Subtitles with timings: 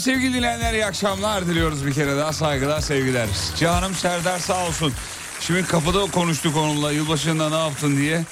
[0.00, 3.28] Sevgili dinleyenler iyi akşamlar diliyoruz bir kere daha saygılar sevgiler.
[3.56, 4.92] Canım Serdar sağ olsun.
[5.40, 8.24] Şimdi kapıda konuştuk onunla yılbaşında ne yaptın diye.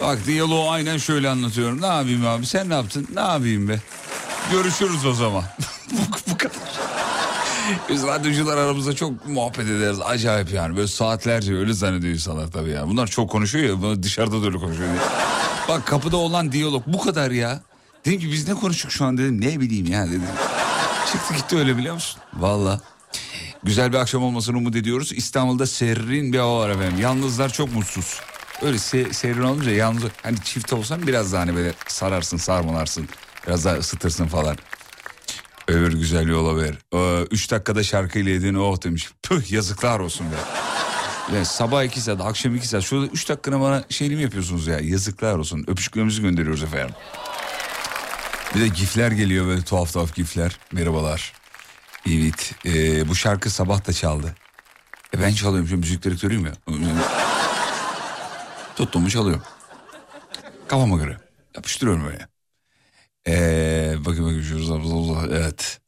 [0.00, 1.82] Bak diyaloğu aynen şöyle anlatıyorum.
[1.82, 3.08] Ne yapayım abi sen ne yaptın?
[3.14, 3.80] Ne yapayım be?
[4.52, 5.44] Görüşürüz o zaman.
[5.92, 6.56] bu, bu kadar.
[7.88, 9.98] Biz radyocular aramızda çok muhabbet ederiz.
[10.04, 10.76] Acayip yani.
[10.76, 12.88] Böyle saatlerce öyle zannediyor insanlar tabii ya.
[12.88, 13.82] Bunlar çok konuşuyor ya.
[13.82, 14.88] Bunlar dışarıda da öyle konuşuyor.
[15.68, 17.60] Bak kapıda olan diyalog bu kadar ya.
[18.04, 19.40] Dedim ki biz ne konuştuk şu an dedim.
[19.40, 20.22] Ne bileyim ya dedim.
[21.12, 22.20] Çıktı gitti öyle biliyor musun?
[22.34, 22.80] Valla.
[23.64, 25.12] Güzel bir akşam olmasını umut ediyoruz.
[25.12, 27.00] İstanbul'da serin bir hava var efendim.
[27.00, 28.20] Yalnızlar çok mutsuz.
[28.62, 33.08] Öyle se- serin olunca yalnız hani çift olsan biraz daha hani böyle sararsın sarmalarsın.
[33.46, 34.56] Biraz daha ısıtırsın falan.
[35.68, 36.74] Öbür güzel yola ver.
[36.94, 39.10] Ee, üç dakikada şarkıyla yedin oh demiş.
[39.22, 40.36] Püh yazıklar olsun be.
[41.36, 42.82] Ya sabah iki saat, akşam iki saat.
[42.82, 44.78] Şurada üç dakikana bana şeyini mi yapıyorsunuz ya?
[44.80, 45.64] Yazıklar olsun.
[45.68, 46.94] Öpücüklerimizi gönderiyoruz efendim.
[48.54, 50.58] Bir de gifler geliyor böyle tuhaf tuhaf gifler.
[50.72, 51.32] Merhabalar.
[52.08, 52.52] Evet.
[52.66, 54.34] Ee, bu şarkı sabah da çaldı.
[55.16, 56.52] E ben çalıyorum şu müzik direktörüyüm ya.
[58.76, 59.42] Tuttum mu çalıyorum.
[60.68, 61.16] Kafama göre.
[61.56, 62.28] Yapıştırıyorum öyle.
[63.28, 65.36] Ee, bakın bakın şurada.
[65.36, 65.80] Evet.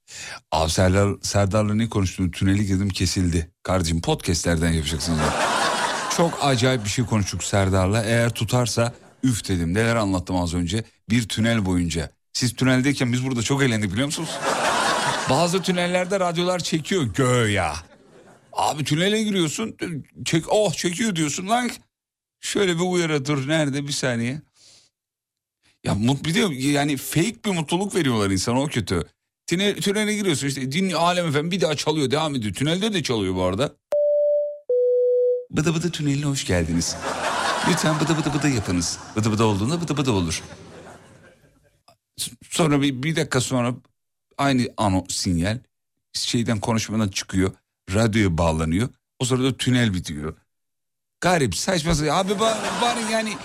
[0.52, 3.50] Abi Serdar, Serdar'la ne konuştuğunu tüneli girdim kesildi.
[3.62, 5.19] Kardeşim podcastlerden yapacaksınız.
[5.19, 5.34] ya.
[6.16, 8.05] Çok acayip bir şey konuştuk Serdar'la.
[8.05, 9.75] Eğer tutarsa üf dedim.
[9.75, 10.84] Neler anlattım az önce.
[11.11, 12.11] Bir tünel boyunca.
[12.35, 14.31] Siz tüneldeyken biz burada çok eğlendik biliyor musunuz?
[15.31, 17.75] Bazı tünellerde radyolar çekiyor göya.
[18.53, 19.77] Abi tünele giriyorsun.
[20.25, 21.71] Çek, oh çekiyor diyorsun lan.
[22.41, 24.43] Şöyle bir uyarı dur nerede bir saniye.
[25.85, 29.03] Ya mut bir de yani fake bir mutluluk veriyorlar insana o kötü.
[29.47, 32.55] Tünel, tünele giriyorsun işte din alem efendim bir daha çalıyor devam ediyor.
[32.55, 33.73] Tünelde de çalıyor bu arada.
[35.51, 36.97] Bıdı bıdı tüneline hoş geldiniz.
[37.69, 38.99] Lütfen bıdı bıdı bıdı yapınız.
[39.17, 40.43] Bıdı bıdı olduğunda bıdı bıdı olur.
[42.50, 43.75] Sonra bir, bir dakika sonra
[44.38, 45.58] aynı ano sinyal
[46.12, 47.52] şeyden konuşmadan çıkıyor.
[47.94, 48.88] Radyoya bağlanıyor.
[49.19, 50.37] O sırada tünel bitiyor.
[51.20, 52.16] Garip saçma sapan.
[52.16, 53.37] Abi bari, bari yani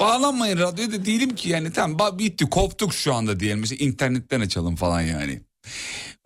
[0.00, 3.60] bağlanmayın radyoya da değilim ki yani tamam bitti koptuk şu anda diyelim.
[3.60, 5.40] Mesela internetten açalım falan yani.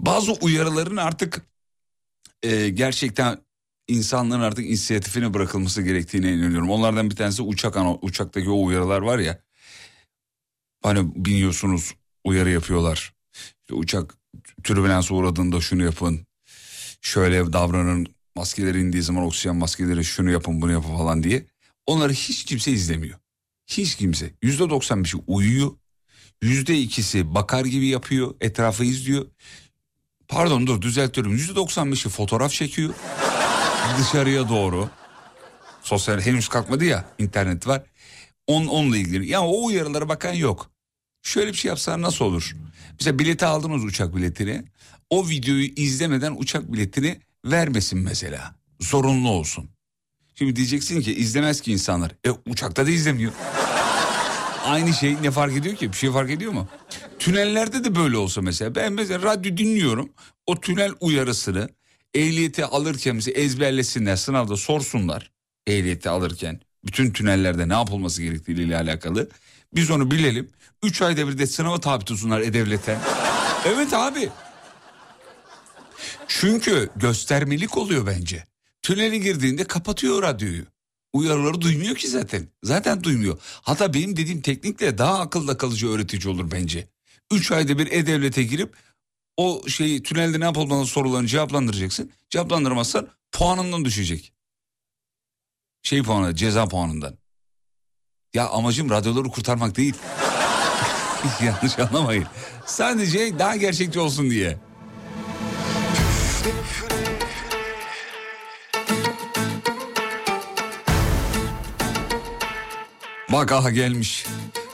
[0.01, 1.47] Bazı uyarıların artık
[2.43, 3.39] e, gerçekten
[3.89, 6.71] insanların artık inisiyatifine bırakılması gerektiğine inanıyorum.
[6.71, 9.46] Onlardan bir tanesi uçak ana uçaktaki o uyarılar var ya.
[10.87, 11.95] Hani biniyorsunuz
[12.25, 13.15] uyarı yapıyorlar.
[13.35, 14.15] İşte uçak
[14.65, 16.27] türbülansa uğradığında şunu yapın.
[17.01, 18.07] Şöyle davranın.
[18.37, 21.47] Maskeler indiği zaman oksijen maskeleri şunu yapın bunu yapın falan diye.
[21.87, 23.19] Onları hiç kimse izlemiyor.
[23.67, 24.31] Hiç kimse.
[24.43, 25.71] Yüzde 95'i uyuyor.
[26.43, 28.35] Yüzde ikisi bakar gibi yapıyor.
[28.41, 29.27] Etrafı izliyor.
[30.29, 31.33] Pardon dur düzeltiyorum.
[31.33, 32.95] Yüzde 95'i fotoğraf çekiyor.
[33.99, 34.91] Dışarıya doğru.
[35.83, 37.83] Sosyal henüz kalkmadı ya internet var.
[38.47, 39.29] On, onunla ilgili.
[39.29, 40.76] Ya o uyarılara bakan yok.
[41.27, 42.57] Şöyle bir şey yapsan nasıl olur?
[43.01, 44.65] Mesela bileti aldınız uçak biletini.
[45.11, 48.55] O videoyu izlemeden uçak biletini vermesin mesela.
[48.81, 49.71] Zorunlu olsun.
[50.35, 52.13] Şimdi diyeceksin ki izlemez ki insanlar.
[52.25, 53.33] E uçakta da izlemiyor.
[54.65, 55.93] Aynı şey ne fark ediyor ki?
[55.93, 56.69] Bir şey fark ediyor mu?
[57.19, 58.75] Tünellerde de böyle olsa mesela.
[58.75, 60.13] Ben mesela radyo dinliyorum.
[60.47, 61.69] O tünel uyarısını
[62.15, 64.17] ehliyeti alırken mesela ezberlesinler.
[64.17, 65.31] Sınavda sorsunlar.
[65.67, 66.61] Ehliyeti alırken.
[66.85, 69.29] Bütün tünellerde ne yapılması gerektiğiyle alakalı.
[69.77, 70.51] Biz onu bilelim.
[70.83, 72.99] Üç ayda bir de sınava tabi tutsunlar E-Devlet'e.
[73.65, 74.31] evet abi.
[76.29, 78.45] Çünkü göstermelik oluyor bence.
[78.83, 80.65] Tünele girdiğinde kapatıyor radyoyu.
[81.13, 82.49] Uyarıları duymuyor ki zaten.
[82.63, 83.39] Zaten duymuyor.
[83.63, 86.89] Hatta benim dediğim teknikle daha akılda kalıcı öğretici olur bence.
[87.33, 88.77] Üç ayda bir E-Devlet'e girip
[89.37, 92.13] o şeyi tünelde ne yapılmalı sorularını cevaplandıracaksın.
[92.31, 94.33] Cevaplandırmazsan puanından düşecek.
[95.83, 97.19] Şey puanı ceza puanından.
[98.37, 99.95] Ya amacım radyoları kurtarmak değil.
[101.45, 102.27] Yanlış anlamayın.
[102.67, 104.57] Sadece daha gerçekçi olsun diye.
[113.33, 114.27] Bak aha gelmiş.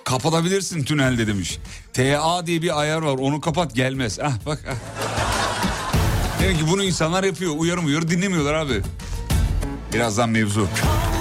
[0.04, 1.58] Kapatabilirsin tünelde demiş.
[1.92, 4.18] TA diye bir ayar var onu kapat gelmez.
[4.22, 4.74] Ah bak ah.
[6.42, 7.52] Demek ki bunu insanlar yapıyor.
[7.56, 8.82] Uyarı dinlemiyorlar abi.
[9.92, 10.68] Birazdan mevzu.
[10.82, 11.11] Kalmadı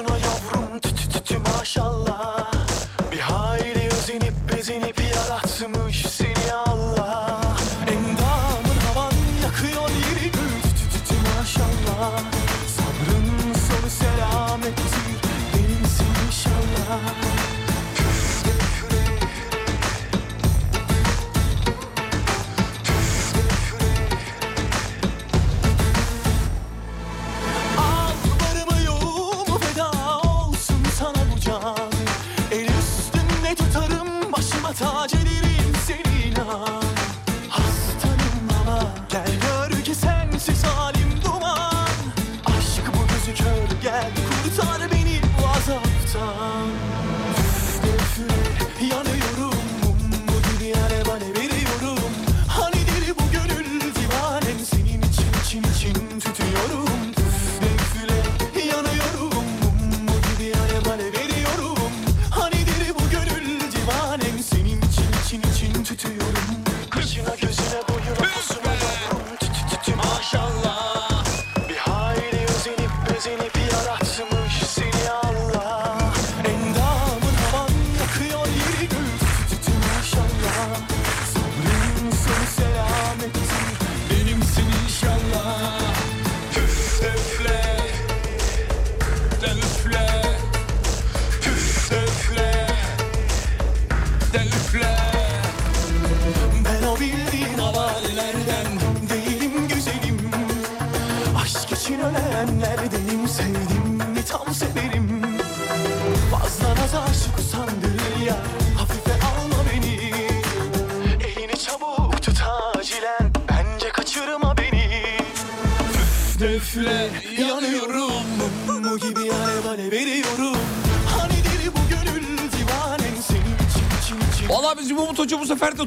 [0.00, 2.49] posuna yavrum Tütü tütü maşallah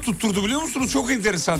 [0.05, 0.91] tutturdu biliyor musunuz?
[0.91, 1.59] Çok enteresan.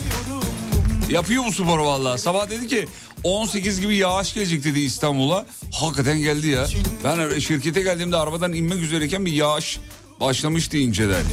[1.10, 2.18] Yapıyor bu sporu valla.
[2.18, 2.88] Sabah dedi ki
[3.24, 5.46] 18 gibi yağış gelecek dedi İstanbul'a.
[5.74, 6.66] Hakikaten geldi ya.
[7.04, 9.80] Ben şirkete geldiğimde arabadan inmek üzereyken bir yağış
[10.20, 11.24] başlamıştı inceden.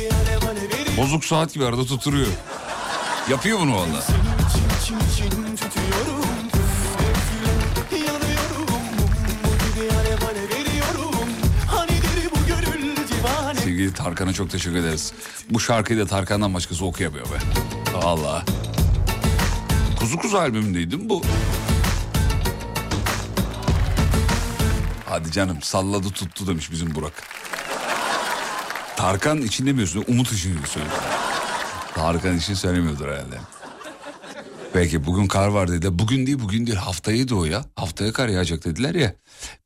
[0.97, 2.26] Bozuk saat gibi arada tutturuyor.
[3.31, 4.05] Yapıyor bunu valla.
[14.30, 15.12] Tarkan'a çok teşekkür ederiz.
[15.50, 17.38] Bu şarkıyı da Tarkan'dan başkası okuyamıyor be.
[18.02, 18.44] Allah.
[19.99, 21.22] Kuzu Kuzu albümündeydi mi bu?
[25.08, 27.12] Hadi canım salladı tuttu demiş bizim Burak.
[28.96, 30.96] Tarkan için demiyorsun Umut için söylüyor.
[31.94, 33.38] Tarkan için söylemiyordur herhalde.
[34.73, 35.99] Peki bugün kar var dedi.
[35.99, 37.65] Bugün değil bugün değil haftaydı o ya.
[37.77, 39.15] Haftaya kar yağacak dediler ya.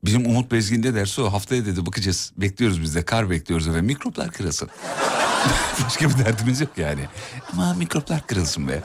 [0.05, 2.33] Bizim Umut Bezgin'de dersi o haftaya dedi bakacağız.
[2.37, 4.69] Bekliyoruz biz de kar bekliyoruz ve mikroplar kırılsın.
[5.85, 7.01] Başka bir derdimiz yok yani.
[7.53, 8.83] Ama mikroplar kırılsın be.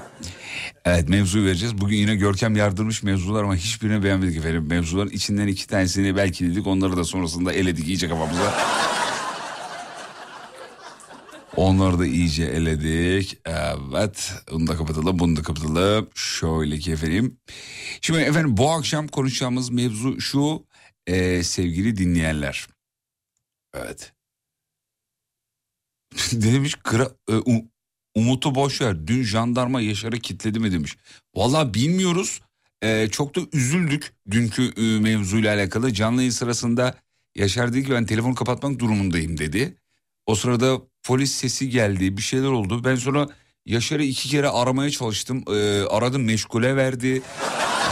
[0.86, 1.78] Evet mevzuyu vereceğiz.
[1.78, 4.66] Bugün yine Görkem yardırmış mevzular ama hiçbirini beğenmedik efendim.
[4.70, 8.54] Mevzuların içinden iki tanesini belki dedik onları da sonrasında eledik iyice kafamıza.
[11.56, 13.38] Onları da iyice eledik.
[13.46, 14.34] Evet.
[14.51, 15.20] Bunu da kapatalım.
[15.20, 16.10] Bunu da kapatalım.
[16.15, 17.38] Şöyle ki efendim.
[18.01, 20.65] Şimdi efendim bu akşam konuşacağımız mevzu şu.
[21.08, 22.68] Ee, sevgili dinleyenler.
[23.74, 24.13] Evet.
[26.32, 27.65] demiş kıra, e, U-
[28.15, 29.08] Umut'u boş ver.
[29.08, 30.98] Dün jandarma Yaşar'ı kitledi mi demiş.
[31.36, 32.41] Vallahi bilmiyoruz.
[32.84, 35.94] Ee, çok da üzüldük dünkü e, mevzuyla alakalı.
[35.94, 36.96] Canlı yayın sırasında
[37.36, 39.75] Yaşar dedi ki ben telefonu kapatmak durumundayım dedi.
[40.25, 42.84] O sırada polis sesi geldi bir şeyler oldu.
[42.84, 43.27] Ben sonra
[43.65, 45.44] Yaşar'ı iki kere aramaya çalıştım.
[45.48, 47.22] Ee, aradım meşgule verdi.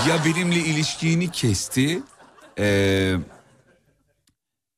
[0.09, 2.03] Ya benimle ilişkini kesti.
[2.59, 3.15] ee,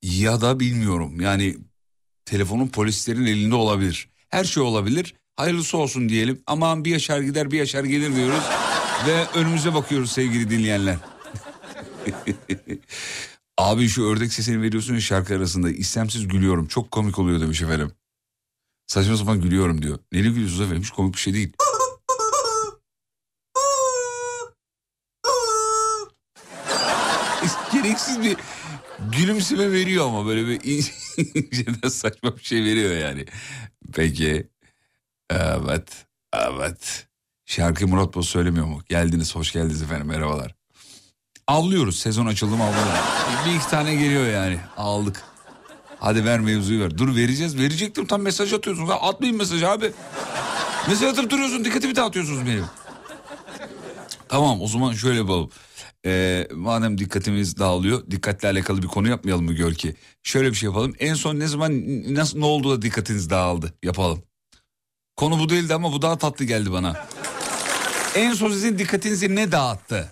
[0.02, 1.58] ya da bilmiyorum yani
[2.26, 4.10] telefonun polislerin elinde olabilir.
[4.30, 5.16] Her şey olabilir.
[5.36, 6.44] Hayırlısı olsun diyelim.
[6.48, 8.44] Aman bir yaşar gider bir yaşar gelir diyoruz.
[9.08, 10.96] Ve önümüze bakıyoruz sevgili dinleyenler.
[13.58, 15.70] Abi şu ördek sesini veriyorsun şarkı arasında.
[15.70, 16.68] İstemsiz gülüyorum.
[16.68, 17.92] Çok komik oluyor demiş efendim.
[18.90, 20.00] Saçma sapan gülüyorum diyor.
[20.12, 20.84] Neyle gülüyorsunuz efendim?
[20.84, 21.54] Hiç komik bir şey değil.
[27.74, 28.38] Gereksiz bir
[29.12, 30.62] gülümseme veriyor ama böyle bir
[31.36, 33.26] inceden saçma bir şey veriyor yani.
[33.94, 34.48] Peki.
[35.30, 36.06] Evet.
[36.34, 37.08] Evet.
[37.46, 38.82] Şarkı Murat Boz söylemiyor mu?
[38.90, 40.56] Geldiniz, hoş geldiniz efendim, merhabalar.
[41.48, 42.94] Avlıyoruz, sezon açıldı mı avlıyoruz.
[43.46, 45.24] Bir iki tane geliyor yani, aldık.
[46.00, 46.98] Hadi ver mevzuyu ver.
[46.98, 48.90] Dur vereceğiz, verecektim tam mesaj atıyorsunuz.
[49.02, 49.92] Atmayın mesajı abi.
[50.88, 52.66] Mesaj atıp duruyorsun, dikkatimi dağıtıyorsunuz benim.
[54.30, 55.50] Tamam o zaman şöyle yapalım.
[56.06, 59.96] Ee, madem dikkatimiz dağılıyor, dikkatle alakalı bir konu yapmayalım mı gör ki?
[60.24, 60.94] Şöyle bir şey yapalım.
[61.00, 61.84] En son ne zaman,
[62.16, 63.74] nasıl, ne oldu da dikkatiniz dağıldı?
[63.84, 64.24] Yapalım.
[65.16, 67.08] Konu bu değildi ama bu daha tatlı geldi bana.
[68.16, 70.12] En son sizin dikkatinizi ne dağıttı?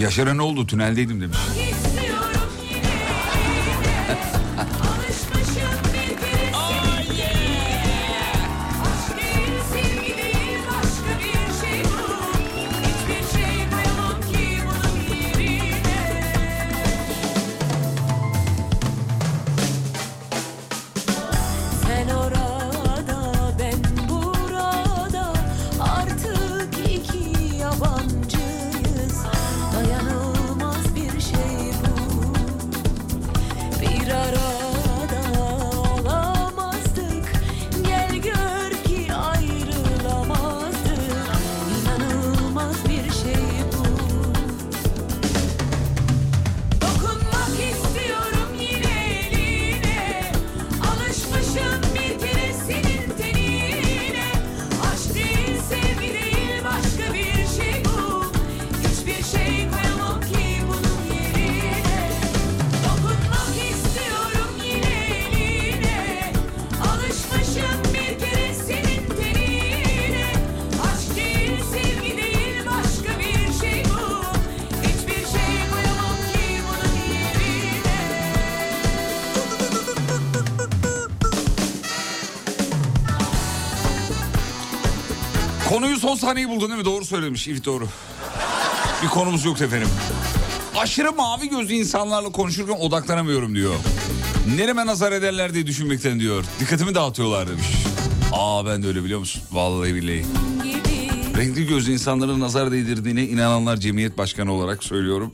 [0.00, 0.66] Yaşar'a ne oldu?
[0.66, 1.38] Tüneldeydim demiş.
[86.10, 86.84] Son saniye buldun değil mi?
[86.84, 87.48] Doğru söylemiş.
[87.48, 87.88] Evet doğru.
[89.02, 89.88] Bir konumuz yok efendim.
[90.76, 93.74] Aşırı mavi gözlü insanlarla konuşurken odaklanamıyorum diyor.
[94.56, 96.44] Nereme nazar ederler diye düşünmekten diyor.
[96.60, 97.66] Dikkatimi dağıtıyorlar demiş.
[98.32, 99.42] Aa ben de öyle biliyor musun?
[99.52, 100.24] Vallahi billahi.
[101.36, 105.32] Renkli gözlü insanların nazar değdirdiğine inananlar cemiyet başkanı olarak söylüyorum.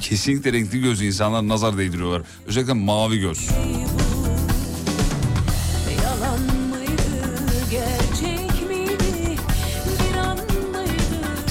[0.00, 2.22] Kesinlikle renkli gözlü insanlar nazar değdiriyorlar.
[2.46, 3.48] Özellikle mavi göz.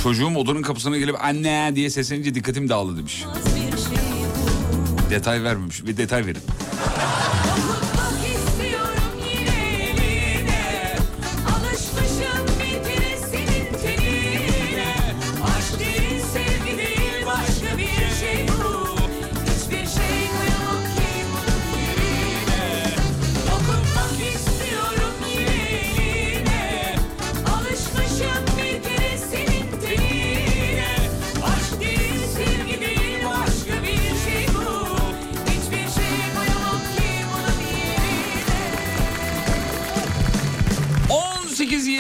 [0.04, 3.14] Çocuğum odanın kapısına gelip anne diye seslenince dikkatim dağıldı demiş.
[3.16, 3.98] şey.
[5.10, 5.86] Detay vermemiş.
[5.86, 6.42] Bir detay verin.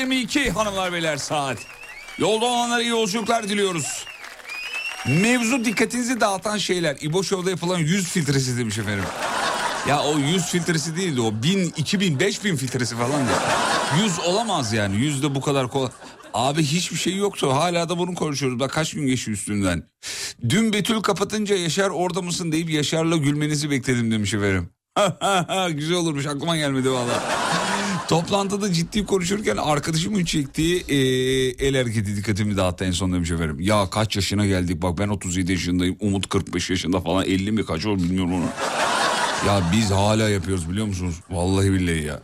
[0.03, 1.57] 18.22 hanımlar beyler saat.
[2.17, 4.05] Yolda olanlara iyi yolculuklar diliyoruz.
[5.07, 6.97] Mevzu dikkatinizi dağıtan şeyler.
[7.01, 9.03] İbo Show'da yapılan yüz filtresi demiş efendim.
[9.87, 11.43] Ya o yüz filtresi değildi o.
[11.43, 14.03] Bin, iki bin, beş bin filtresi falan diye.
[14.03, 14.95] Yüz olamaz yani.
[14.95, 15.89] Yüz de bu kadar kolay.
[16.33, 17.53] Abi hiçbir şey yoktu.
[17.53, 18.59] Hala da bunu konuşuyoruz.
[18.59, 19.83] Bak kaç gün geçiyor üstünden.
[20.49, 24.69] Dün Betül kapatınca Yaşar orada mısın deyip Yaşar'la gülmenizi bekledim demiş efendim.
[25.77, 27.23] Güzel olurmuş aklıma gelmedi valla.
[28.07, 30.95] Toplantıda ciddi konuşurken arkadaşımın çektiği e,
[31.67, 33.57] el hareketi dikkatimi dağıttı en son demiş efendim.
[33.59, 37.85] Ya kaç yaşına geldik bak ben 37 yaşındayım Umut 45 yaşında falan 50 mi kaç
[37.85, 38.45] olur bilmiyorum onu.
[39.47, 41.15] Ya biz hala yapıyoruz biliyor musunuz?
[41.29, 42.19] Vallahi billahi ya.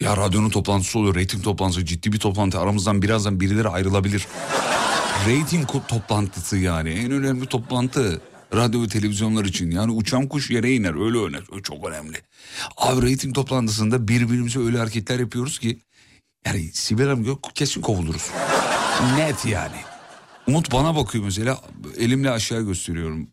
[0.00, 4.26] Ya radyonun toplantısı oluyor reyting toplantısı ciddi bir toplantı aramızdan birazdan birileri ayrılabilir.
[5.28, 8.20] Rating ko- toplantısı yani en önemli toplantı.
[8.54, 12.16] Radyo ve televizyonlar için yani uçan kuş yere iner öyle öner o çok önemli.
[12.76, 15.78] Abi reyting toplantısında birbirimize öyle hareketler yapıyoruz ki
[16.46, 18.30] yani Sibel Hanım kesin kovuluruz.
[19.16, 19.76] Net yani.
[20.46, 21.60] Umut bana bakıyor mesela
[21.98, 23.28] elimle aşağı gösteriyorum.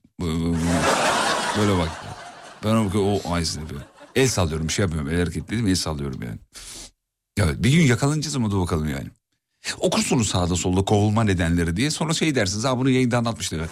[1.57, 1.89] Böyle bak.
[2.63, 3.81] Ben ona bakıyorum o aynısını yapıyor.
[4.15, 6.39] El sallıyorum bir şey yapmıyorum el hareket dedim el sallıyorum yani.
[7.37, 9.07] Evet bir gün yakalanacağız ama dur bakalım yani.
[9.79, 13.69] Okursunuz sağda solda kovulma nedenleri diye sonra şey dersiniz ha bunu yayında anlatmıştı evet.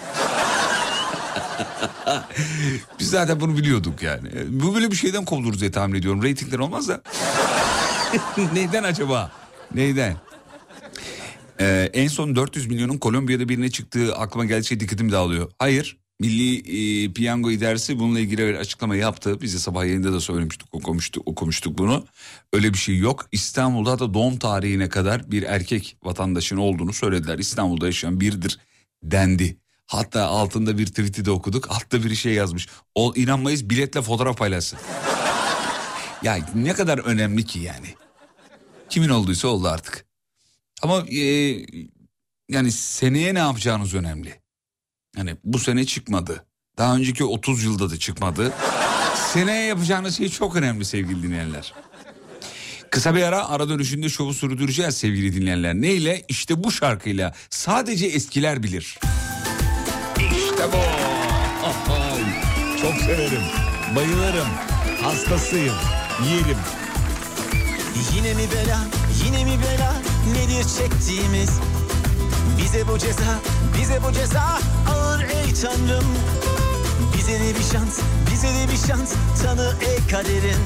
[2.99, 4.29] Biz zaten bunu biliyorduk yani.
[4.49, 6.23] Bu böyle bir şeyden kovuluruz diye tahmin ediyorum.
[6.23, 7.01] Reytingler olmaz da.
[8.53, 9.31] Neyden acaba?
[9.73, 10.17] Neyden?
[11.59, 15.51] Ee, en son 400 milyonun Kolombiya'da birine çıktığı aklıma geldiği şey dikkatimi dağılıyor.
[15.59, 15.97] Hayır.
[16.19, 16.57] Milli
[17.05, 19.41] e, Piyango İdaresi bununla ilgili bir açıklama yaptı.
[19.41, 22.05] Biz de sabah yayında da söylemiştik, okumuştuk, okumuştuk bunu.
[22.53, 23.27] Öyle bir şey yok.
[23.31, 27.39] İstanbul'da da doğum tarihine kadar bir erkek vatandaşın olduğunu söylediler.
[27.39, 28.59] İstanbul'da yaşayan biridir
[29.03, 29.57] dendi.
[29.87, 31.71] Hatta altında bir tweet'i de okuduk.
[31.71, 32.67] Altta bir şey yazmış.
[32.95, 34.79] O inanmayız biletle fotoğraf paylaşsın.
[36.23, 37.87] ya ne kadar önemli ki yani.
[38.89, 40.05] Kimin olduysa oldu artık.
[40.81, 41.57] Ama e,
[42.49, 44.41] yani seneye ne yapacağınız önemli.
[45.17, 46.45] Yani bu sene çıkmadı.
[46.77, 48.53] Daha önceki 30 yılda da çıkmadı.
[49.33, 51.73] Seneye yapacağınız şey çok önemli sevgili dinleyenler.
[52.89, 55.73] Kısa bir ara ara dönüşünde şovu sürdüreceğiz sevgili dinleyenler.
[55.73, 56.25] Neyle?
[56.27, 57.33] İşte bu şarkıyla.
[57.49, 58.99] Sadece eskiler bilir.
[60.63, 60.81] İşte bu.
[62.81, 63.41] Çok severim.
[63.95, 64.47] Bayılırım.
[65.01, 65.75] Hastasıyım.
[66.29, 66.57] Yerim.
[68.15, 68.79] Yine mi bela,
[69.25, 69.93] yine mi bela
[70.33, 71.49] Nedir çektiğimiz
[72.57, 73.39] Bize bu ceza,
[73.79, 74.59] bize bu ceza
[74.91, 76.05] Ağır ey tanrım
[77.17, 77.99] Bize de bir şans,
[78.31, 80.61] bize de bir şans Tanı ey kaderin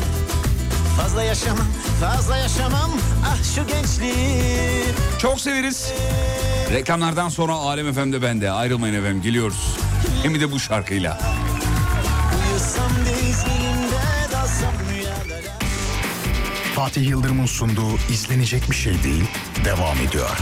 [0.97, 1.67] Fazla yaşamam,
[2.01, 2.91] fazla yaşamam
[3.25, 4.83] Ah şu gençliği
[5.19, 5.93] Çok severiz.
[6.71, 8.51] Reklamlardan sonra Alem FM'de bende.
[8.51, 9.77] Ayrılmayın efendim geliyoruz.
[10.23, 11.17] Hem de bu şarkıyla.
[16.75, 19.25] Fatih Yıldırım'ın sunduğu izlenecek bir şey değil
[19.65, 20.37] devam ediyor.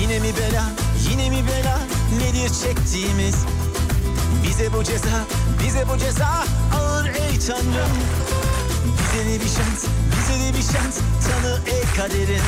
[0.00, 0.64] Yine mi bela,
[1.10, 1.78] yine mi bela
[2.18, 3.36] Nedir çektiğimiz
[4.48, 5.24] Bize bu ceza,
[5.64, 6.44] bize bu ceza
[7.06, 7.96] ey tanrım.
[8.98, 9.84] Bize de bir şans,
[10.16, 10.96] bize de bir şans.
[11.26, 12.42] Tanı ey kaderin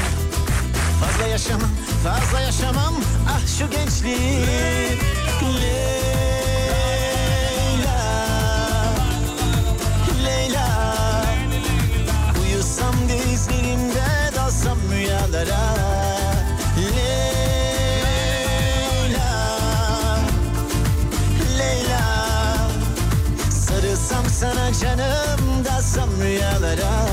[1.00, 1.70] Fazla yaşamam,
[2.04, 2.94] fazla yaşamam.
[3.28, 4.46] Ah şu gençliği
[5.60, 6.38] Leyla.
[10.24, 10.66] Leyla.
[12.42, 15.77] Uyusam dizlerimde dalsam rüyalara
[26.58, 27.08] rüyalara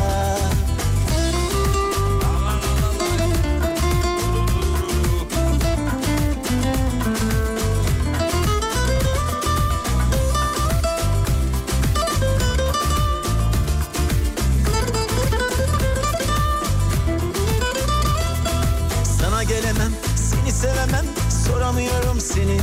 [19.04, 21.06] Sana gelemem, seni sevemem,
[21.46, 22.58] soramıyorum seni.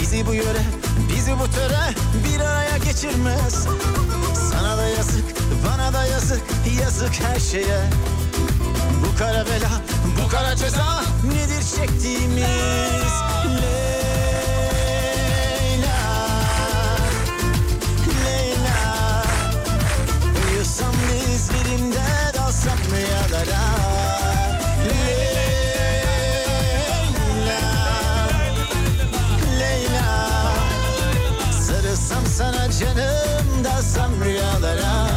[0.00, 0.62] Bizi bu yöre,
[1.14, 3.66] bizi bu töre bir araya geçirmez
[6.32, 6.48] yazık,
[6.82, 7.80] yazık her şeye.
[9.04, 9.70] Bu kara bela,
[10.22, 13.12] bu kara ceza nedir çektiğimiz?
[13.62, 14.68] Leyla
[18.24, 19.24] Leyla.
[20.50, 23.64] Uyusam dizlerinde dalsam rüyalara
[24.84, 26.00] Leyla
[29.58, 30.08] Leyla.
[31.52, 35.11] Sarılsam sana canım dalsam rüyalara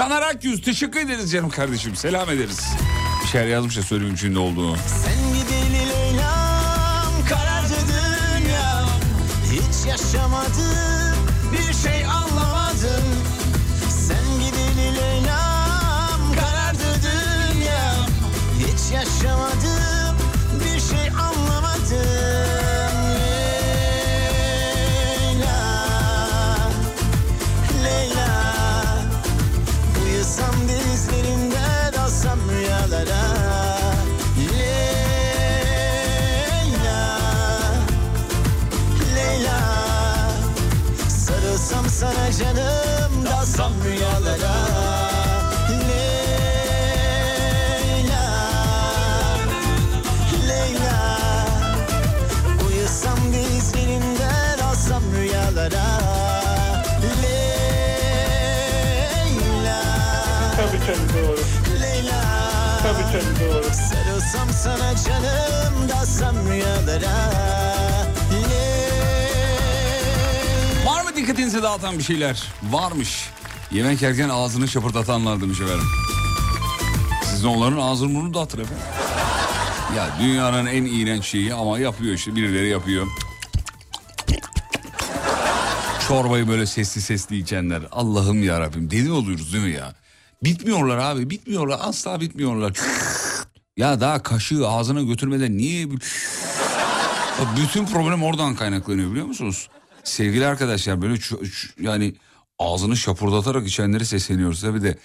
[0.00, 1.96] Caner Akyüz teşekkür ederiz canım kardeşim.
[1.96, 2.60] Selam ederiz.
[3.22, 4.76] Bir şeyler yazmış da söylemeyeyim şimdi olduğunu.
[4.76, 5.29] Sen
[60.86, 61.40] Tabii doğru.
[61.82, 62.22] Leyla
[62.82, 63.64] Tabii tabii doğru.
[63.64, 67.30] Sarılsam sana canım dalsam rüyalara
[70.86, 72.42] Var mı dikkatinizi dağıtan bir şeyler?
[72.62, 73.30] Varmış.
[73.70, 75.86] Yemek yerken ağzını şapırdatanlar demiş efendim.
[77.24, 78.84] Siz de onların ağzını burnunu dağıtır efendim.
[79.96, 83.06] Ya dünyanın en iğrenç şeyi ama yapıyor işte birileri yapıyor.
[86.08, 87.82] Çorbayı böyle sesli sesli içenler.
[87.92, 89.94] Allah'ım ya Rabbim deli oluyoruz değil mi ya?
[90.42, 92.72] Bitmiyorlar abi bitmiyorlar asla bitmiyorlar.
[93.76, 95.88] Ya daha kaşığı ağzına götürmeden niye...
[97.56, 99.68] Bütün problem oradan kaynaklanıyor biliyor musunuz?
[100.04, 101.20] Sevgili arkadaşlar böyle
[101.80, 102.14] yani
[102.58, 104.60] ağzını şapurdatarak içenlere sesleniyoruz.
[104.60, 104.98] Tabii de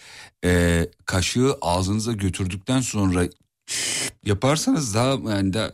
[0.46, 3.28] e, kaşığı ağzınıza götürdükten sonra
[4.26, 5.74] yaparsanız daha yani da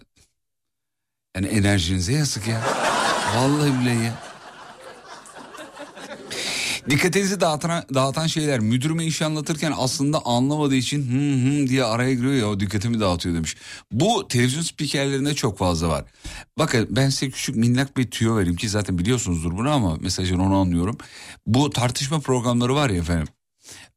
[1.35, 2.61] yani enerjinize yazık ya.
[3.35, 4.30] Vallahi billahi ya.
[6.89, 12.33] Dikkatinizi dağıtan, dağıtan şeyler müdürüme iş anlatırken aslında anlamadığı için hı hı diye araya giriyor
[12.33, 13.57] ya o dikkatimi dağıtıyor demiş.
[13.91, 16.05] Bu televizyon spikerlerinde çok fazla var.
[16.57, 20.55] Bakın ben size küçük minnak bir tüyo vereyim ki zaten biliyorsunuzdur bunu ama mesajın onu
[20.55, 20.97] anlıyorum.
[21.47, 23.27] Bu tartışma programları var ya efendim.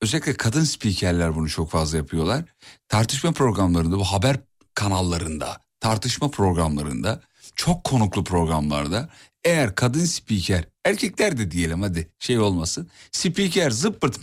[0.00, 2.44] Özellikle kadın spikerler bunu çok fazla yapıyorlar.
[2.88, 4.36] Tartışma programlarında bu haber
[4.74, 7.20] kanallarında tartışma programlarında
[7.56, 9.08] çok konuklu programlarda.
[9.44, 12.90] Eğer kadın spiker erkekler de diyelim hadi şey olmasın.
[13.12, 14.20] Spiker zıppırt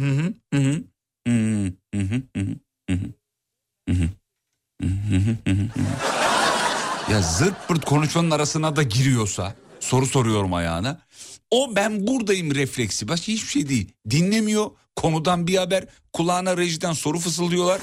[7.12, 11.02] ya zırt pırt konuşmanın arasına da giriyorsa soru soruyorum ayağına.
[11.52, 13.08] O ben buradayım refleksi.
[13.08, 13.92] Başka hiçbir şey değil.
[14.10, 17.82] Dinlemiyor konudan bir haber kulağına rejiden soru fısıldıyorlar.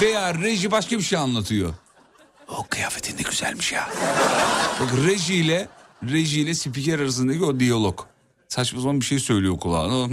[0.00, 1.74] Veya reji başka bir şey anlatıyor.
[2.58, 3.88] O kıyafetin de güzelmiş ya.
[4.80, 5.68] Bak rejiyle
[6.02, 8.00] rejiyle spiker arasındaki o diyalog.
[8.48, 10.08] Saçma sapan bir şey söylüyor kulağına.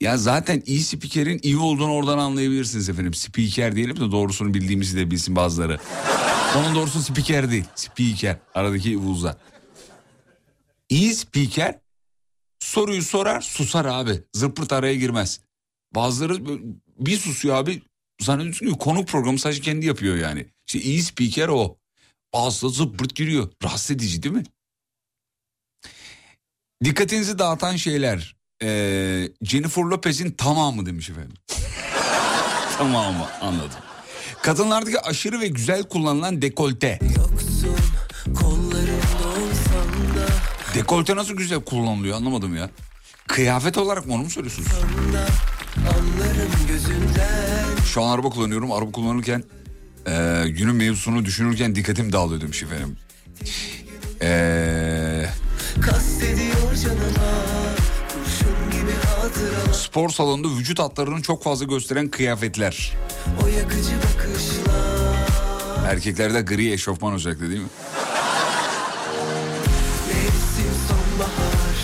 [0.00, 3.14] Ya zaten iyi spikerin iyi olduğunu oradan anlayabilirsiniz efendim.
[3.14, 5.78] Spiker diyelim de doğrusunu bildiğimizi de bilsin bazıları.
[6.56, 7.64] Onun doğrusu spiker değil.
[7.74, 8.36] Spiker.
[8.54, 9.36] Aradaki uzlar.
[10.88, 11.78] İyi spiker
[12.60, 14.22] soruyu sorar susar abi.
[14.32, 15.40] Zırpırt araya girmez.
[15.94, 16.38] Bazıları
[16.98, 17.82] bir susuyor abi.
[18.20, 20.46] Zannediyorsun ki konuk programı sadece kendi yapıyor yani.
[20.66, 21.76] İşte iyi spiker o.
[22.34, 23.48] Bazıları zıpırt giriyor.
[23.64, 24.44] Rahatsız edici değil mi?
[26.84, 28.36] Dikkatinizi dağıtan şeyler.
[28.62, 31.36] Ee, Jennifer Lopez'in tamamı demiş efendim.
[32.78, 33.78] tamamı anladım.
[34.42, 36.98] Kadınlardaki aşırı ve güzel kullanılan dekolte.
[37.16, 37.76] Yoksun
[40.74, 42.70] Dekolte nasıl güzel kullanılıyor anlamadım ya.
[43.28, 44.68] Kıyafet olarak mı onu mu söylüyorsunuz?
[44.68, 45.28] Gözünden
[47.84, 48.72] Şu an araba kullanıyorum.
[48.72, 49.44] Araba kullanırken
[50.06, 52.96] e, günün mevzusunu düşünürken dikkatim dağılıyor demiş efendim.
[54.22, 55.26] E,
[59.20, 62.92] hatıralar Spor salonunda vücut hatlarını çok fazla gösteren kıyafetler.
[63.44, 64.80] O yakıcı bakışlar
[65.86, 67.68] Erkeklerde gri eşofman özellikle değil mi?
[70.08, 71.76] Mevsim sonbahar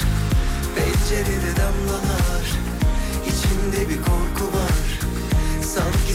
[0.76, 1.55] Pencerede
[5.76, 6.05] Sanki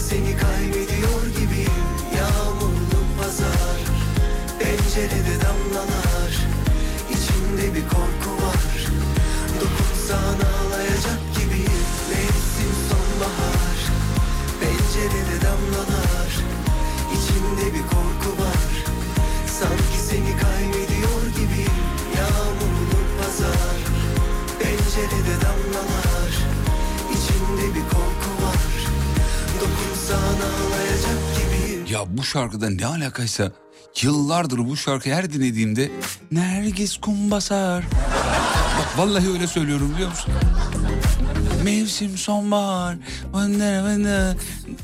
[32.34, 33.52] şarkıda ne alakaysa
[34.02, 35.91] yıllardır bu şarkıyı her dinlediğimde
[36.32, 37.84] Nergis kum basar.
[38.80, 40.34] Bak vallahi öyle söylüyorum biliyor musun?
[41.63, 42.98] Mevsim sonbahar,
[43.34, 44.38] vındır vındır,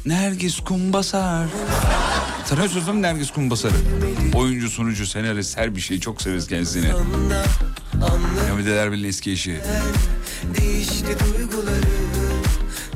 [0.06, 1.48] Nergis kum basar.
[2.48, 3.74] Tanıyor musun Nergis Kumbasar'ı?
[4.36, 6.92] Oyuncu, sunucu, senarist her bir şeyi çok severiz kendisini.
[8.50, 9.60] Hamideler Birliği eski eşi.
[10.60, 11.97] Değişti duygularım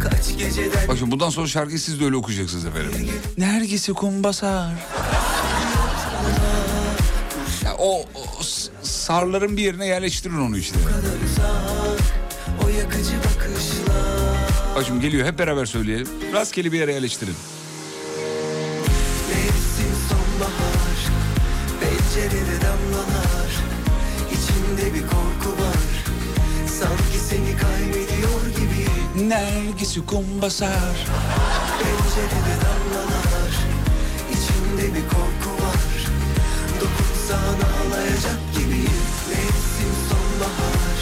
[0.02, 3.10] Kaç geceden Bak şimdi bundan sonra şarkıyı siz de öyle okuyacaksınız efendim.
[3.38, 4.72] Nergis'i kum basar.
[7.66, 8.06] Ya o, o
[8.84, 10.80] sarların bir yerine yerleştirin onu işte.
[12.66, 16.08] O yakıcı bakışlar Bak şimdi geliyor hep beraber söyleyelim.
[16.34, 17.36] Rastgele bir yere yerleştirin.
[19.30, 20.98] Mevsim sonbahar
[21.82, 23.52] Pencerede damlalar
[24.32, 25.82] İçimde bir korku var
[26.80, 28.81] Sanki seni kaybediyor gibiyim
[29.15, 30.95] Nergis'i kum basar.
[31.80, 33.54] Pencerede damlalar
[34.32, 35.82] İçimde bir korku var
[36.82, 41.02] Dokunsan ağlayacak gibiyim Mevsim sonbahar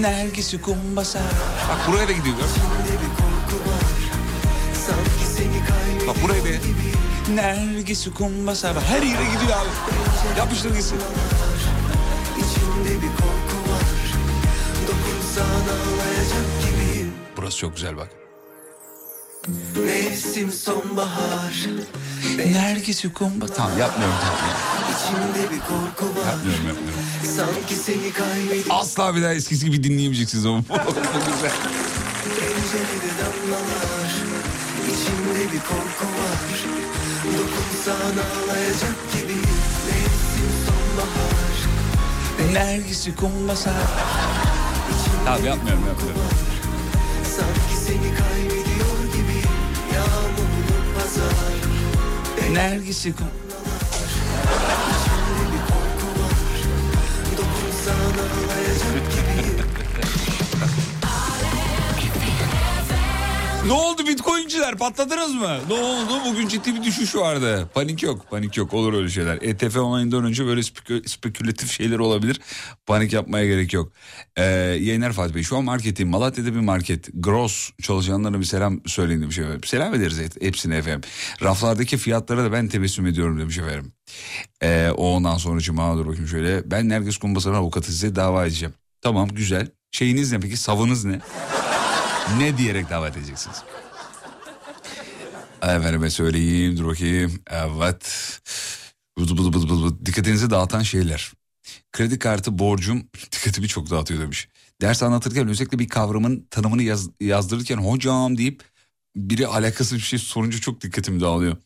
[0.00, 1.22] Nergis'i kum basar.
[1.68, 2.36] Bak buraya da gidiyor.
[2.36, 3.88] İçimde bir korku var
[4.86, 6.48] Sanki seni kaybediyor Bak buraya da.
[7.34, 8.76] Nergis'i kum basar.
[8.82, 10.38] Her yere gidiyor abi.
[10.38, 10.98] Yapıştır gitsin.
[17.48, 18.08] Burası çok güzel bak.
[19.76, 21.66] Mevsim sonbahar
[22.52, 23.54] Nergis'i kum basar.
[23.54, 24.16] Tamam yapmıyorum.
[24.20, 24.38] tamam.
[24.92, 27.00] İçimde bir korku var Yapmıyorum yapmıyorum.
[27.36, 30.58] Sanki seni kaybediyor Asla bir daha eskisi gibi dinleyemeyeceksiniz ama.
[30.68, 30.74] Bu
[31.32, 31.52] güzel.
[32.24, 34.12] Pencerede damlalar
[34.84, 36.38] İçimde bir korku var
[37.24, 39.42] Dokunsan ağlayacak gibiyim
[39.86, 41.56] Mevsim sonbahar
[42.52, 43.74] Nergis'i kum basar.
[45.24, 46.22] Tamam yapmıyorum yapmıyorum.
[47.38, 49.58] Sanki seni kaybediyor gibiyim
[49.94, 51.58] Yağmurlu pazar.
[52.52, 53.26] Nergis'i kum...
[54.90, 56.38] İçimde bir korku var
[57.36, 58.67] Dokunsan ağlayacak
[63.68, 65.58] Ne oldu bitcoinciler patladınız mı?
[65.68, 66.12] Ne oldu?
[66.26, 67.70] Bugün ciddi bir düşüş vardı.
[67.74, 69.38] Panik yok panik yok olur öyle şeyler.
[69.42, 72.40] ETF olayından önce böyle spekü- spekülatif şeyler olabilir.
[72.86, 73.92] Panik yapmaya gerek yok.
[74.36, 76.10] Ee, yayınlar Fatih Bey şu an marketteyim.
[76.10, 77.08] Malatya'da bir market.
[77.14, 79.60] Gross çalışanlarına bir selam söyleyin demiş efendim.
[79.64, 81.10] Selam ederiz hepsine efendim.
[81.42, 83.92] Raflardaki fiyatlara da ben tebessüm ediyorum demiş efendim.
[84.62, 86.70] Ee, ondan sonra cuma dur bakayım şöyle.
[86.70, 88.74] Ben Nergis Kumbasar'ın avukatı size dava edeceğim.
[89.00, 89.68] Tamam güzel.
[89.90, 90.56] Şeyiniz ne peki?
[90.56, 91.20] Savınız ne?
[92.38, 93.62] Ne diyerek davet edeceksiniz?
[95.62, 97.42] Efendime söyleyeyim dur bakayım.
[97.50, 98.14] Evet.
[99.18, 100.06] Bıdı bıdı bıdı bıdı bıdı.
[100.06, 101.32] Dikkatinizi dağıtan şeyler.
[101.92, 104.48] Kredi kartı borcum dikkatimi çok dağıtıyor demiş.
[104.80, 108.62] Ders anlatırken özellikle bir kavramın tanımını yaz- yazdırırken hocam deyip
[109.16, 111.56] biri alakasız bir şey sorunca çok dikkatimi dağılıyor.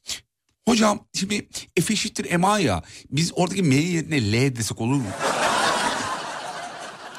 [0.69, 1.49] Hocam şimdi
[1.81, 2.83] F eşittir MA ya.
[3.11, 5.07] Biz oradaki M yerine L desek olur mu?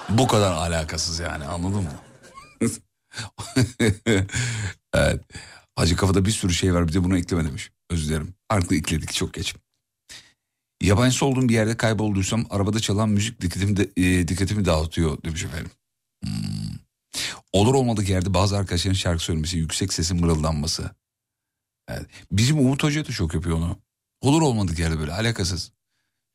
[0.10, 1.92] Bu kadar alakasız yani anladın mı?
[4.94, 5.22] evet.
[5.76, 7.72] Hacı kafada bir sürü şey var bir de bunu ekleme demiş.
[7.90, 8.34] Özür dilerim.
[8.50, 9.56] Artık ekledik çok geç.
[10.82, 15.72] Yabancısı olduğum bir yerde kaybolduysam arabada çalan müzik dikkatimi, de, e, dikkatimi dağıtıyor demiş efendim.
[16.24, 16.34] Hmm.
[17.54, 20.92] Olur olmadık yerde bazı arkadaşların şarkı söylemesi, yüksek sesin mırıldanması.
[21.88, 22.06] Evet.
[22.32, 23.80] Bizim Umut Hoca da çok yapıyor onu.
[24.22, 25.72] Olur olmadık yerde böyle alakasız.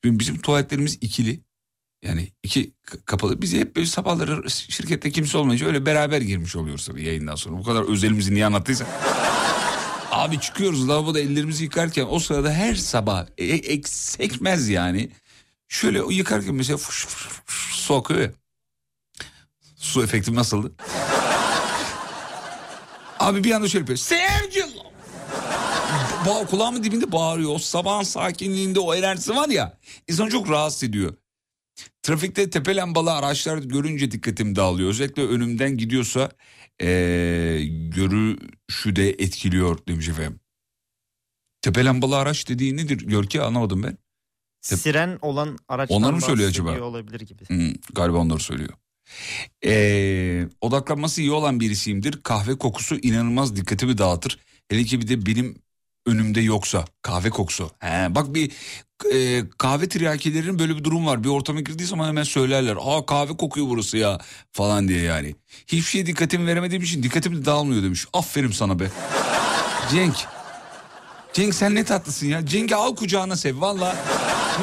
[0.05, 1.41] Bizim tuvaletlerimiz ikili.
[2.03, 3.43] Yani iki kapalı.
[3.43, 7.59] Biz hep böyle sabahları şirkette kimse olmayınca öyle beraber girmiş oluyoruz tabii yayından sonra.
[7.59, 8.87] Bu kadar özelimizi niye anlattıysa.
[10.11, 15.11] Abi çıkıyoruz lavaboda ellerimizi yıkarken o sırada her sabah e, e, sekmez yani.
[15.69, 18.33] Şöyle yıkarken mesela fış fış fış su akıyor.
[19.77, 20.73] Su efektim nasıldı?
[23.19, 23.99] Abi bir anda şöyle yapıyor.
[23.99, 24.79] Sevgili.
[26.27, 27.55] Ba kulağımın dibinde bağırıyor.
[27.55, 29.79] O sabahın sakinliğinde o enerjisi var ya.
[30.09, 31.15] İnsanı çok rahatsız ediyor.
[32.03, 34.91] Trafikte tepe lambalı araçlar görünce dikkatim dağılıyor.
[34.91, 36.31] Özellikle önümden gidiyorsa
[36.83, 40.41] ee, görüşü de etkiliyor demiş efendim.
[41.63, 43.99] Tepe lambalı araç dediği nedir Görki anlamadım ben.
[44.63, 46.81] Tep- Siren olan araçtan Onları mı söylüyor acaba?
[46.81, 47.45] olabilir gibi.
[47.45, 48.73] Hmm, galiba onları söylüyor.
[49.65, 52.23] Ee, odaklanması iyi olan birisiyimdir.
[52.23, 54.39] Kahve kokusu inanılmaz dikkatimi dağıtır.
[54.69, 55.63] Hele ki bir de benim
[56.09, 57.71] önümde yoksa kahve kokusu.
[57.79, 58.51] He, bak bir
[59.13, 61.25] e, kahve tiryakilerinin böyle bir durum var.
[61.25, 62.77] Bir ortama girdiği zaman hemen söylerler.
[62.81, 64.19] Aa kahve kokuyor burası ya
[64.53, 65.35] falan diye yani.
[65.67, 68.07] Hiçbir şeye dikkatimi veremediğim için dikkatim de dağılmıyor demiş.
[68.13, 68.91] Aferin sana be.
[69.91, 70.15] Cenk.
[71.33, 72.47] Cenk sen ne tatlısın ya.
[72.47, 73.61] Cenk'i al kucağına sev.
[73.61, 73.97] Valla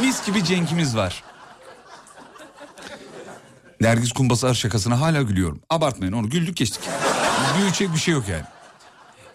[0.02, 1.24] mis gibi Cenk'imiz var.
[3.82, 5.62] Nergis Kumbasar şakasına hala gülüyorum.
[5.70, 6.82] Abartmayın onu güldük geçtik.
[7.58, 8.44] Büyüyecek bir şey yok yani.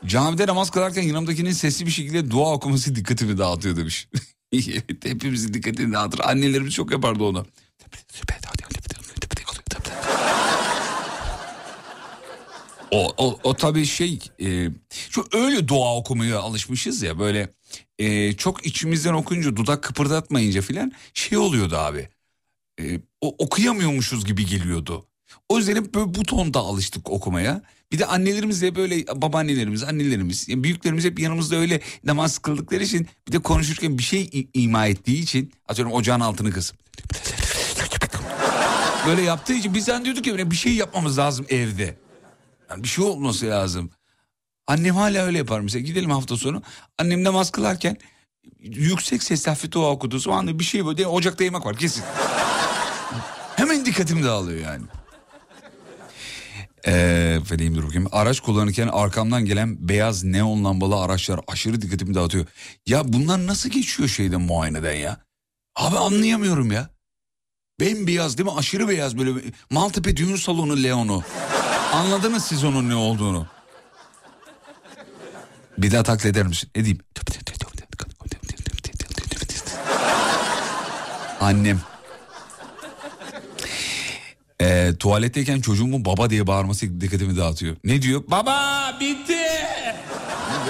[0.07, 4.09] Camide namaz kılarken yanımdakinin sesli bir şekilde dua okuması dikkatimi dağıtıyor demiş.
[4.53, 6.21] evet hepimizin dikkatini dağıtır.
[6.21, 7.47] Annelerimiz çok yapardı onu.
[12.91, 17.55] O, o, o tabii şey e, şu öyle dua okumaya alışmışız ya böyle
[17.99, 22.09] e, çok içimizden okuyunca dudak kıpırdatmayınca filan şey oluyordu abi.
[22.81, 25.10] E, o, okuyamıyormuşuz gibi geliyordu.
[25.51, 27.63] O yüzden hep böyle bu tonda alıştık okumaya.
[27.93, 33.09] Bir de annelerimiz de böyle babaannelerimiz, annelerimiz, yani büyüklerimiz hep yanımızda öyle namaz kıldıkları için
[33.29, 36.73] bir de konuşurken bir şey ima ettiği için atıyorum ocağın altını kız.
[39.07, 41.99] Böyle yaptığı için biz zannediyorduk ki bir şey yapmamız lazım evde.
[42.71, 43.91] Yani bir şey olması lazım.
[44.67, 45.83] Annem hala öyle yapar mesela.
[45.83, 46.63] Gidelim hafta sonu.
[46.99, 47.97] Annem namaz kılarken
[48.61, 52.05] yüksek sesle hafif dua okuduğu zaman da bir şey böyle ocakta yemek var kesin.
[53.57, 54.85] Hemen dikkatim dağılıyor yani.
[56.87, 58.09] Ee, vereyim dur bakayım.
[58.13, 62.47] Araç kullanırken arkamdan gelen beyaz neon lambalı araçlar aşırı dikkatimi dağıtıyor.
[62.87, 65.17] Ya bunlar nasıl geçiyor şeyden muayeneden ya?
[65.77, 66.91] Abi anlayamıyorum ya.
[67.81, 68.55] Bembeyaz değil mi?
[68.57, 69.41] Aşırı beyaz böyle
[69.71, 71.25] Maltepe düğün salonu Leon'u.
[71.93, 73.47] Anladınız siz onun ne olduğunu.
[75.79, 76.71] Bir daha taklit eder misin?
[76.75, 76.99] Edeyim.
[81.41, 81.81] Annem.
[84.61, 87.77] Ee, tuvaletteyken çocuğumun baba diye bağırması dikkatimi dağıtıyor.
[87.85, 88.23] Ne diyor?
[88.29, 89.39] Baba bitti.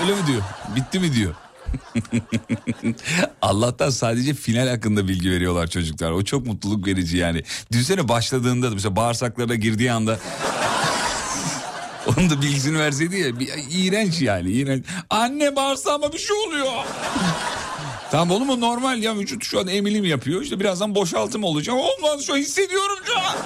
[0.03, 0.43] Öyle mi diyor?
[0.77, 1.35] Bitti mi diyor.
[3.43, 6.11] Allah'tan sadece final hakkında bilgi veriyorlar çocuklar.
[6.11, 7.43] O çok mutluluk verici yani.
[7.73, 10.19] Düşünsene başladığında da mesela bağırsaklarına girdiği anda
[12.07, 13.41] onun da bilgisini verseydi ya.
[13.41, 14.85] Bir, iğrenç yani iğrenç.
[15.11, 16.85] Anne bağırsağıma bir şey oluyor.
[18.11, 20.43] Tamam oğlum o normal ya vücut şu an emilim yapıyor.
[20.43, 21.77] İşte birazdan boşaltım olacak.
[21.77, 23.37] Olmaz şu an hissediyorum şu an.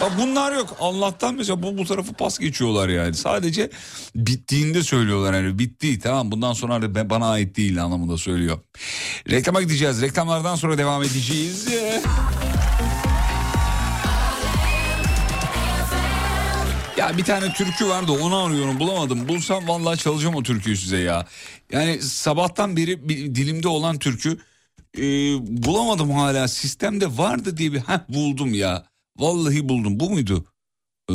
[0.00, 0.76] Bak bunlar yok.
[0.80, 3.14] Allah'tan mesela bu, bu tarafı pas geçiyorlar yani.
[3.14, 3.70] Sadece
[4.14, 5.58] bittiğinde söylüyorlar yani.
[5.58, 8.58] Bitti tamam bundan sonra ben- bana ait değil anlamında söylüyor.
[9.30, 10.02] Reklama gideceğiz.
[10.02, 11.68] Reklamlardan sonra devam edeceğiz.
[16.96, 19.28] Ya bir tane türkü vardı onu arıyorum bulamadım.
[19.28, 21.26] Bulsam vallahi çalacağım o türküyü size ya.
[21.72, 24.38] Yani sabahtan beri bir dilimde olan türkü
[24.98, 25.02] e,
[25.64, 26.48] bulamadım hala.
[26.48, 28.86] Sistemde vardı diye bir heh buldum ya.
[29.18, 30.00] Vallahi buldum.
[30.00, 30.44] Bu muydu?
[31.10, 31.14] Ee,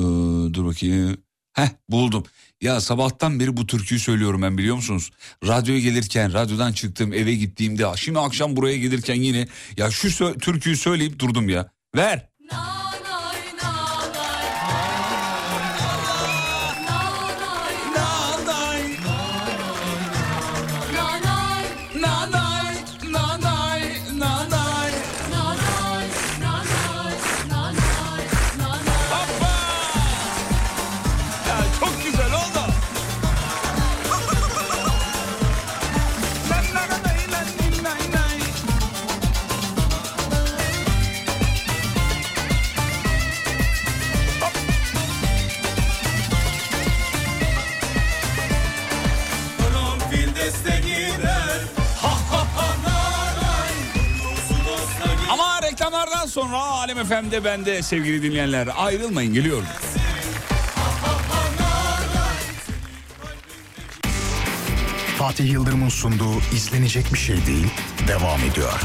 [0.54, 1.18] dur bakayım.
[1.54, 2.24] Heh buldum.
[2.62, 5.12] Ya sabahtan beri bu türküyü söylüyorum ben biliyor musunuz?
[5.48, 9.48] Radyoya gelirken, radyodan çıktım eve gittiğimde, şimdi akşam buraya gelirken yine
[9.78, 11.72] ya şu sö- türküyü söyleyip durdum ya.
[11.96, 12.30] Ver.
[12.52, 12.85] Ya
[56.36, 59.66] sonra Alem FM'de bende sevgili dinleyenler ayrılmayın geliyorum.
[65.18, 67.68] Fatih Yıldırım'ın sunduğu izlenecek bir şey değil
[68.08, 68.82] devam ediyor.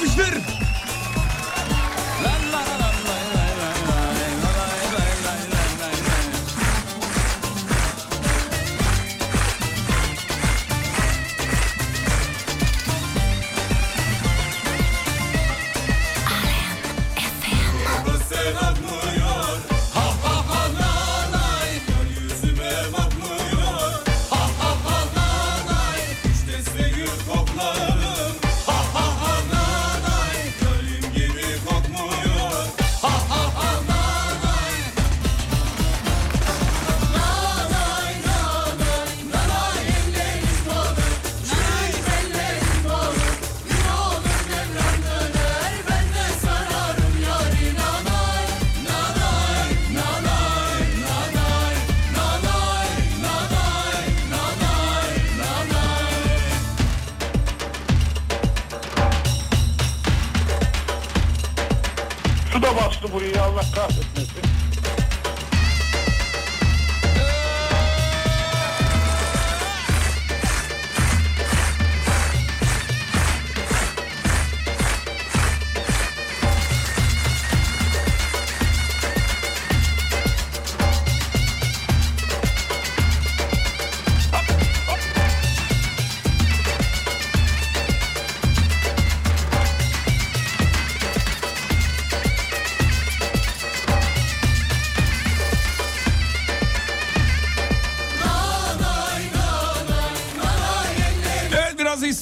[0.00, 0.39] Davis weer.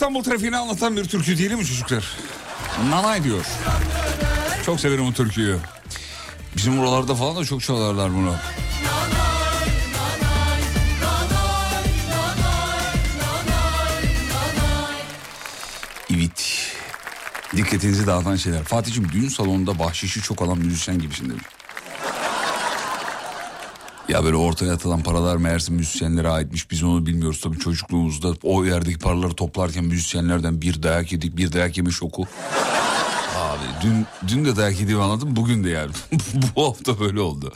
[0.08, 2.16] İstanbul trafiğini anlatan bir türkü değil mi çocuklar?
[2.90, 3.46] Nanay diyor.
[4.66, 5.56] Çok severim o türküyü.
[6.56, 8.34] Bizim buralarda falan da çok çalarlar bunu.
[16.14, 16.70] Evet.
[17.56, 18.64] Dikkatinizi dağıtan şeyler.
[18.64, 21.44] Fatih'cim düğün salonunda bahşişi çok alan müzisyen gibisin demiş.
[24.08, 26.70] Ya böyle ortaya atılan paralar meğerse müzisyenlere aitmiş.
[26.70, 28.34] Biz onu bilmiyoruz tabii çocukluğumuzda.
[28.42, 32.26] O yerdeki paraları toplarken müzisyenlerden bir dayak yedik, bir dayak yeme şoku.
[33.36, 35.92] Abi dün, dün de dayak yediğimi anladım, bugün de yani.
[36.56, 37.52] bu hafta böyle oldu.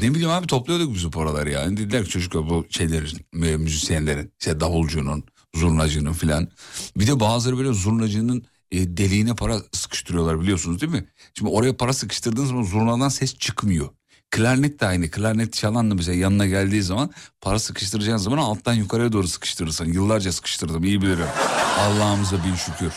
[0.00, 1.76] Ne bileyim abi topluyorduk biz o paraları yani.
[1.76, 6.48] Dediler ki çocuklar bu şeylerin, müzisyenlerin, işte davulcunun, zurnacının filan.
[6.96, 11.04] Bir de bazıları böyle zurnacının e, deliğine para sıkıştırıyorlar biliyorsunuz değil mi?
[11.34, 13.88] Şimdi oraya para sıkıştırdığınız zaman zurnadan ses çıkmıyor.
[14.30, 15.10] Klarnet de aynı.
[15.10, 17.10] Klarnet çalan da mesela yanına geldiği zaman
[17.40, 19.92] para sıkıştıracağın zaman alttan yukarıya doğru sıkıştırırsın.
[19.92, 21.26] Yıllarca sıkıştırdım iyi bilirim.
[21.78, 22.92] Allah'ımıza bin şükür.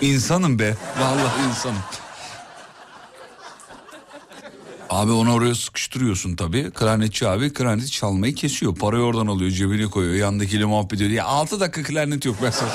[0.00, 0.76] İnsanım be.
[1.00, 1.78] Vallahi insanım.
[4.90, 6.70] Abi onu oraya sıkıştırıyorsun tabii.
[6.70, 8.74] Klarnetçi abi klarneti çalmayı kesiyor.
[8.74, 10.14] Parayı oradan alıyor cebine koyuyor.
[10.14, 11.10] Yandakiyle muhabbet ediyor.
[11.10, 12.70] Ya 6 dakika klarnet yok ben sana.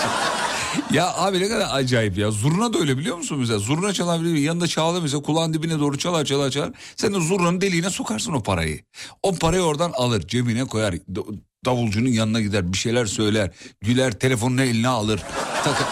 [0.92, 2.32] Ya abi ne kadar acayip ya.
[2.32, 3.60] Zurna da öyle biliyor musun mesela?
[3.60, 4.36] Zurna çalabilir.
[4.38, 6.72] Yanında çağla mesela kulağın dibine doğru çalar çalar çalar.
[6.96, 8.84] Sen de zurnanın deliğine sokarsın o parayı.
[9.24, 10.94] O parayı oradan alır cebine koyar.
[10.94, 11.22] Da-
[11.66, 13.52] Davulcunun yanına gider bir şeyler söyler.
[13.82, 15.24] Güler telefonunu eline alır.
[15.64, 15.84] Tak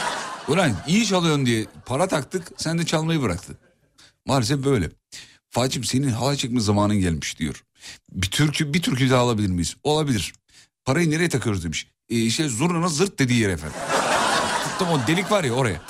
[0.47, 3.57] Ulan iyi çalıyorsun diye para taktık sen de çalmayı bıraktın.
[4.25, 4.89] Maalesef böyle.
[5.49, 7.63] Fatih'im senin halay çekme zamanın gelmiş diyor.
[8.11, 9.75] Bir türkü bir türkü daha alabilir miyiz?
[9.83, 10.33] Olabilir.
[10.85, 11.87] Parayı nereye takıyoruz demiş.
[12.09, 13.77] Ee, şey zurnanın zırt dediği yer efendim.
[14.73, 15.81] Tuttum o delik var ya oraya.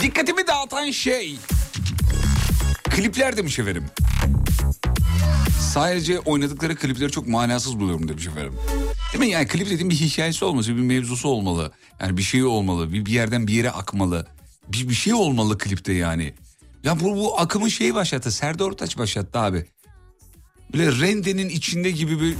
[0.00, 1.36] Dikkatimi dağıtan şey.
[2.84, 3.84] Klipler demiş efendim.
[5.72, 8.54] Sadece oynadıkları klipleri çok manasız buluyorum demiş efendim.
[9.12, 9.30] Değil mi?
[9.30, 11.72] Yani klip dediğim bir hikayesi olması, bir mevzusu olmalı.
[12.00, 14.26] Yani bir şey olmalı, bir, bir yerden bir yere akmalı.
[14.68, 16.34] Bir, bir şey olmalı klipte yani.
[16.84, 18.30] Ya bu, bu akımın şeyi başlattı.
[18.32, 19.66] Serdar Ortaç başlattı abi.
[20.78, 22.34] Böyle rendenin içinde gibi bir...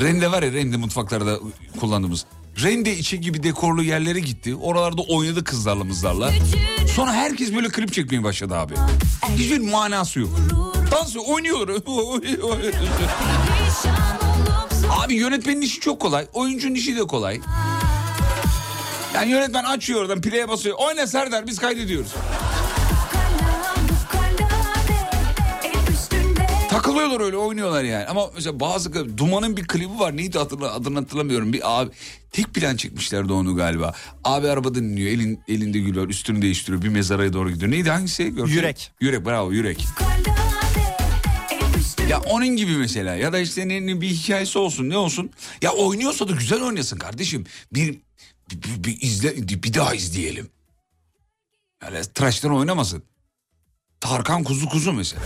[0.00, 1.38] Rende var ya rende mutfaklarda
[1.80, 2.24] kullandığımız.
[2.62, 4.54] Rende içi gibi dekorlu yerlere gitti.
[4.54, 6.30] Oralarda oynadı kızlarla mızlarla.
[6.94, 8.74] Sonra herkes böyle klip çekmeye başladı abi.
[9.36, 10.30] Hiçbir manası yok.
[10.90, 11.76] Dans oynuyorlar.
[14.90, 16.26] Abi yönetmenin işi çok kolay.
[16.32, 17.40] Oyuncunun işi de kolay.
[19.14, 20.76] Yani yönetmen açıyor oradan play'e basıyor.
[20.78, 22.12] Oyna Serdar biz kaydediyoruz.
[26.92, 28.06] Takılıyorlar öyle oynuyorlar yani.
[28.06, 30.16] Ama mesela bazı Duman'ın bir klibi var.
[30.16, 31.52] Neydi hatırla, adını hatırlamıyorum.
[31.52, 31.90] Bir abi
[32.32, 33.94] tek plan çekmişlerdi onu galiba.
[34.24, 35.10] Abi arabada dinliyor.
[35.10, 36.08] Elin, elinde gül var.
[36.08, 36.82] Üstünü değiştiriyor.
[36.82, 37.70] Bir mezaraya doğru gidiyor.
[37.70, 38.24] Neydi hangisi?
[38.24, 38.50] Gördün mü?
[38.50, 38.90] Yürek.
[39.00, 39.86] Yürek bravo yürek.
[42.08, 45.30] Ya onun gibi mesela ya da işte ne, ne bir hikayesi olsun ne olsun.
[45.62, 47.44] Ya oynuyorsa da güzel oynasın kardeşim.
[47.74, 48.00] Bir
[48.50, 50.48] bir, bir izle bir daha izleyelim.
[51.82, 53.02] Yani tıraştan oynamasın.
[54.00, 55.22] Tarkan kuzu kuzu mesela.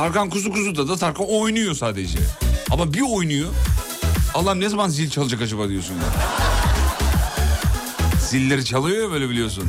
[0.00, 2.18] Tarkan kuzu kuzuda da Tarkan oynuyor sadece.
[2.70, 3.48] Ama bir oynuyor.
[4.34, 6.00] Allah'ım ne zaman zil çalacak acaba diyorsun ya.
[8.20, 9.64] Zilleri çalıyor ya böyle biliyorsun.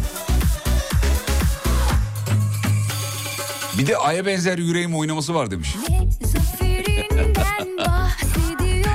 [3.78, 5.70] Bir de aya benzer yüreğim oynaması var demiş.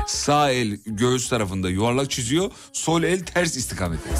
[0.06, 2.50] Sağ el göğüs tarafında yuvarlak çiziyor.
[2.72, 4.10] Sol el ters istikamete.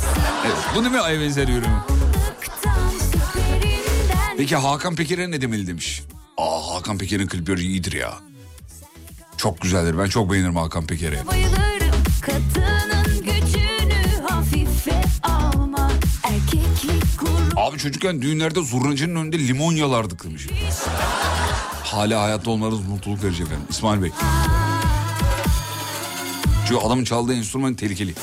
[0.46, 1.76] Evet, bu değil mi aya benzer yüreğim?
[4.36, 6.02] Peki Hakan Peker'e ne demeli demiş.
[6.37, 8.14] Aa Hakan Peker'in klipleri iyidir ya.
[9.37, 9.99] Çok güzeldir.
[9.99, 11.18] Ben çok beğenirim Hakan Peker'i.
[17.57, 20.47] Abi çocukken düğünlerde zurnacının önünde limon yalardık demiş.
[21.84, 23.66] Hala hayatta olmanız mutluluk verecek efendim.
[23.70, 24.11] İsmail Bey.
[26.68, 28.14] Çünkü adamın çaldığı enstrüman tehlikeli.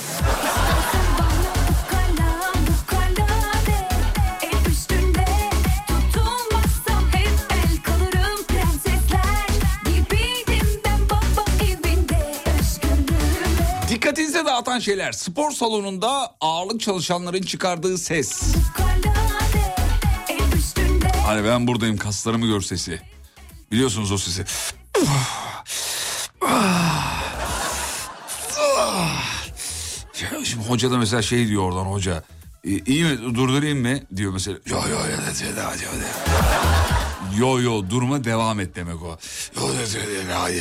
[14.54, 15.12] Dikkatinize dağıtan şeyler.
[15.12, 18.44] Spor salonunda ağırlık çalışanların çıkardığı ses.
[21.26, 23.02] Hani ben buradayım kaslarımı gör sesi.
[23.72, 24.46] Biliyorsunuz o sesi.
[30.44, 32.24] Şimdi hoca da mesela şey diyor oradan hoca.
[32.64, 34.58] "İ- İyi mi durdurayım mı diyor mesela.
[34.66, 35.18] Yo yo yo
[37.40, 39.18] yo yo durma devam et demek o.
[39.56, 40.56] Yo yo yo yo yo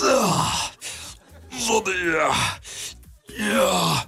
[0.00, 0.65] yo
[1.68, 2.32] yo
[3.38, 4.06] ya.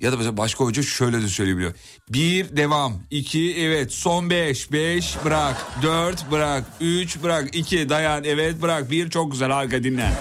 [0.00, 1.74] Ya da mesela başka hoca şöyle de söyleyebiliyor.
[2.08, 3.02] Bir devam.
[3.10, 3.92] iki evet.
[3.92, 4.72] Son beş.
[4.72, 5.66] Beş bırak.
[5.82, 6.64] Dört bırak.
[6.80, 7.54] Üç bırak.
[7.54, 8.24] iki dayan.
[8.24, 8.90] Evet bırak.
[8.90, 10.12] Bir çok güzel harika dinle.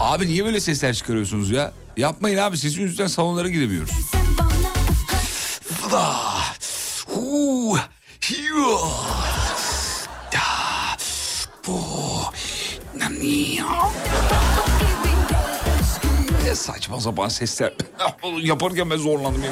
[0.00, 1.72] Abi niye böyle sesler çıkarıyorsunuz ya?
[1.96, 3.90] Yapmayın abi sesin yüzünden salonlara gidemiyoruz.
[16.46, 17.74] Ne saçma sapan sesler.
[18.42, 19.42] Yaparken ben zorlandım.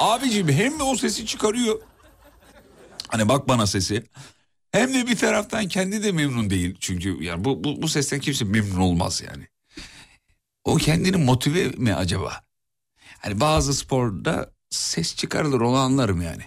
[0.00, 1.80] Abicim hem de o sesi çıkarıyor.
[3.08, 4.04] Hani bak bana sesi.
[4.72, 6.76] Hem de bir taraftan kendi de memnun değil.
[6.80, 9.48] Çünkü yani bu, bu, bu sesten kimse memnun olmaz yani.
[10.64, 12.44] O kendini motive mi acaba?
[13.18, 16.42] Hani bazı sporda ses çıkarılır onu anlarım yani.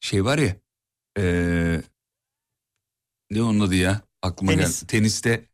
[0.00, 0.56] Şey var ya.
[1.18, 1.82] Eee
[3.30, 4.00] ne onun adı ya?
[4.22, 4.80] Aklıma Tenis.
[4.80, 4.86] geldi.
[4.86, 5.53] Teniste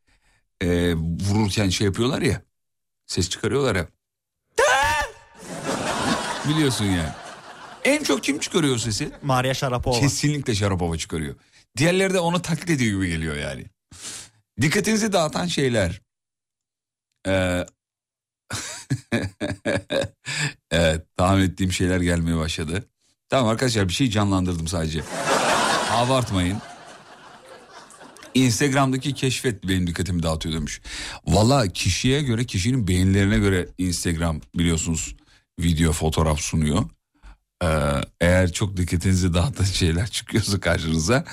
[0.61, 2.41] e, vururken şey yapıyorlar ya.
[3.05, 3.87] Ses çıkarıyorlar ya.
[6.49, 7.09] Biliyorsun yani.
[7.83, 9.11] En çok kim çıkarıyor sesi?
[9.21, 9.99] Maria Sharapova.
[9.99, 11.35] Kesinlikle Şarapova çıkarıyor.
[11.77, 13.65] Diğerleri de onu taklit ediyor gibi geliyor yani.
[14.61, 16.01] Dikkatinizi dağıtan şeyler.
[17.27, 17.65] Ee,
[20.71, 22.83] evet tahmin ettiğim şeyler gelmeye başladı.
[23.29, 25.03] Tamam arkadaşlar bir şey canlandırdım sadece.
[25.91, 26.57] Abartmayın.
[28.33, 30.81] Instagram'daki keşfet benim dikkatimi dağıtıyor demiş.
[31.27, 35.15] Valla kişiye göre kişinin beğenilerine göre Instagram biliyorsunuz
[35.59, 36.89] video fotoğraf sunuyor.
[37.63, 37.67] Ee,
[38.21, 41.25] eğer çok dikkatinizi dağıtan şeyler çıkıyorsa karşınıza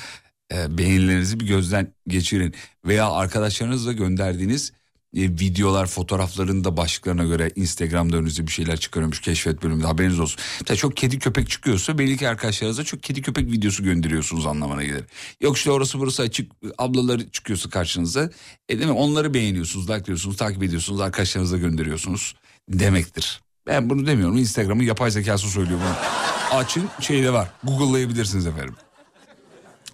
[0.52, 2.54] e, beğenilerinizi bir gözden geçirin.
[2.84, 4.72] Veya arkadaşlarınızla gönderdiğiniz
[5.16, 10.40] e, videolar fotoğrafların da başlıklarına göre Instagram'da önünüze bir şeyler çıkarıyormuş keşfet bölümünde haberiniz olsun.
[10.60, 15.04] Mesela çok kedi köpek çıkıyorsa belli ki arkadaşlarınıza çok kedi köpek videosu gönderiyorsunuz anlamına gelir.
[15.40, 18.30] Yok işte orası burası açık ablaları çıkıyorsa karşınıza
[18.68, 18.92] e değil mi?
[18.92, 22.34] onları beğeniyorsunuz, likeliyorsunuz, takip ediyorsunuz, arkadaşlarınıza gönderiyorsunuz
[22.68, 23.40] demektir.
[23.66, 26.58] Ben bunu demiyorum Instagram'ın yapay zekası söylüyor bunu.
[26.58, 28.74] Açın şeyde var Google'layabilirsiniz efendim.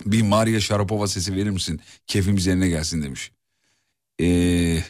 [0.06, 1.80] Bir Maria Sharapova sesi verir misin?
[2.06, 3.30] Keyfimiz yerine gelsin demiş.
[4.20, 4.82] Ee,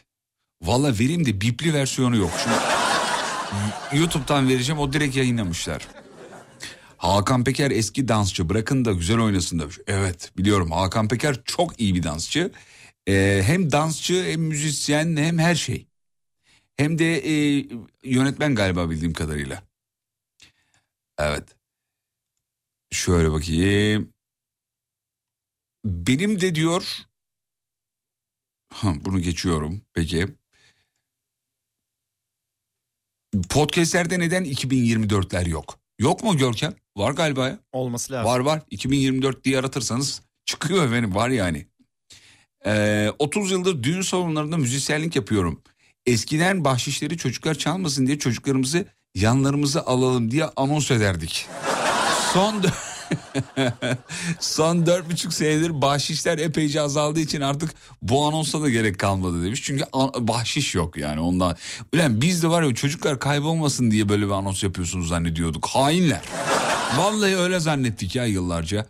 [0.65, 2.31] Valla vereyim de bipli versiyonu yok.
[2.43, 2.57] Şimdi
[4.01, 5.89] YouTube'dan vereceğim o direkt yayınlamışlar.
[6.97, 9.79] Hakan Peker eski dansçı bırakın da güzel oynasın demiş.
[9.87, 12.53] Evet biliyorum Hakan Peker çok iyi bir dansçı.
[13.09, 15.87] Ee, hem dansçı hem müzisyen hem her şey.
[16.77, 17.67] Hem de e,
[18.05, 19.62] yönetmen galiba bildiğim kadarıyla.
[21.19, 21.45] Evet.
[22.91, 24.12] Şöyle bakayım.
[25.85, 26.99] Benim de diyor...
[28.73, 29.83] Ha, bunu geçiyorum.
[29.93, 30.29] Peki.
[33.43, 35.78] Podcastlerde neden 2024'ler yok?
[35.99, 36.74] Yok mu Görkem?
[36.97, 37.59] Var galiba ya.
[37.72, 38.30] Olması lazım.
[38.30, 38.62] Var var.
[38.70, 41.66] 2024 diye aratırsanız çıkıyor efendim var yani.
[42.66, 45.62] Ee, 30 yıldır düğün salonlarında müzisyenlik yapıyorum.
[46.07, 51.47] Eskiden bahşişleri çocuklar çalmasın diye çocuklarımızı yanlarımıza alalım diye anons ederdik.
[52.32, 52.62] Son
[54.41, 59.62] Son dört buçuk senedir bahşişler epeyce azaldığı için artık bu anonsa da gerek kalmadı demiş.
[59.62, 59.85] Çünkü
[60.19, 61.57] bahşiş yok yani ondan.
[61.95, 65.67] Ulan biz de var ya çocuklar kaybolmasın diye böyle bir anons yapıyorsunuz zannediyorduk.
[65.67, 66.23] Hainler.
[66.97, 68.87] Vallahi öyle zannettik ya yıllarca.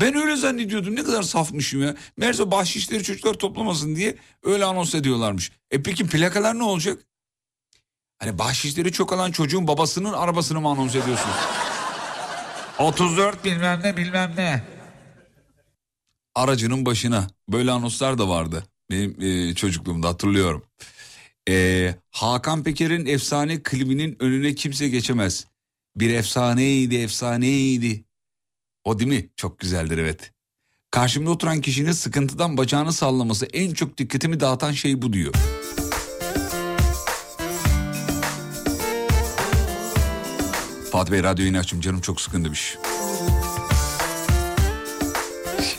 [0.00, 1.94] Ben öyle zannediyordum ne kadar safmışım ya.
[2.16, 5.52] Meğerse bahşişleri çocuklar toplamasın diye öyle anons ediyorlarmış.
[5.70, 6.98] E peki plakalar ne olacak?
[8.18, 11.36] Hani bahşişleri çok alan çocuğun babasının arabasını mı anons ediyorsunuz?
[12.78, 14.62] 34 bilmem ne bilmem ne.
[16.34, 18.64] Aracının başına böyle anonslar da vardı.
[18.90, 20.64] Benim e, çocukluğumda hatırlıyorum.
[21.48, 25.46] E, Hakan Peker'in efsane klibinin önüne kimse geçemez.
[25.96, 28.04] Bir efsaneydi efsaneydi.
[28.84, 29.28] O değil mi?
[29.36, 30.32] Çok güzeldir evet.
[30.90, 35.34] Karşımda oturan kişinin sıkıntıdan bacağını sallaması en çok dikkatimi dağıtan şey bu diyor.
[40.96, 42.76] Fatih Bey radyoyu yine açım canım çok sıkın demiş.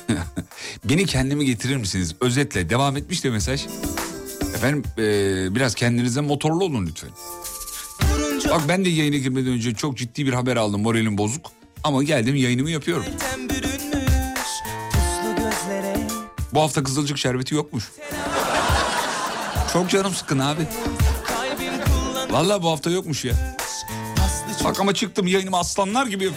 [0.84, 2.16] Beni kendime getirir misiniz?
[2.22, 3.66] Özetle devam etmiş de mesaj.
[4.56, 7.10] Efendim eee, biraz kendinize motorlu olun lütfen.
[8.50, 11.52] Bak ben de yayına girmeden önce çok ciddi bir haber aldım moralim bozuk.
[11.84, 13.06] Ama geldim yayınımı yapıyorum.
[16.54, 17.92] Bu hafta kızılcık şerbeti yokmuş.
[19.74, 20.62] Çok canım sıkın abi.
[22.30, 23.57] Vallahi bu hafta yokmuş ya.
[24.64, 26.32] Bak ama çıktım yayınıma aslanlar gibi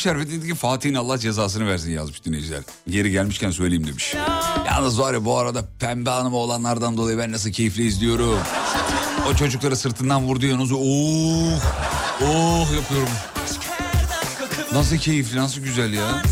[0.00, 2.62] Şerbetindeki Fatih'in Allah cezasını versin yazmış dinleyiciler.
[2.86, 4.14] Yeri gelmişken söyleyeyim demiş.
[4.66, 8.38] Yalnız var ya bu arada pembe hanımı olanlardan dolayı ben nasıl keyifli izliyorum.
[9.30, 10.72] O çocukları sırtından vur diyorsunuz.
[10.72, 11.60] Oh,
[12.22, 13.12] oh yapıyorum.
[14.72, 16.22] Nasıl keyifli, nasıl güzel ya.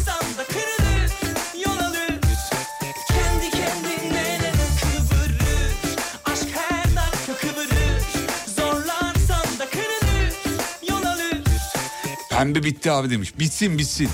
[12.39, 13.39] Pembe bitti abi demiş.
[13.39, 14.09] Bitsin bitsin.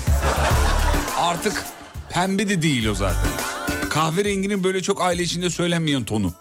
[1.17, 1.63] Artık
[2.09, 3.29] pembe de değil o zaten.
[3.89, 6.33] Kahverenginin böyle çok aile içinde söylenmeyen tonu.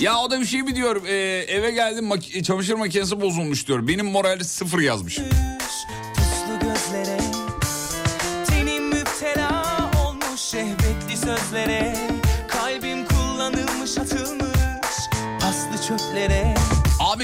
[0.00, 1.02] Ya o da bir şey mi diyor?
[1.06, 3.88] Ee, eve geldim mak- çamaşır makinesi bozulmuş diyor.
[3.88, 5.18] Benim morali sıfır yazmış.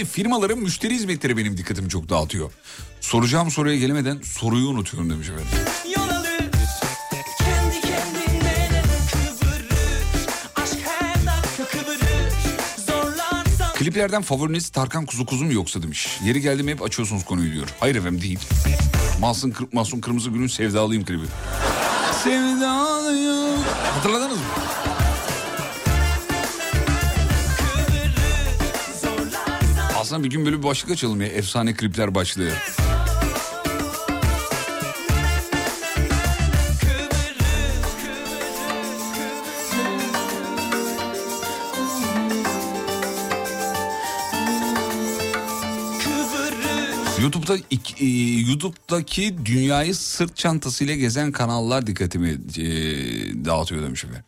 [0.01, 2.53] Abi firmaların müşteri hizmetleri benim dikkatimi çok dağıtıyor.
[3.01, 5.46] Soracağım soruya gelemeden soruyu unutuyorum demiş efendim.
[13.74, 16.18] Kliplerden favoriniz Tarkan Kuzu Kuzu mu yoksa demiş.
[16.24, 17.68] Yeri geldi mi hep açıyorsunuz konuyu diyor.
[17.80, 18.38] Hayır efendim değil.
[19.20, 21.24] Masum, Kır- Masum Kırmızı Gül'ün Sevdalıyım klibi.
[22.24, 23.62] Sevdalıyım.
[23.94, 24.70] Hatırladınız mı?
[30.11, 31.26] Aslında bir gün böyle bir başlık açalım ya.
[31.26, 32.52] Efsane klipler başlığı.
[47.20, 47.56] YouTube'da
[48.00, 48.06] e,
[48.50, 52.64] YouTube'daki dünyayı sırt çantasıyla gezen kanallar dikkatimi e,
[53.44, 54.24] dağıtıyor demiş efendim.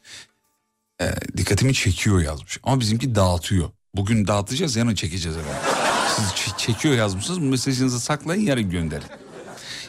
[1.01, 1.07] E,
[1.37, 2.61] dikkatimi çekiyor yazmış.
[2.63, 3.71] Ama bizimki dağıtıyor.
[3.95, 5.61] Bugün dağıtacağız yarın çekeceğiz efendim.
[6.17, 9.07] Siz çekiyor yazmışsınız mesajınızı saklayın yarın gönderin.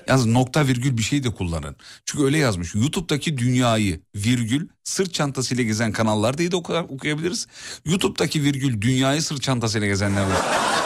[0.08, 1.76] Yalnız nokta virgül bir şey de kullanın.
[2.06, 2.76] Çünkü öyle yazmış.
[2.76, 7.47] YouTube'daki dünyayı virgül sırt çantasıyla gezen kanallar diye de okuyabiliriz.
[7.86, 10.41] YouTube'daki virgül dünyayı sırt çantasıyla gezenler var.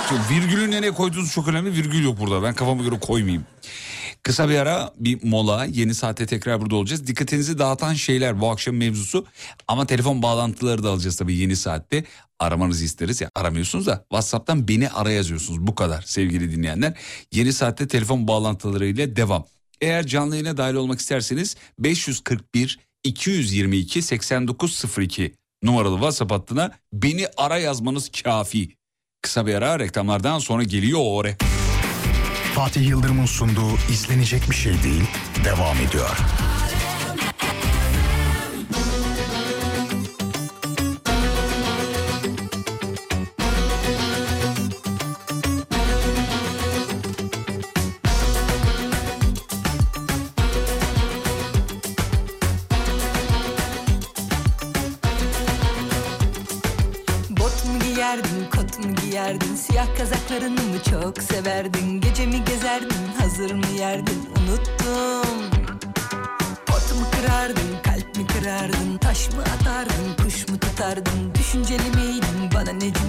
[0.09, 1.73] Çünkü virgülü nereye koyduğunuz çok önemli.
[1.73, 2.43] Virgül yok burada.
[2.43, 3.45] Ben kafama göre koymayayım.
[4.23, 7.07] Kısa bir ara bir mola yeni saate tekrar burada olacağız.
[7.07, 9.25] Dikkatinizi dağıtan şeyler bu akşam mevzusu
[9.67, 12.03] ama telefon bağlantıları da alacağız tabii yeni saatte.
[12.39, 16.93] Aramanızı isteriz ya aramıyorsunuz da Whatsapp'tan beni ara yazıyorsunuz bu kadar sevgili dinleyenler.
[17.33, 19.45] Yeni saatte telefon bağlantılarıyla devam.
[19.81, 25.33] Eğer canlı yayına dahil olmak isterseniz 541 222 8902
[25.63, 28.77] numaralı WhatsApp hattına beni ara yazmanız kafi.
[29.21, 31.37] Kısa bir ara reklamlardan sonra geliyor o oraya.
[32.55, 35.03] Fatih Yıldırım'ın sunduğu izlenecek bir şey değil
[35.45, 36.17] devam ediyor.
[60.37, 62.01] Bakışlarını mı çok severdin?
[62.01, 63.07] Gecemi gezerdin?
[63.19, 64.29] Hazır mı yerdin?
[64.39, 65.49] Unuttum
[66.65, 67.81] Pot mu kırardın?
[67.83, 68.97] Kalp mi kırardın?
[68.97, 70.23] Taş mı atardın?
[70.23, 71.33] Kuş mu tutardın?
[71.35, 72.49] Düşünceli miydin?
[72.53, 73.03] Bana neci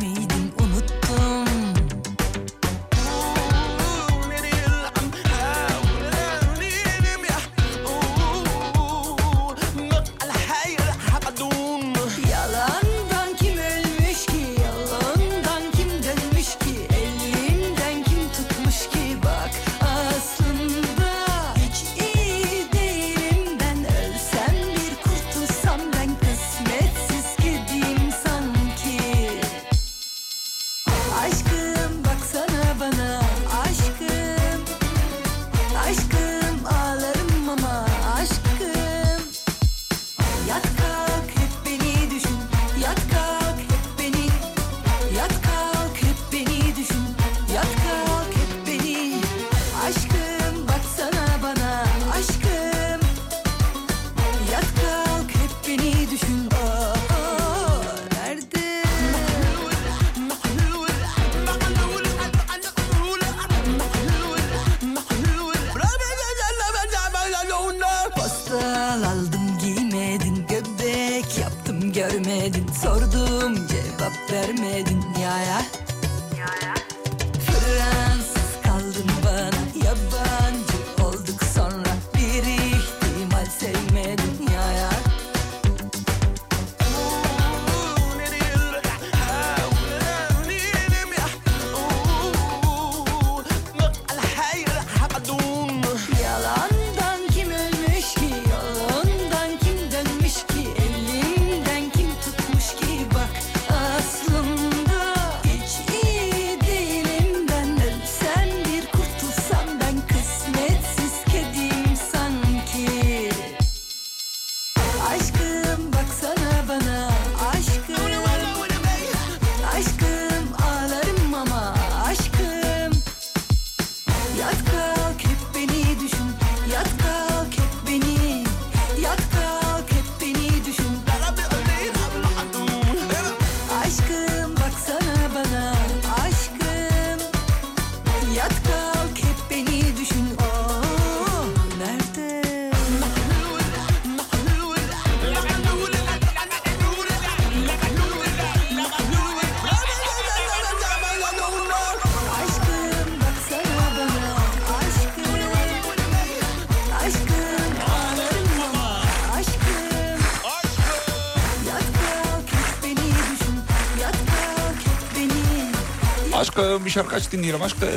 [166.89, 167.89] bir şarkı aç dinleyelim aşkım.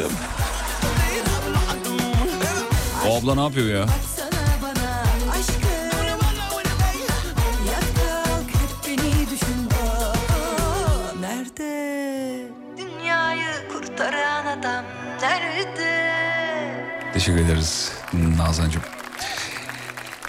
[3.08, 3.86] O abla ne yapıyor ya?
[17.14, 17.92] Teşekkür ederiz
[18.38, 18.82] Nazancığım.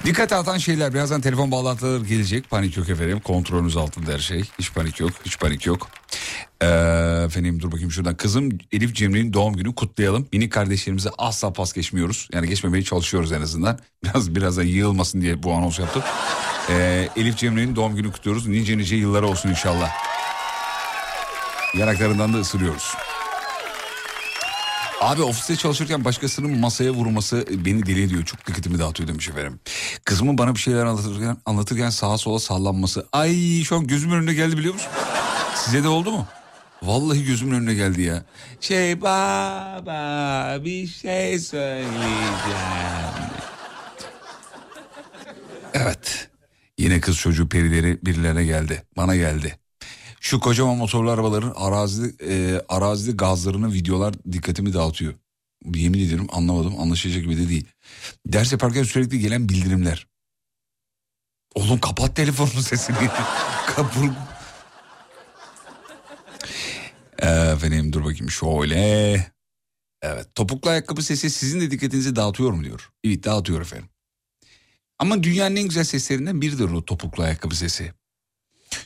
[0.05, 2.51] Dikkat atan şeyler birazdan telefon bağlantıları gelecek.
[2.51, 3.21] Panik yok efendim.
[3.21, 4.43] Kontrolünüz altında her şey.
[4.59, 5.11] Hiç panik yok.
[5.25, 5.89] Hiç panik yok.
[6.63, 6.67] Ee,
[7.25, 8.17] efendim dur bakayım şuradan.
[8.17, 10.29] Kızım Elif Cemre'nin doğum günü kutlayalım.
[10.33, 12.29] Minik kardeşlerimize asla pas geçmiyoruz.
[12.33, 13.79] Yani geçmemeye çalışıyoruz en azından.
[14.05, 16.03] Biraz birazdan yığılmasın diye bu anons yaptım.
[16.71, 18.47] Ee, Elif Cemre'nin doğum günü kutluyoruz.
[18.47, 19.91] Nice nice yıllara olsun inşallah.
[21.79, 22.95] Yanaklarından da ısırıyoruz.
[25.03, 28.25] Abi ofiste çalışırken başkasının masaya vurması beni deli ediyor.
[28.25, 29.61] Çok dikkatimi dağıtıyor demiş efendim.
[30.05, 33.07] Kızımın bana bir şeyler anlatırken, anlatırken sağa sola sallanması.
[33.13, 34.91] Ay şu an gözümün önüne geldi biliyor musun?
[35.55, 36.27] Size de oldu mu?
[36.83, 38.25] Vallahi gözümün önüne geldi ya.
[38.61, 41.93] Şey baba bir şey söyleyeceğim.
[45.75, 46.29] Evet.
[46.79, 48.83] Yine kız çocuğu perileri birilerine geldi.
[48.97, 49.59] Bana geldi.
[50.21, 55.15] Şu kocaman motorlu arabaların arazide, e, arazide gazlarının videolar dikkatimi dağıtıyor.
[55.75, 57.67] Yemin ederim anlamadım anlaşılacak gibi de değil.
[58.27, 60.07] Ders yaparken sürekli gelen bildirimler.
[61.55, 62.97] Oğlum kapat telefonun sesini.
[63.67, 64.01] Kapı.
[67.23, 69.33] Efendim dur bakayım şöyle.
[70.03, 72.91] Evet topuklu ayakkabı sesi sizin de dikkatinizi dağıtıyor mu diyor.
[73.05, 73.89] Evet dağıtıyor efendim.
[74.99, 77.93] Ama dünyanın en güzel seslerinden biridir o topuklu ayakkabı sesi.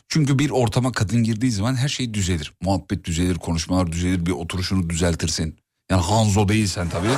[0.09, 2.53] Çünkü bir ortama kadın girdiği zaman her şey düzelir.
[2.63, 5.59] Muhabbet düzelir, konuşmalar düzelir, bir oturuşunu düzeltirsin.
[5.91, 7.09] Yani Hanzo değilsen tabii.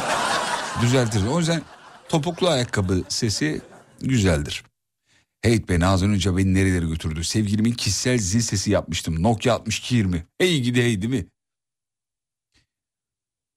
[0.82, 1.26] düzeltirsin.
[1.26, 1.62] O yüzden
[2.08, 3.60] topuklu ayakkabı sesi
[4.00, 4.64] güzeldir.
[5.42, 7.24] Heyt be Nazan Hoca beni nerelere götürdü.
[7.24, 9.22] Sevgilimin kişisel zil sesi yapmıştım.
[9.22, 10.26] Nokia 6220.
[10.38, 11.26] Hey gidi hey değil mi?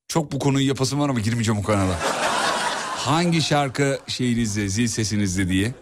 [0.08, 2.00] Çok bu konuyu yapasım var ama girmeyeceğim o kanala.
[2.98, 5.74] Hangi şarkı şeyinizde, zil sesinizde diye.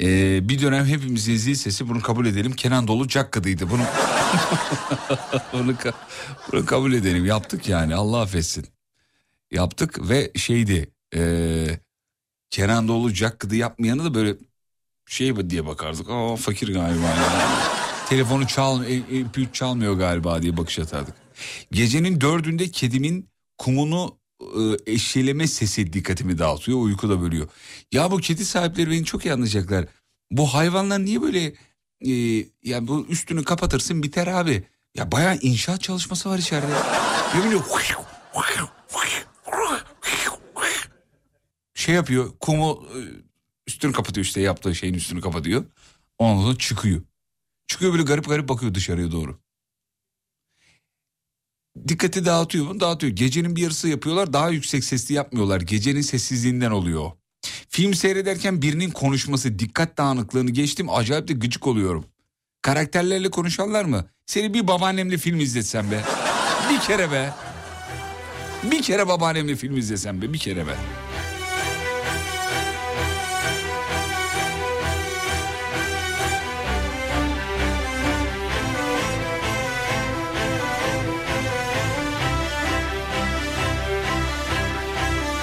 [0.00, 2.52] Ee, bir dönem hepimizin zil sesi bunu kabul edelim.
[2.52, 3.70] Kenan Dolu Cakkı'dıydı.
[3.70, 3.82] Bunu,
[5.52, 5.94] bunu, ka-
[6.52, 7.24] bunu kabul edelim.
[7.26, 8.66] Yaptık yani Allah affetsin.
[9.50, 10.90] Yaptık ve şeydi.
[11.14, 11.78] ee,
[12.50, 14.36] Kenan Doğulu Cakkı'dı yapmayanı da böyle
[15.06, 16.10] şey diye bakardık.
[16.10, 17.04] Aa fakir galiba.
[17.06, 17.78] yani.
[18.08, 21.14] Telefonu çal, e, MP3 çalmıyor galiba diye bakış atardık.
[21.72, 23.28] Gecenin dördünde kedimin
[23.58, 26.78] kumunu e, eşeleme sesi dikkatimi dağıtıyor.
[26.78, 27.48] Uyku da bölüyor.
[27.92, 29.86] Ya bu kedi sahipleri beni çok iyi anlayacaklar.
[30.30, 31.54] Bu hayvanlar niye böyle
[32.06, 32.12] e,
[32.64, 34.64] yani bu üstünü kapatırsın biter abi.
[34.94, 36.72] Ya bayağı inşaat çalışması var içeride.
[37.34, 37.62] Ne bileyim
[41.78, 42.98] şey yapıyor kumu e,
[43.66, 45.64] üstünü kapatıyor işte yaptığı şeyin üstünü kapatıyor.
[46.18, 47.02] Ondan sonra çıkıyor.
[47.66, 49.38] Çıkıyor böyle garip garip bakıyor dışarıya doğru.
[51.88, 52.80] Dikkati dağıtıyor mu?
[52.80, 53.12] Dağıtıyor.
[53.12, 55.60] Gecenin bir yarısı yapıyorlar daha yüksek sesli yapmıyorlar.
[55.60, 57.10] Gecenin sessizliğinden oluyor.
[57.68, 62.04] Film seyrederken birinin konuşması dikkat dağınıklığını geçtim acayip de gıcık oluyorum.
[62.62, 64.06] Karakterlerle konuşanlar mı?
[64.26, 66.04] Seni bir babaannemle film izletsem be.
[66.70, 67.34] Bir kere be.
[68.70, 70.76] Bir kere babaannemle film izlesem be bir kere be.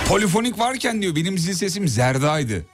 [0.08, 2.66] Polifonik varken diyor benim zil sesim Zerda'ydı.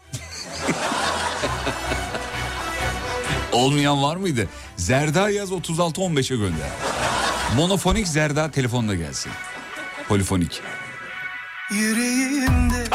[3.51, 4.47] Olmayan var mıydı?
[4.77, 6.69] Zerda yaz 36-15'e gönder.
[7.55, 9.31] Monofonik Zerda telefonla gelsin.
[10.07, 10.61] Polifonik.
[11.71, 12.85] Yüreğimde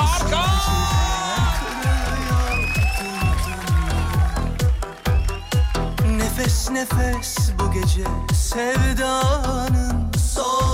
[6.16, 10.65] Nefes nefes bu gece sevdanın son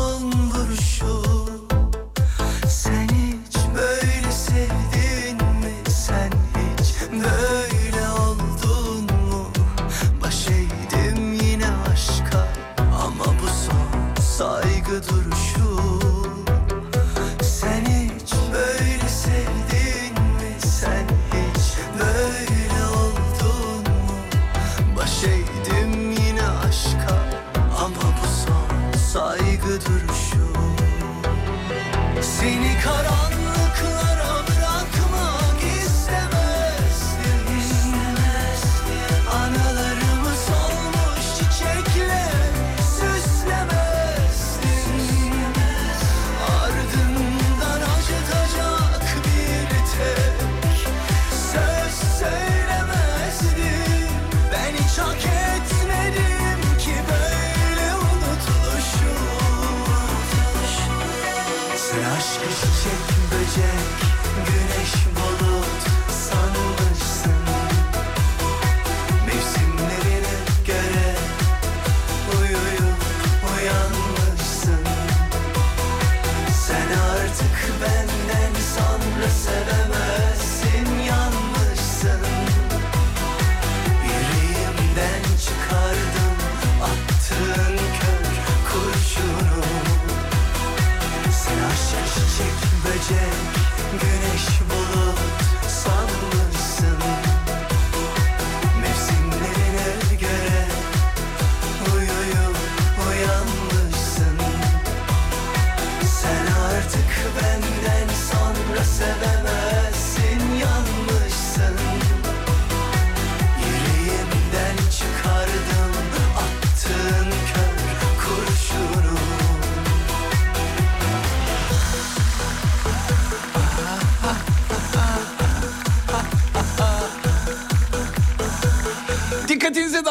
[25.23, 27.17] Baş eğdim yine aşka
[27.79, 30.53] ama bu son saygı duruşu.
[32.21, 33.32] Seni karanlıklara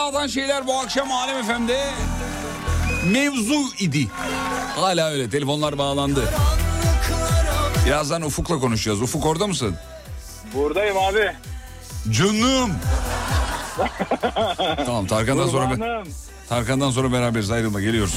[0.02, 1.86] dağıtan şeyler bu akşam Alem FM'de
[3.12, 4.08] mevzu idi.
[4.76, 6.30] Hala öyle telefonlar bağlandı.
[7.86, 9.02] Birazdan Ufuk'la konuşacağız.
[9.02, 9.76] Ufuk orada mısın?
[10.54, 11.32] Buradayım abi.
[12.10, 12.72] Canım.
[14.86, 16.08] tamam Tarkan'dan sonra Kurbanım.
[16.49, 18.16] Tarkan'dan sonra beraberiz ayrılma geliyoruz.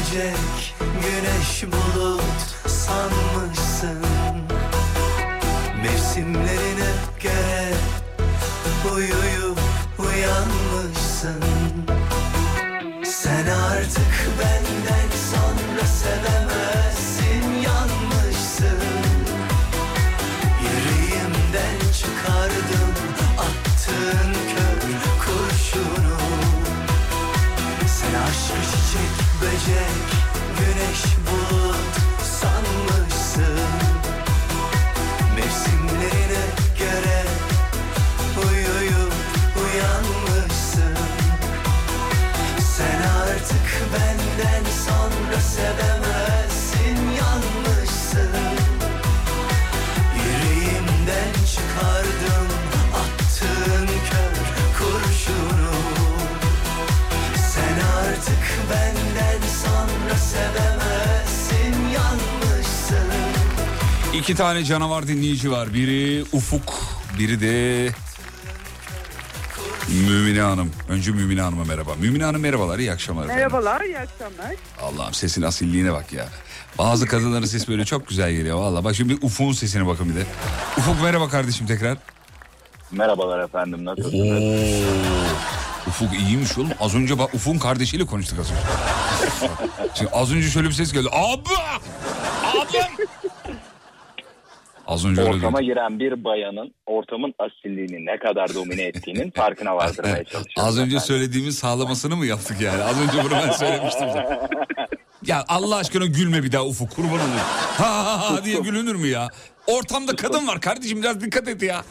[0.00, 3.98] Böcek güneş bulut sanmışsın.
[5.82, 6.90] Mevsimlerine
[7.22, 7.72] göre
[8.94, 9.58] uyuyup
[9.98, 11.44] uyanmışsın.
[13.04, 16.39] Sen artık benden sonra sevemezsin
[29.66, 30.09] Jack.
[64.20, 65.74] İki tane canavar dinleyici var.
[65.74, 66.74] Biri Ufuk,
[67.18, 67.88] biri de
[69.88, 70.72] Mümine Hanım.
[70.88, 71.90] Önce Mümine Hanım'a merhaba.
[72.00, 73.42] Mümine Hanım merhabalar, iyi akşamlar efendim.
[73.44, 74.54] Merhabalar, iyi akşamlar.
[74.82, 76.28] Allah'ım sesin asilliğine bak ya.
[76.78, 78.84] Bazı kadınların sesi böyle çok güzel geliyor valla.
[78.84, 80.24] Bak şimdi Ufuk'un sesine bakın bir de.
[80.78, 81.98] Ufuk merhaba kardeşim tekrar.
[82.90, 83.84] Merhabalar efendim Oo.
[83.84, 84.82] nasılsınız?
[85.86, 86.70] Ufuk iyiymiş oğlum.
[86.80, 88.60] Az önce bak Ufuk'un kardeşiyle konuştuk az önce.
[89.94, 91.08] Şimdi az önce şöyle bir ses geldi.
[91.12, 91.54] Abi!
[92.44, 93.06] Abim!
[94.90, 100.52] Az önce Ortama giren bir bayanın ortamın asilliğini ne kadar domine ettiğinin farkına vardırmaya çalışıyorum.
[100.56, 101.00] Az önce efendim.
[101.00, 102.82] söylediğimiz sağlamasını mı yaptık yani?
[102.82, 104.08] Az önce bunu ben söylemiştim.
[105.26, 107.30] Ya Allah aşkına gülme bir daha Ufuk kurban olayım.
[107.78, 109.28] Ha ha ha diye gülünür mü ya?
[109.66, 111.84] Ortamda kadın var kardeşim biraz dikkat et ya.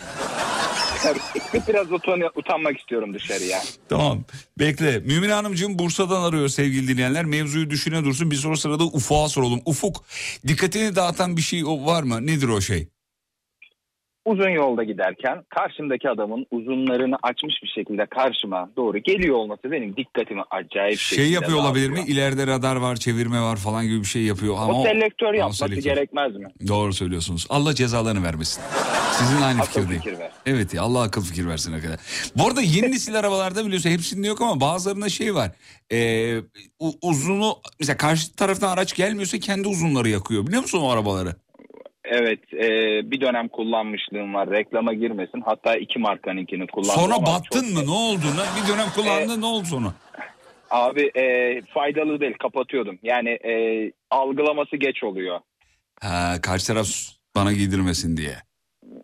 [1.68, 3.62] Biraz utan- utanmak istiyorum dışarıya.
[3.89, 4.24] Tamam
[4.60, 5.00] bekle.
[5.00, 7.26] Mümin Hanımcığım Bursa'dan arıyor sevgili dinleyenler.
[7.26, 8.32] Mevzuyu düşüne dursun.
[8.32, 9.62] Bir sonra sırada Ufuk'a soralım.
[9.66, 10.04] Ufuk
[10.47, 12.28] dikkatini dağıtan bir şey var mı?
[12.28, 12.88] Nedir o şey?
[14.30, 20.42] Uzun yolda giderken karşımdaki adamın uzunlarını açmış bir şekilde karşıma doğru geliyor olması benim dikkatimi
[20.52, 22.04] acayip Şey şekilde yapıyor olabilir mi?
[22.08, 24.56] İleride radar var, çevirme var falan gibi bir şey yapıyor.
[24.60, 25.84] Ama O selektör yapması selektör.
[25.84, 26.48] gerekmez mi?
[26.68, 27.48] Doğru söylüyorsunuz.
[27.50, 28.64] Allah cezalarını vermesin.
[29.20, 30.02] Sizin aynı Akıl fikirdeyim.
[30.02, 30.32] fikir ver.
[30.46, 32.00] Evet ya Allah akıl fikir versin hakikaten.
[32.38, 35.52] Bu arada yeni nesil arabalarda biliyorsun hepsinde yok ama bazılarında şey var.
[35.92, 36.38] Ee,
[37.02, 40.48] uzunu mesela karşı taraftan araç gelmiyorsa kendi uzunları yakıyor.
[40.48, 41.36] Biliyor musun o arabaları?
[42.12, 42.68] Evet e,
[43.12, 46.95] bir dönem kullanmışlığım var reklama girmesin hatta iki markanınkini kullandım.
[46.95, 47.86] Sonra battın çok- mı?
[47.86, 48.22] Ne oldu?
[48.64, 49.93] Bir dönem kullandın ne oldu sonra?
[50.70, 53.53] Abi e, faydalı değil kapatıyordum yani e,
[54.10, 55.39] algılaması geç oluyor.
[56.01, 56.88] Ha, karşı taraf
[57.36, 58.36] bana giydirmesin diye.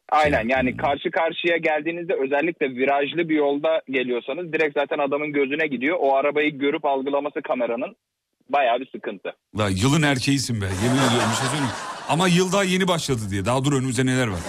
[0.10, 5.98] Aynen yani karşı karşıya geldiğinizde özellikle virajlı bir yolda geliyorsanız direkt zaten adamın gözüne gidiyor.
[6.00, 7.96] O arabayı görüp algılaması kameranın
[8.50, 9.34] bayağı bir sıkıntı.
[9.58, 11.72] La, yılın erkeğisin be yemin ediyorum bir şey söyleyeyim.
[12.10, 13.46] Ama yıl daha yeni başladı diye.
[13.46, 14.40] Daha dur önümüzde neler var.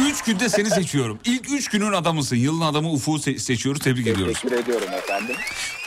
[0.00, 1.18] Üç günde seni seçiyorum.
[1.24, 2.36] İlk üç günün adamısın.
[2.36, 3.80] Yılın adamı Ufuk'u se- seçiyoruz.
[3.82, 4.40] Tebrik ediyoruz.
[4.42, 5.36] Teşekkür ediyorum efendim.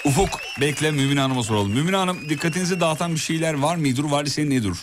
[0.06, 0.30] Ufuk
[0.62, 1.74] bekle Mümin Hanım'a soralım.
[1.74, 4.04] Mümin Hanım dikkatinizi dağıtan bir şeyler var mıdır?
[4.04, 4.74] Var ise nedir?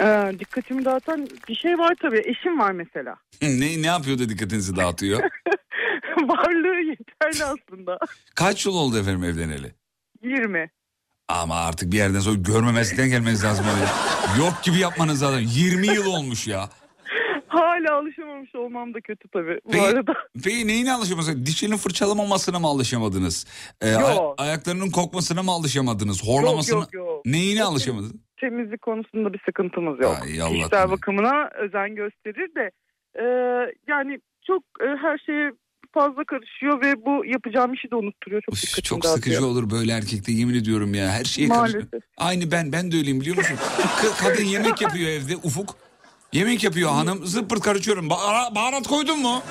[0.00, 2.22] Ee, dikkatimi dağıtan bir şey var tabii.
[2.24, 3.16] Eşim var mesela.
[3.42, 5.20] ne, ne yapıyor da dikkatinizi dağıtıyor?
[6.22, 7.98] Varlığı yeterli aslında.
[8.34, 9.74] Kaç yıl oldu efendim evleneli?
[10.22, 10.70] 20.
[11.28, 13.86] Ama artık bir yerden sonra görmemezlikten gelmeniz lazım öyle.
[14.44, 15.40] Yok gibi yapmanız lazım.
[15.46, 16.68] 20 yıl olmuş ya.
[17.48, 20.12] Hala alışamamış olmam da kötü tabii bu Peki, arada.
[20.44, 21.46] peki neyine alışamadınız?
[21.46, 23.46] Dişinin fırçalamamasına mı alışamadınız?
[23.80, 24.02] Ee, Yok.
[24.38, 26.24] ay- ayaklarının kokmasına mı alışamadınız?
[26.28, 26.78] Horlamasına?
[26.78, 27.26] Yok, yok, yok.
[27.26, 28.12] Neyine Yok, alışamadınız?
[28.40, 30.16] Temizlik konusunda bir sıkıntımız yok.
[30.22, 30.90] Ay, korusun.
[30.90, 32.70] bakımına özen gösterir de
[33.14, 33.24] e,
[33.88, 35.52] yani çok e, her şeye
[35.96, 38.42] fazla karışıyor ve bu yapacağım işi de unutturuyor.
[38.42, 41.10] Çok Üf, çok sıkıcı olur böyle erkekte yemin ediyorum ya.
[41.10, 41.80] Her şeye Maalesef.
[41.80, 42.02] karışıyor.
[42.16, 43.56] Aynı ben ben de öyleyim biliyor musun?
[44.18, 45.76] Kadın yemek yapıyor evde Ufuk.
[46.32, 48.08] Yemek yapıyor hanım zıppırt karışıyorum.
[48.08, 49.42] Ba- baharat koydun mu?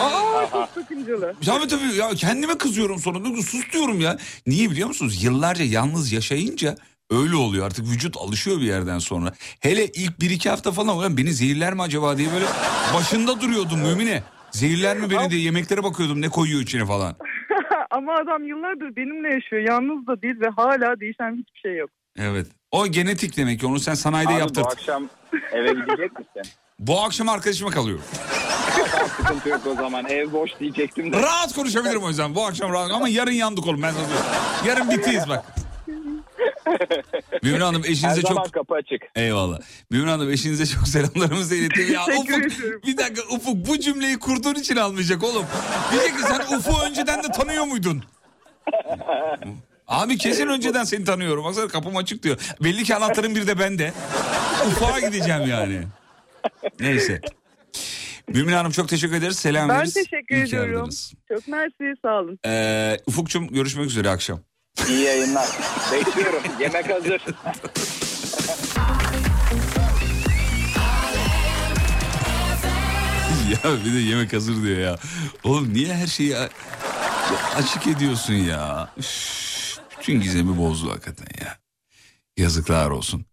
[0.00, 1.34] Aa çok sakıncalı.
[1.44, 2.96] Tabii tabii ya kendime kızıyorum
[3.34, 4.18] ki, Sus diyorum ya.
[4.46, 5.24] Niye biliyor musunuz?
[5.24, 6.76] Yıllarca yalnız yaşayınca
[7.10, 9.32] öyle oluyor artık vücut alışıyor bir yerden sonra.
[9.60, 12.46] Hele ilk bir iki hafta falan beni zehirler mi acaba diye böyle
[12.94, 14.22] başında duruyordum Mümine.
[14.56, 17.16] Zehirler mi beni diye yemeklere bakıyordum ne koyuyor içine falan.
[17.90, 19.62] Ama adam yıllardır benimle yaşıyor.
[19.62, 21.90] Yalnız da değil ve hala değişen hiçbir şey yok.
[22.18, 22.46] Evet.
[22.70, 24.66] O genetik demek ki onu sen sanayide Abi bu yaptırt.
[24.66, 25.08] akşam
[25.52, 26.52] eve gidecek misin?
[26.78, 28.04] Bu akşam arkadaşıma kalıyorum.
[29.16, 31.22] Sıkıntı yok o zaman ev boş diyecektim de.
[31.22, 32.34] Rahat konuşabilirim o yüzden.
[32.34, 34.26] Bu akşam rahat ama yarın yandık oğlum ben sana söyleyeyim.
[34.66, 35.44] Yarın bitiyiz bak.
[37.42, 38.52] Mümin Hanım Her eşinize zaman çok...
[38.52, 39.02] kapı açık.
[39.16, 39.58] Eyvallah.
[39.90, 41.92] Mümin Hanım eşinize çok selamlarımızı iletin.
[41.92, 45.46] Ya Teşekkür Ufuk bir dakika Ufuk bu cümleyi kurduğun için almayacak oğlum.
[45.92, 48.04] Diyecek ki sen Ufuk'u önceden de tanıyor muydun?
[49.88, 51.44] Abi kesin önceden seni tanıyorum.
[51.44, 52.38] Baksana kapım açık diyor.
[52.60, 53.92] Belli ki anahtarın bir de bende.
[54.66, 55.80] Ufuk'a gideceğim yani.
[56.80, 57.20] Neyse.
[58.28, 59.38] Mümin Hanım çok teşekkür ederiz.
[59.38, 59.94] Selam Ben veririz.
[59.94, 60.74] teşekkür İyi ediyorum.
[60.76, 61.12] aradınız.
[61.28, 62.38] Çok mersi sağ olun.
[62.46, 64.40] Ee, Ufuk'cum görüşmek üzere akşam.
[64.88, 65.48] İyi yayınlar.
[65.92, 66.42] Bekliyorum.
[66.60, 67.20] Yemek hazır.
[73.50, 74.98] ya bir de yemek hazır diyor ya.
[75.44, 76.36] Oğlum niye her şeyi
[77.56, 78.90] açık ediyorsun ya?
[78.98, 81.58] Üf, bütün gizemi bozdu hakikaten ya.
[82.36, 83.26] Yazıklar olsun.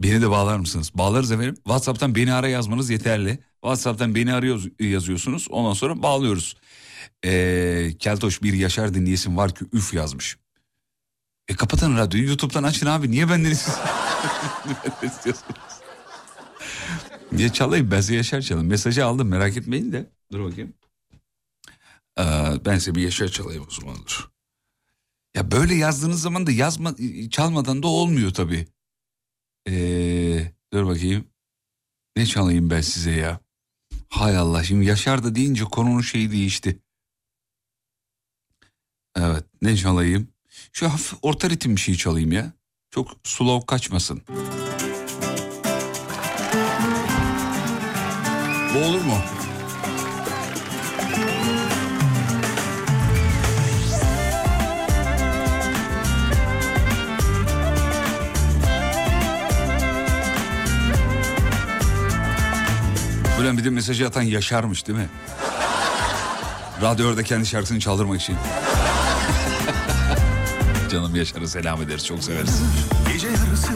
[0.00, 0.90] Beni de bağlar mısınız?
[0.94, 1.54] Bağlarız efendim.
[1.54, 3.38] WhatsApp'tan beni ara yazmanız yeterli.
[3.62, 5.46] WhatsApp'tan beni arıyoruz yazıyorsunuz.
[5.50, 6.56] Ondan sonra bağlıyoruz.
[7.24, 10.36] Ee, Keltoş bir Yaşar dinleyesim var ki üf yazmış.
[11.48, 13.10] E kapatın radyoyu YouTube'dan açın abi.
[13.10, 13.86] Niye benden istiyorsunuz?
[17.32, 18.68] Niye çalayım ben size Yaşar çalayım.
[18.68, 20.10] Mesajı aldım merak etmeyin de.
[20.32, 20.74] Dur bakayım.
[22.18, 22.24] Ee,
[22.64, 24.30] ben size bir Yaşar çalayım o zaman dur.
[25.34, 26.94] Ya böyle yazdığınız zaman da yazma,
[27.30, 28.66] çalmadan da olmuyor tabii.
[29.68, 31.24] Ee, dur bakayım.
[32.16, 33.40] Ne çalayım ben size ya?
[34.08, 36.82] Hay Allah şimdi Yaşar da deyince konunun şeyi değişti.
[39.16, 40.35] Evet ne çalayım?
[40.78, 42.52] Şu hafif orta ritim bir şey çalayım ya.
[42.90, 44.22] Çok slow kaçmasın.
[48.74, 49.18] Bu olur mu?
[63.40, 65.08] Ulan bir de mesajı atan Yaşar'mış değil mi?
[66.82, 68.36] Radyoda kendi şarkısını çaldırmak için.
[70.96, 72.62] Canım Yaşar'ı selam ederiz çok severiz.
[73.12, 73.72] Gece yarısı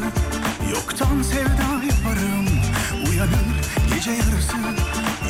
[0.72, 2.46] yoktan sevda yaparım.
[3.08, 3.60] Uyanır
[3.94, 4.56] gece yarısı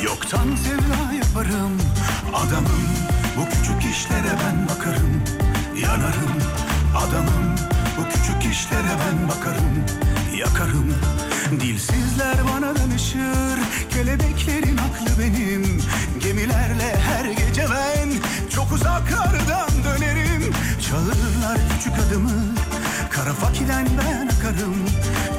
[0.03, 1.77] yoktan sevda yaparım.
[2.33, 2.87] Adamım
[3.37, 5.23] bu küçük işlere ben bakarım.
[5.81, 6.33] Yanarım
[6.97, 7.55] adamım
[7.97, 9.85] bu küçük işlere ben bakarım.
[10.37, 10.93] Yakarım
[11.59, 13.59] dilsizler bana danışır.
[13.93, 15.81] Kelebeklerin aklı benim.
[16.19, 18.09] Gemilerle her gece ben
[18.55, 20.30] Çok uzaklardan dönerim
[20.91, 22.31] Çağırırlar küçük adımı.
[23.09, 24.75] Kara fakiden ben akarım.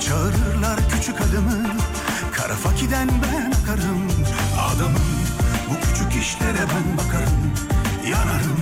[0.00, 1.76] Çağırırlar küçük adımı.
[2.32, 4.02] Kara fakiden ben akarım.
[4.58, 5.02] Adamım
[5.70, 7.52] bu küçük işlere ben bakarım.
[8.10, 8.60] Yanarım.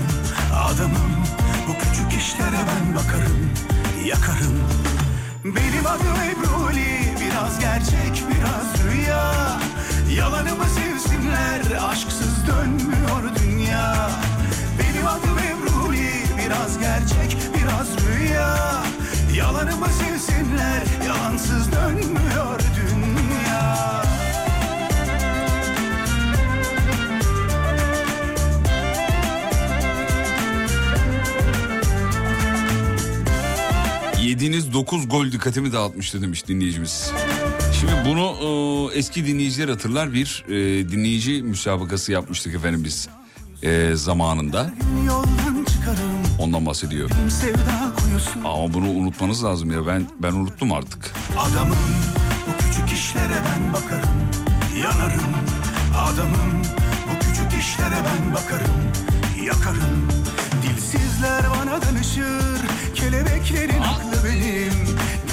[0.54, 1.10] Adamım
[1.68, 3.50] Bu küçük işlere ben bakarım.
[4.06, 4.58] Yakarım.
[5.44, 9.32] Benim adım Ebruli Biraz gerçek biraz rüya.
[10.16, 11.60] Yalanımı sevsinler
[11.90, 13.59] Aşksız dönmüyor dünya
[16.80, 18.82] gerçek biraz rüya
[19.36, 24.02] Yalanımı sevsinler Yalansız dönmüyor dünya
[34.22, 37.12] Yediğiniz 9 gol dikkatimi dağıtmıştı demiş dinleyicimiz.
[37.80, 38.36] Şimdi bunu
[38.94, 40.52] e, eski dinleyiciler hatırlar bir e,
[40.88, 43.08] dinleyici müsabakası yapmıştık efendim biz
[43.62, 44.74] e, zamanında.
[44.80, 45.39] Çıkarım
[46.50, 47.10] Ondan bahsediyor.
[48.44, 49.86] Ama bunu unutmanız lazım ya.
[49.86, 51.12] Ben ben unuttum artık.
[51.38, 51.76] Adamım
[52.46, 54.10] bu küçük işlere ben bakarım.
[54.82, 55.30] Yanarım.
[55.98, 56.62] Adamım
[57.08, 58.74] bu küçük işlere ben bakarım.
[59.44, 60.08] Yakarım.
[60.62, 62.60] Dilsizler bana danışır.
[62.94, 64.72] Kelebeklerin aklı benim.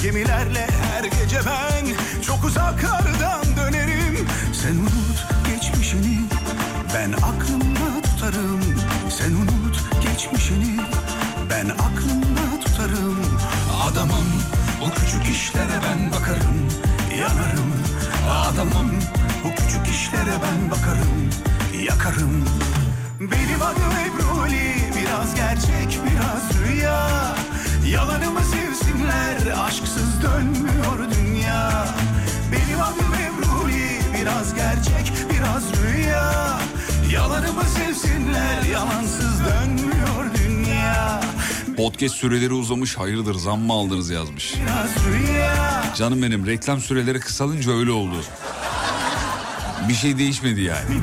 [0.02, 1.86] Gemilerle her gece ben
[2.22, 4.26] Çok uzaklardan dönerim.
[4.52, 6.18] Sen unut geçmişini
[6.94, 8.60] Ben aklımda tutarım.
[9.10, 10.76] Sen unut geçmişini
[11.50, 13.18] Ben aklımda tutarım.
[13.82, 14.26] Adamım
[14.80, 16.68] bu küçük işlere ben bakarım.
[17.20, 17.72] Yanarım.
[18.30, 18.90] Adamım
[19.44, 21.30] Bu küçük işlere ben bakarım.
[21.82, 22.44] Yakarım.
[23.20, 27.08] Benim adım Ebruli Biraz gerçek biraz rüya.
[27.86, 31.86] Yalanımı sevsinler Aşksız dönmüyor dünya.
[32.52, 36.58] Benim adım Ebruli Biraz gerçek biraz rüya.
[37.12, 41.20] Yalanımı sevsinler Yalansız dönmüyor dünya
[41.78, 44.54] Podcast süreleri uzamış hayırdır zam mı aldınız yazmış.
[45.96, 48.16] Canım benim reklam süreleri kısalınca öyle oldu.
[49.88, 51.00] Bir şey değişmedi yani.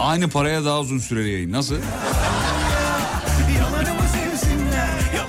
[0.00, 1.52] Aynı paraya daha uzun süreli yayın.
[1.52, 1.76] Nasıl?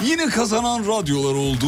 [0.05, 1.65] Yine kazanan radyolar oldu.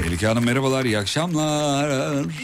[0.00, 1.88] Melike Hanım merhabalar, iyi akşamlar.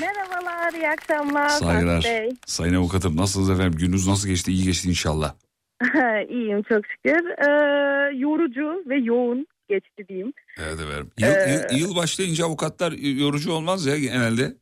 [0.01, 1.49] Merhabalar, iyi akşamlar.
[1.49, 2.07] Saygılar.
[2.47, 3.79] Sayın avukatım nasılsınız efendim?
[3.79, 4.53] Gününüz nasıl geçti?
[4.53, 5.46] İyi geçti inşallah.
[6.29, 7.29] İyiyim çok şükür.
[7.29, 10.33] Ee, yorucu ve yoğun geçti diyeyim.
[10.59, 11.11] Evet efendim.
[11.19, 14.53] Yıl, Ee, yıl, başlayınca avukatlar yorucu olmaz ya genelde.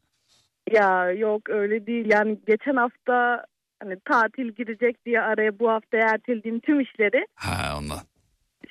[0.72, 2.06] Ya yok öyle değil.
[2.10, 3.46] Yani geçen hafta
[3.82, 7.98] hani tatil girecek diye araya bu hafta ertelediğim tüm işleri Ha ondan.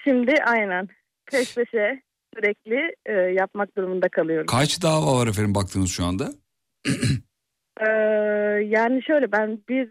[0.03, 0.87] şimdi aynen
[1.31, 2.01] peş peşe
[2.35, 4.45] sürekli e, yapmak durumunda kalıyorum.
[4.45, 6.29] Kaç dava var efendim baktığınız şu anda?
[7.81, 7.89] Ee,
[8.65, 9.89] yani şöyle ben bir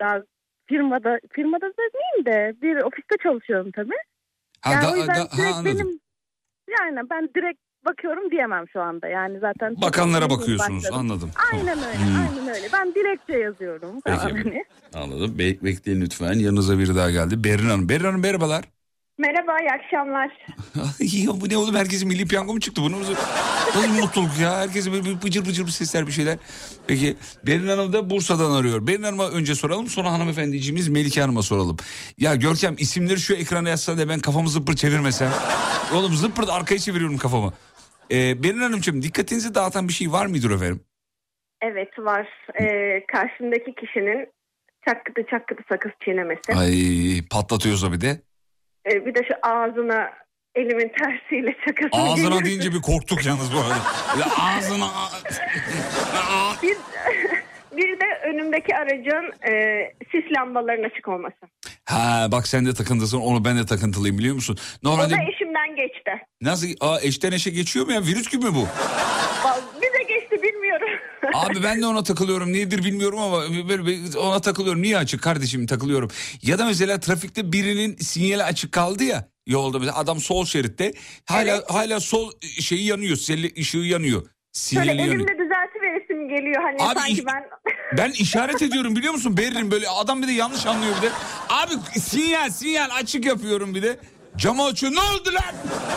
[0.00, 0.22] daha
[0.78, 3.98] firmada firmada demeyeyim de bir ofiste çalışıyorum tabii.
[4.60, 5.64] Ha, Yani da- o yüzden da- ha, anladım.
[5.64, 6.00] benim
[6.78, 9.08] yani ben direkt bakıyorum diyemem şu anda.
[9.08, 10.98] Yani zaten Bakanlara bakıyorsunuz başladım.
[11.00, 11.30] anladım.
[11.52, 12.16] Aynen öyle, Hmm.
[12.28, 12.66] aynen öyle.
[12.72, 14.00] Ben dilekçe yazıyorum.
[14.04, 14.64] Peki hani.
[14.94, 15.38] Anladım.
[15.38, 16.32] Be- bekleyin lütfen.
[16.32, 17.44] Yanınıza biri daha geldi.
[17.44, 17.88] Berin Hanım.
[17.88, 18.64] Berin Hanım merhabalar.
[19.18, 20.30] Merhaba, iyi akşamlar.
[21.00, 22.82] ya bu ne oğlum herkesin milli piyango mu çıktı?
[22.82, 23.14] Bu nasıl,
[23.74, 24.56] nasıl mutluluk ya?
[24.56, 26.38] Herkesin böyle bir bıcır bıcır bir sesler bir şeyler.
[26.86, 27.16] Peki
[27.46, 28.86] Berin Hanım da Bursa'dan arıyor.
[28.86, 31.76] Berin Hanım'a önce soralım sonra hanımefendiciğimiz Melike Hanım'a soralım.
[32.18, 35.30] Ya Görkem isimleri şu ekrana yazsa da ben kafamı zıppır çevirmesem.
[35.94, 37.52] oğlum zıppır arkaya çeviriyorum kafamı.
[38.10, 40.80] Ee, Berin Hanımcığım dikkatinizi dağıtan bir şey var mıdır efendim?
[41.62, 42.28] Evet var.
[42.60, 44.26] Ee, karşımdaki kişinin
[44.88, 46.54] çakkıdı çakkıdı sakız çiğnemesi.
[46.54, 48.20] Ay patlatıyorsa bir de.
[48.90, 50.10] Ee, bir de şu ağzına
[50.54, 53.74] elimin tersiyle çakasını Ağzına deyince bir korktuk yalnız bu arada.
[54.20, 54.86] Ya ağzına...
[56.62, 56.76] Bir,
[57.76, 59.52] bir de önümdeki aracın e,
[60.12, 61.36] sis lambalarının açık olması.
[61.84, 64.58] Ha bak sen de takıntısın onu ben de takıntılıyım biliyor musun?
[64.84, 66.10] O Normalde da eşimden geçti.
[66.42, 68.62] nasıl aa, eşten eşe geçiyor mu ya virüs gibi mi bu?
[69.44, 70.88] Val- Bize geçti bilmiyorum.
[71.34, 74.82] Abi ben de ona takılıyorum nedir bilmiyorum ama böyle ona takılıyorum.
[74.82, 76.10] Niye açık kardeşim takılıyorum.
[76.42, 80.92] Ya da mesela trafikte birinin sinyali açık kaldı ya yolda mesela adam sol şeritte
[81.26, 82.30] hala hala sol
[82.60, 83.16] şeyi yanıyor
[83.58, 84.22] ışığı yanıyor.
[84.22, 85.08] Şöyle Sinyali yanıyor.
[85.14, 86.62] elimde düzeltiveresim geliyor.
[86.62, 87.44] Hani Abi sanki iş- ben...
[87.98, 89.36] Ben işaret ediyorum biliyor musun?
[89.36, 91.10] Berrin böyle adam bir de yanlış anlıyor bir de.
[91.48, 93.96] Abi sinyal sinyal açık yapıyorum bir de.
[94.36, 95.54] Camı açıyor ne oldu lan?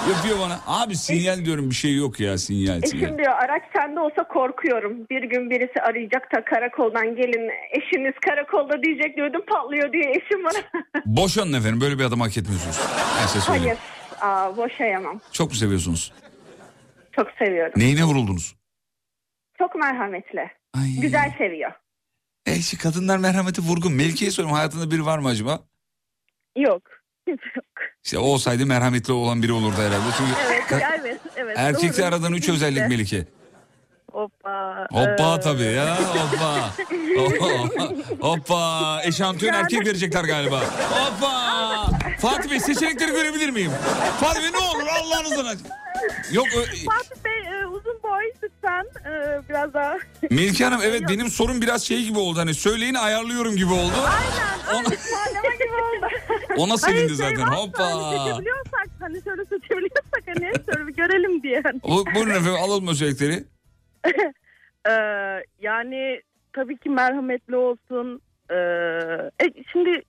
[0.09, 0.59] Yapıyor bana.
[0.67, 3.03] Abi sinyal diyorum bir şey yok ya sinyal sinyal.
[3.03, 5.07] Eşim diyor araç sende olsa korkuyorum.
[5.09, 10.83] Bir gün birisi arayacak da karakoldan gelin eşiniz karakolda diyecek diyordum patlıyor diye eşim bana.
[11.05, 12.79] Boşanın efendim böyle bir adam hak etmiyorsunuz.
[13.21, 13.77] Ben size söyleyeyim.
[14.19, 15.21] Hayır aa, boşayamam.
[15.31, 16.13] Çok mu seviyorsunuz?
[17.11, 17.73] Çok seviyorum.
[17.75, 18.55] Neyine vuruldunuz?
[19.57, 20.51] Çok merhametli.
[20.73, 21.01] Ay.
[21.01, 21.71] Güzel seviyor.
[22.45, 23.93] E, şu kadınlar merhameti vurgun.
[23.93, 25.59] Melike'ye soruyorum hayatında biri var mı acaba?
[26.57, 26.81] Yok.
[28.07, 30.05] İşte olsaydı merhametli olan biri olurdu herhalde.
[30.17, 31.57] Çünkü Evet, evet, evet.
[31.59, 32.07] erkekte doğru.
[32.07, 33.25] aradığın üç özellik Melike.
[34.17, 34.87] Hoppa.
[34.91, 36.69] Hoppa Ee, tabii ya hoppa.
[38.27, 39.01] hoppa.
[39.03, 40.61] Eşantiyon erkek verecekler galiba.
[40.91, 41.31] Hoppa.
[42.21, 43.71] Fatih Bey seçenekleri görebilir miyim?
[44.19, 45.59] Fatih Bey ne olur Allah'ınızdan aç.
[46.31, 46.47] Yok
[46.85, 49.97] Fatih Bey e, uzun boy lütfen e, biraz daha.
[50.31, 52.39] Melike Hanım evet benim sorum biraz şey gibi oldu.
[52.39, 53.93] Hani söyleyin ayarlıyorum gibi oldu.
[54.67, 54.83] Aynen.
[54.83, 56.13] Parlama gibi oldu.
[56.57, 57.39] Ona sevindi şey zaten.
[57.47, 57.83] varsa Hoppa.
[57.83, 61.61] Hani seçebiliyorsak hani şöyle seçebiliyorsak hani şöyle bir görelim diye.
[61.63, 61.81] Hani.
[61.83, 63.43] Bu- Buyurun efendim alalım özellikleri.
[64.89, 64.91] Ee,
[65.61, 66.21] yani
[66.53, 68.21] tabii ki merhametli olsun.
[68.49, 68.55] Ee,
[69.45, 70.01] e, şimdi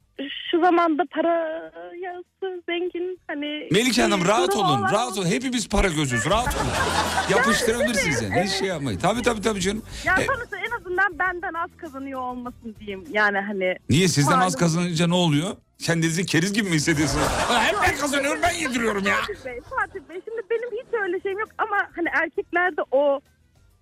[0.51, 3.69] şu zamanda parası zengin hani.
[3.73, 4.65] Melike Hanım rahat olun.
[4.65, 5.27] olan- Rahat olun.
[5.27, 6.27] Hepimiz para gözüz.
[6.31, 6.67] Rahat olun.
[7.37, 8.43] Yapıştırabilirsiniz yani.
[8.45, 8.99] Hiç şey yapmayın.
[8.99, 9.83] Tabii tabii tabii canım.
[10.05, 13.05] Ya E, sonuçta en azından benden az kazanıyor olmasın diyeyim.
[13.11, 14.59] Yani hani Niye sizden az Malum.
[14.59, 15.57] kazanınca ne oluyor?
[15.79, 17.27] Kendinizi keriz gibi mi hissediyorsunuz?
[17.49, 19.15] Hep ben kazanıyorum ben yediriyorum ya.
[19.17, 23.21] Fatih Bey, Fatih Bey şimdi benim hiç öyle şeyim yok ama hani erkeklerde o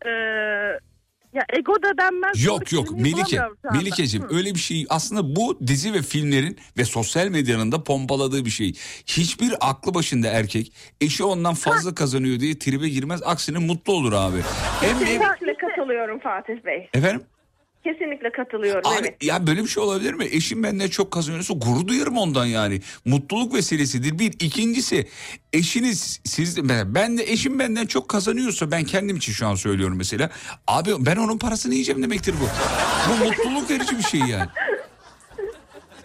[0.06, 0.10] e,
[1.32, 2.44] ya ego da denmez.
[2.44, 3.40] Yok yok Melike.
[3.72, 8.50] Melikeciğim öyle bir şey aslında bu dizi ve filmlerin ve sosyal medyanın da pompaladığı bir
[8.50, 8.72] şey.
[9.06, 14.36] Hiçbir aklı başında erkek eşi ondan fazla kazanıyor diye tribe girmez aksine mutlu olur abi.
[14.80, 16.88] Hem, hem- Kesinlikle katılıyorum Fatih Bey.
[16.94, 17.22] efendim
[17.86, 19.24] Kesinlikle katılıyorum Abi evet.
[19.24, 20.24] ya böyle bir şey olabilir mi?
[20.24, 22.80] Eşim benden çok kazanıyorsa gurur duyarım ondan yani.
[23.04, 24.18] Mutluluk vesilesidir.
[24.18, 24.32] Bir.
[24.32, 25.06] ikincisi
[25.52, 30.30] eşiniz siz ben de eşim benden çok kazanıyorsa ben kendim için şu an söylüyorum mesela.
[30.66, 32.46] Abi ben onun parasını yiyeceğim demektir bu.
[33.10, 34.48] Bu mutluluk verici bir şey yani.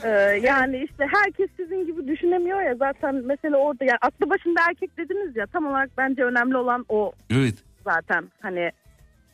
[0.03, 0.09] Ee,
[0.43, 5.35] yani işte herkes sizin gibi düşünemiyor ya zaten mesela orada yani aklı başında erkek dediniz
[5.35, 7.55] ya tam olarak bence önemli olan o Evet.
[7.85, 8.71] zaten hani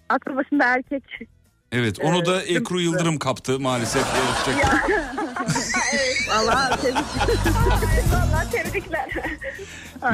[0.09, 1.03] aklı başında erkek
[1.71, 2.51] Evet onu da Evet.
[2.61, 4.03] Ekru Yıldırım kaptı maalesef.
[4.47, 4.91] Yapacak-
[6.33, 6.77] Allah
[8.13, 9.09] Vallahi tebrikler.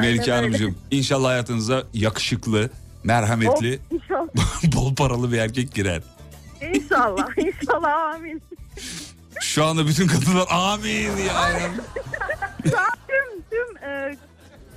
[0.00, 2.70] Melike Hanımcığım inşallah hayatınıza yakışıklı,
[3.04, 3.78] merhametli,
[4.76, 6.02] bol paralı bir erkek girer.
[6.74, 8.42] inşallah inşallah amin.
[9.40, 11.60] Şu anda bütün kadınlar amin ya.
[12.70, 14.16] Şu an tüm tüm e,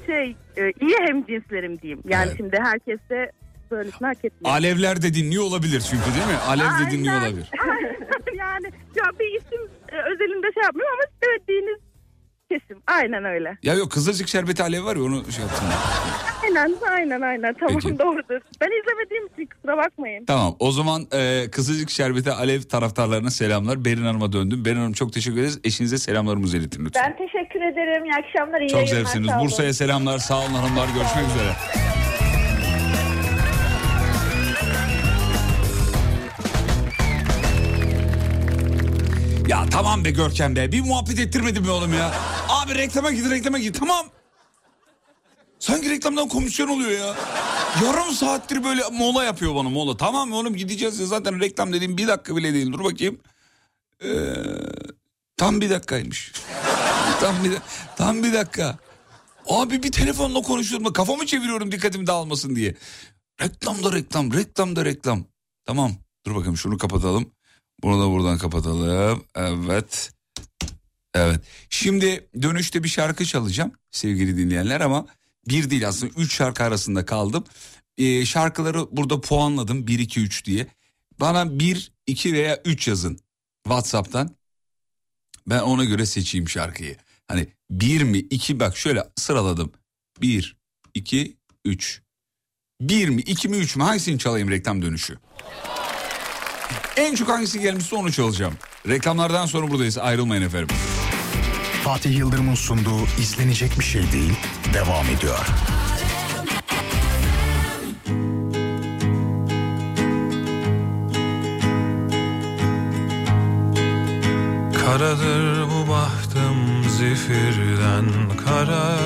[0.05, 2.01] şey e, iyi hemcinslerim diyeyim.
[2.09, 2.37] Yani Evet.
[2.37, 3.31] şimdi herkes de
[3.71, 4.55] böylesini hak etmiyor.
[4.55, 6.37] Alevler de dinliyor olabilir çünkü değil mi?
[6.47, 6.91] Alev de Aynen.
[6.91, 7.51] dinliyor olabilir.
[8.39, 8.65] yani
[8.95, 9.61] ya bir isim
[9.91, 11.79] e, özelinde şey yapmıyorum ama söylediğiniz
[12.51, 12.77] kesim.
[12.87, 13.57] Aynen öyle.
[13.63, 15.67] Ya yok Kızılcık Şerbeti Alev var ya onu şey yaptım.
[16.43, 17.99] Aynen aynen aynen tamam Peki.
[17.99, 18.41] doğrudur.
[18.61, 20.25] Ben izlemediğim için kusura bakmayın.
[20.25, 23.85] Tamam o zaman e, Kızılcık Şerbeti Alev taraftarlarına selamlar.
[23.85, 24.65] Berin Hanım'a döndüm.
[24.65, 25.59] Berin Hanım çok teşekkür ederiz.
[25.63, 27.03] Eşinize selamlarımızı iletin lütfen.
[27.09, 28.05] Ben teşekkür ederim.
[28.05, 28.61] İyi akşamlar.
[28.61, 29.29] iyi çok yayınlar, zevksiniz.
[29.41, 30.17] Bursa'ya selamlar.
[30.17, 30.87] Sağ olun hanımlar.
[30.87, 31.51] Görüşmek üzere.
[39.47, 40.71] Ya tamam be Görkem be.
[40.71, 42.13] Bir muhabbet ettirmedin mi oğlum ya?
[42.49, 44.05] Abi reklama git reklama git tamam.
[45.59, 47.15] Sanki reklamdan komisyon oluyor ya.
[47.83, 49.97] Yarım saattir böyle mola yapıyor bana mola.
[49.97, 52.71] Tamam oğlum gideceğiz ya zaten reklam dediğim bir dakika bile değil.
[52.71, 53.19] Dur bakayım.
[54.03, 54.07] Ee,
[55.37, 56.31] tam bir dakikaymış.
[57.19, 57.51] tam bir
[57.95, 58.77] tam bir dakika.
[59.49, 60.93] Abi bir telefonla konuşuyorum.
[60.93, 62.75] Kafamı çeviriyorum dikkatim dağılmasın diye.
[63.41, 65.25] Reklam da reklam, reklam da reklam.
[65.65, 65.91] Tamam.
[66.25, 67.36] Dur bakayım şunu kapatalım.
[67.83, 69.23] Bunu da buradan kapatalım.
[69.35, 70.11] Evet.
[71.13, 71.41] Evet.
[71.69, 75.05] Şimdi dönüşte bir şarkı çalacağım sevgili dinleyenler ama
[75.47, 77.43] bir değil aslında üç şarkı arasında kaldım.
[77.97, 80.67] Ee, şarkıları burada puanladım 1 2 3 diye.
[81.19, 83.19] Bana 1 2 veya 3 yazın
[83.63, 84.35] WhatsApp'tan.
[85.47, 86.97] Ben ona göre seçeyim şarkıyı.
[87.27, 89.71] Hani 1 mi 2 bak şöyle sıraladım.
[90.21, 90.57] 1
[90.93, 92.01] 2 3.
[92.81, 95.17] 1 mi 2 mi 3 mü hangisini çalayım reklam dönüşü?
[96.97, 98.53] En çok hangisi gelmişse onu çalacağım.
[98.87, 100.75] Reklamlardan sonra buradayız ayrılmayın efendim.
[101.83, 104.33] Fatih Yıldırım'ın sunduğu izlenecek bir şey değil
[104.73, 105.47] devam ediyor.
[114.85, 118.05] Karadır bu bahtım zifirden
[118.45, 118.97] kara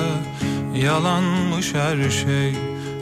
[0.74, 2.54] Yalanmış her şey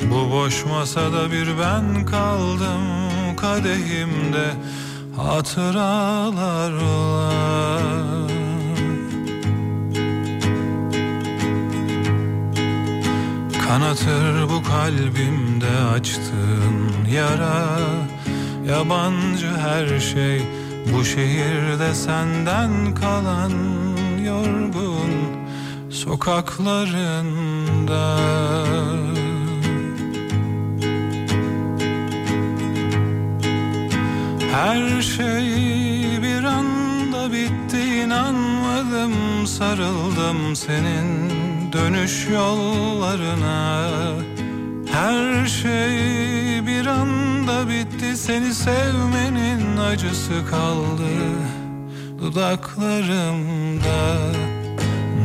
[0.03, 3.11] Bu boş masada bir ben kaldım
[3.41, 4.51] Kadehimde
[5.17, 7.83] hatıralar var.
[13.69, 17.79] Kanatır bu kalbimde açtığın yara.
[18.69, 20.43] Yabancı her şey
[20.95, 23.53] bu şehirde senden kalan
[24.25, 25.11] yorgun
[25.91, 28.17] sokaklarında
[34.53, 41.31] Her şey bir anda bitti inanmadım sarıldım senin
[41.73, 43.89] dönüş yollarına.
[44.93, 51.11] Her şey bir anda bitti seni sevmenin acısı kaldı
[52.19, 54.17] dudaklarımda.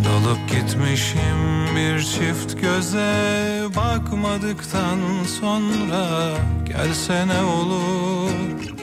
[0.06, 5.00] Dalıp gitmişim bir çift göze bakmadıktan
[5.40, 6.32] sonra
[6.68, 8.75] gelsene olur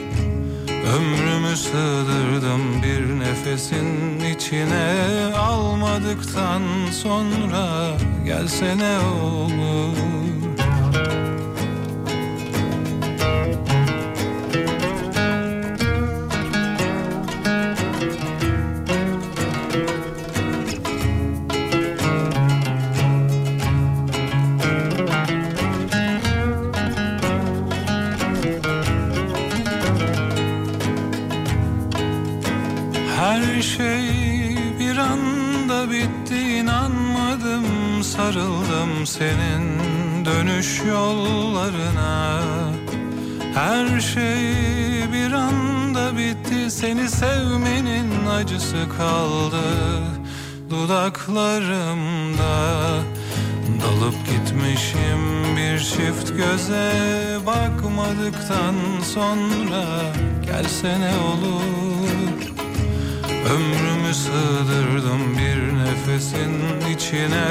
[0.83, 4.95] Ömrümü sığdırdım bir nefesin içine.
[5.37, 6.61] Almadıktan
[6.91, 10.12] sonra gelsene olur
[39.05, 42.41] senin dönüş yollarına.
[43.53, 49.63] Her şey bir anda bitti seni sevmenin acısı kaldı
[50.69, 52.53] dudaklarımda.
[53.81, 56.91] Dalıp gitmişim bir çift göze
[57.45, 58.75] bakmadıktan
[59.13, 59.83] sonra.
[60.45, 62.02] Gelsene olur
[63.51, 66.53] Ömrümü sığdırdım bir nefesin
[66.95, 67.45] içine.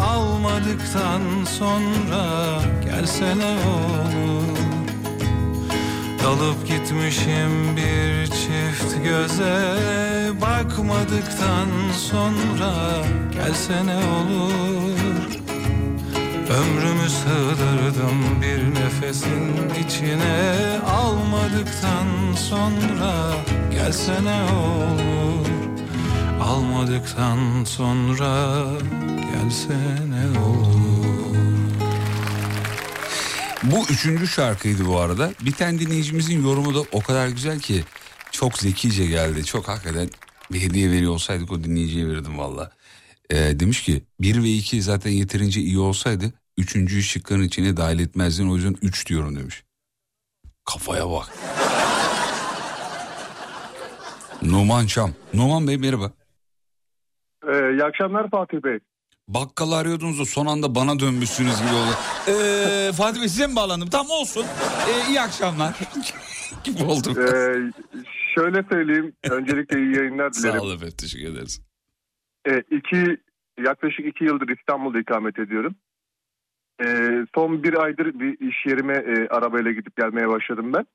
[0.00, 4.58] Almadıktan sonra gelsene olur
[6.24, 9.76] Dalıp gitmişim bir çift göze.
[10.40, 11.68] Bakmadıktan
[12.10, 12.72] sonra
[13.32, 15.03] gelsene olur
[16.54, 23.34] Ömrümü sığdırdım bir nefesin içine almadıktan sonra
[23.70, 25.46] gelsene olur
[26.40, 28.64] Almadıktan sonra
[29.32, 30.74] gelsene olur
[33.62, 35.32] Bu üçüncü şarkıydı bu arada.
[35.40, 37.84] Bir tane dinleyicimizin yorumu da o kadar güzel ki
[38.30, 39.44] çok zekice geldi.
[39.44, 40.08] Çok hakikaten
[40.52, 42.72] bir hediye veriyor olsaydık o dinleyiciye verirdim valla.
[43.30, 48.50] Ee, demiş ki 1 ve 2 zaten yeterince iyi olsaydı üçüncüyü şıkkın içine dahil etmezdin
[48.50, 49.64] o yüzden 3 diyorum demiş.
[50.64, 51.28] Kafaya bak.
[54.42, 55.10] Numan Çam.
[55.34, 56.12] Numan Bey merhaba.
[57.48, 58.78] Ee, iyi akşamlar Fatih Bey.
[59.28, 61.90] Bakkalı arıyordunuz da son anda bana dönmüşsünüz gibi oldu.
[62.28, 63.90] Ee, Fatih Bey size mi bağlandım?
[63.90, 64.46] Tam olsun.
[64.88, 65.74] Ee, iyi akşamlar.
[66.64, 67.16] gibi oldum.
[67.20, 67.72] Ee,
[68.34, 69.12] şöyle söyleyeyim.
[69.30, 70.58] Öncelikle iyi yayınlar dilerim.
[70.58, 71.60] Sağ olun efendim teşekkür ederiz.
[72.48, 73.16] Ee, iki,
[73.66, 75.74] yaklaşık iki yıldır İstanbul'da ikamet ediyorum.
[76.82, 80.86] Ee, son bir aydır bir iş yerime e, arabayla gidip gelmeye başladım ben.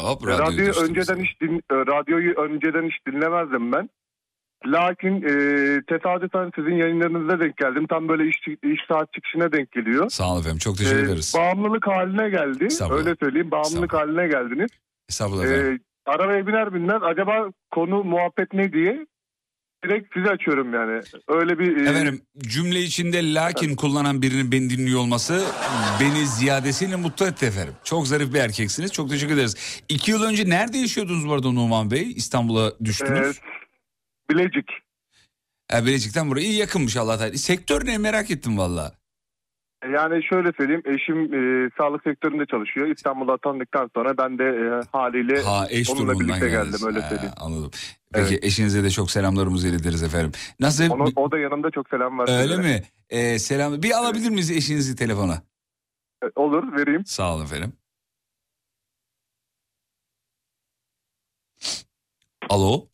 [0.00, 0.38] Hop Radyoyu,
[0.68, 3.90] radyoyu önceden hiç din, e, radyoyu önceden hiç dinlemezdim ben.
[4.66, 5.32] Lakin e,
[5.88, 7.86] tesadüfen sizin yayınlarınıza denk geldim.
[7.86, 10.08] Tam böyle iş, iş saat çıkışına denk geliyor.
[10.08, 11.34] Sağ olun efendim çok teşekkür E, ederiz.
[11.38, 12.68] bağımlılık haline geldi.
[12.90, 13.50] Öyle söyleyeyim.
[13.50, 14.70] Bağımlılık haline geldiniz.
[15.08, 15.80] Estağfurullah efendim.
[16.06, 19.06] E, arabaya biner binmez acaba konu muhabbet ne diye
[19.84, 21.02] direkt sizi açıyorum yani.
[21.28, 21.76] Öyle bir...
[21.86, 25.44] e, Efendim cümle içinde lakin kullanan birinin beni dinliyor olması
[26.00, 27.74] beni ziyadesiyle mutlu etti efendim.
[27.84, 28.92] Çok zarif bir erkeksiniz.
[28.92, 29.82] Çok teşekkür ederiz.
[29.88, 32.12] İki yıl önce nerede yaşıyordunuz bu arada Numan Bey?
[32.16, 33.40] İstanbul'a düştünüz.
[34.30, 34.68] Bilecik.
[35.74, 37.36] E, Bilecik'ten buraya iyi yakınmış Allah Teala.
[37.38, 38.97] Sektör ne merak ettim valla.
[39.84, 42.86] Yani şöyle söyleyeyim eşim e, sağlık sektöründe çalışıyor.
[42.88, 46.72] İstanbul'a atandıktan sonra ben de e, haliyle Ha eş onunla birlikte geldiniz.
[46.72, 47.32] geldim öyle Ha, söyleyeyim.
[47.36, 47.70] Anladım.
[48.12, 50.32] Peki eşinize de çok selamlarımızı iletiriz efendim.
[50.60, 50.90] Nasıl?
[50.90, 52.40] Onu, o da yanımda çok selam var.
[52.42, 52.68] Öyle size.
[52.68, 52.82] mi?
[53.10, 53.82] Ee, selam.
[53.82, 55.42] Bir alabilir miyiz eşinizi telefona?
[56.24, 57.04] E, Olur vereyim.
[57.06, 57.72] Sağ olun efendim.
[62.48, 62.88] Alo.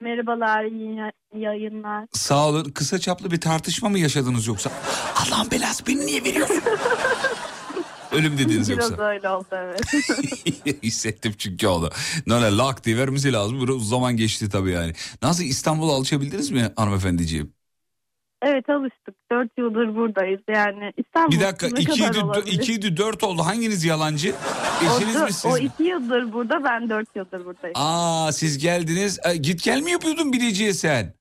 [0.00, 1.00] Merhabalar, iyi
[1.42, 2.06] yayınlar.
[2.12, 2.64] Sağ olun.
[2.64, 4.70] Kısa çaplı bir tartışma mı yaşadınız yoksa?
[5.16, 6.62] Allah'ın belası beni niye veriyorsun?
[8.12, 9.04] Ölüm dediniz Biraz yoksa.
[9.04, 9.80] öyle oldu evet.
[10.82, 11.90] Hissettim çünkü oldu.
[12.26, 13.62] Nane lak diye vermesi lazım.
[13.68, 14.92] Biraz zaman geçti tabii yani.
[15.22, 17.52] Nasıl İstanbul'a alışabildiniz mi hanımefendiciğim?
[18.42, 19.14] Evet alıştık.
[19.32, 20.40] Dört yıldır buradayız.
[20.48, 22.52] Yani İstanbul Bir dakika ne iki kadar olabilir?
[22.52, 23.42] iki idi dört oldu.
[23.42, 24.34] Hanginiz yalancı?
[24.82, 25.60] Eşiniz o, mi siz o mi?
[25.64, 27.74] iki yıldır burada ben dört yıldır buradayım.
[27.76, 29.18] Aa siz geldiniz.
[29.24, 31.14] E, git gel mi yapıyordun Bilecik'e sen?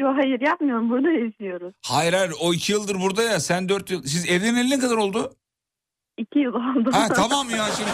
[0.00, 1.74] Yok hayır yapmıyorum burada yaşıyoruz.
[1.86, 4.02] Hayır hayır o iki yıldır burada ya sen dört yıl.
[4.02, 5.32] Siz evleneli ne kadar oldu?
[6.18, 6.90] İki yıl oldu.
[6.92, 7.90] Ha tamam ya şimdi.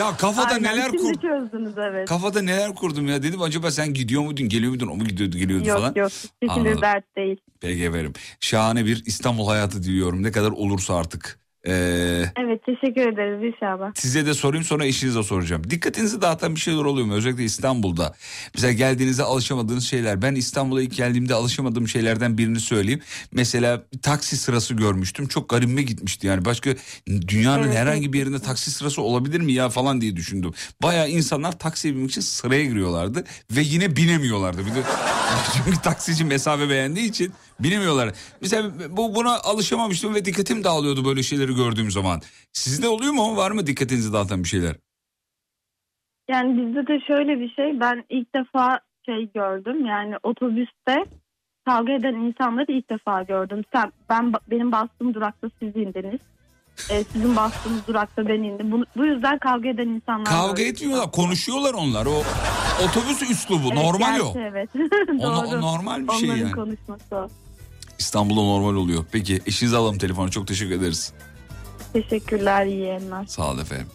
[0.00, 2.08] Ya kafada Aynen, neler şimdi kur, çözdünüz evet.
[2.08, 5.68] kafada neler kurdum ya dedim acaba sen gidiyor muydun geliyor muydun o mu gidiyordu geliyordu
[5.68, 5.92] yok falan.
[5.96, 6.82] yok hiçbir Anladım.
[6.82, 7.36] dert değil.
[7.60, 8.12] Peki efendim.
[8.40, 11.41] Şahane bir İstanbul hayatı diliyorum ne kadar olursa artık.
[11.66, 13.92] Ee, Evet teşekkür ederiz inşallah.
[13.94, 15.62] size de sorayım sonra eşinize soracağım.
[15.70, 17.14] Dikkatinizi dağıtan bir şeyler oluyor mu?
[17.14, 18.14] Özellikle İstanbul'da.
[18.54, 20.22] Mesela geldiğinizde alışamadığınız şeyler.
[20.22, 23.00] Ben İstanbul'a ilk geldiğimde alışamadığım şeylerden birini söyleyeyim.
[23.32, 25.28] Mesela taksi sırası görmüştüm.
[25.28, 26.44] Çok garibime gitmişti yani.
[26.44, 26.70] Başka
[27.28, 30.52] dünyanın Evet, herhangi bir yerinde taksi sırası olabilir mi ya falan diye düşündüm.
[30.82, 33.24] Bayağı insanlar taksiye binmek için sıraya giriyorlardı.
[33.50, 34.66] Ve yine binemiyorlardı.
[34.66, 34.82] Bir de
[35.66, 38.12] çünkü taksici mesafe beğendiği için binemiyorlar.
[38.40, 42.20] Mesela bu buna alışamamıştım ve dikkatim dağılıyordu böyle şeyleri gördüğüm zaman.
[42.52, 43.36] Sizde oluyor mu?
[43.36, 44.76] Var mı dikkatinizi dağıtan bir şeyler?
[46.28, 51.04] Yani bizde de şöyle bir şey ben ilk defa şey gördüm yani otobüste
[51.66, 53.62] kavga eden insanları ilk defa gördüm.
[53.72, 56.20] Sen ben benim bastığım durakta siz indiniz.
[56.90, 58.72] Ee, sizin bastığınız durakta ben indim.
[58.72, 62.06] Bu, bu yüzden kavga eden insanlar Kavga etmiyorlar, konuşuyorlar onlar.
[62.06, 62.22] O
[62.84, 64.34] otobüs üslubu Evet, normal gerçi o.
[64.38, 64.68] Evet.
[65.20, 65.60] O, o Doğru.
[65.60, 66.52] normal bir şey Onların yani.
[66.52, 67.28] konuşması o.
[67.98, 69.04] İstanbul'da normal oluyor.
[69.12, 70.30] Peki eşinizi alalım telefonu.
[70.30, 71.12] Çok teşekkür ederiz.
[71.92, 73.26] Teşekkürler iyi yayınlar.
[73.26, 73.86] Sağ olun efendim.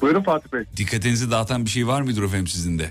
[0.00, 0.64] Buyurun Fatih Bey.
[0.76, 2.90] Dikkatinizi dağıtan bir şey var mıdır efendim sizin de?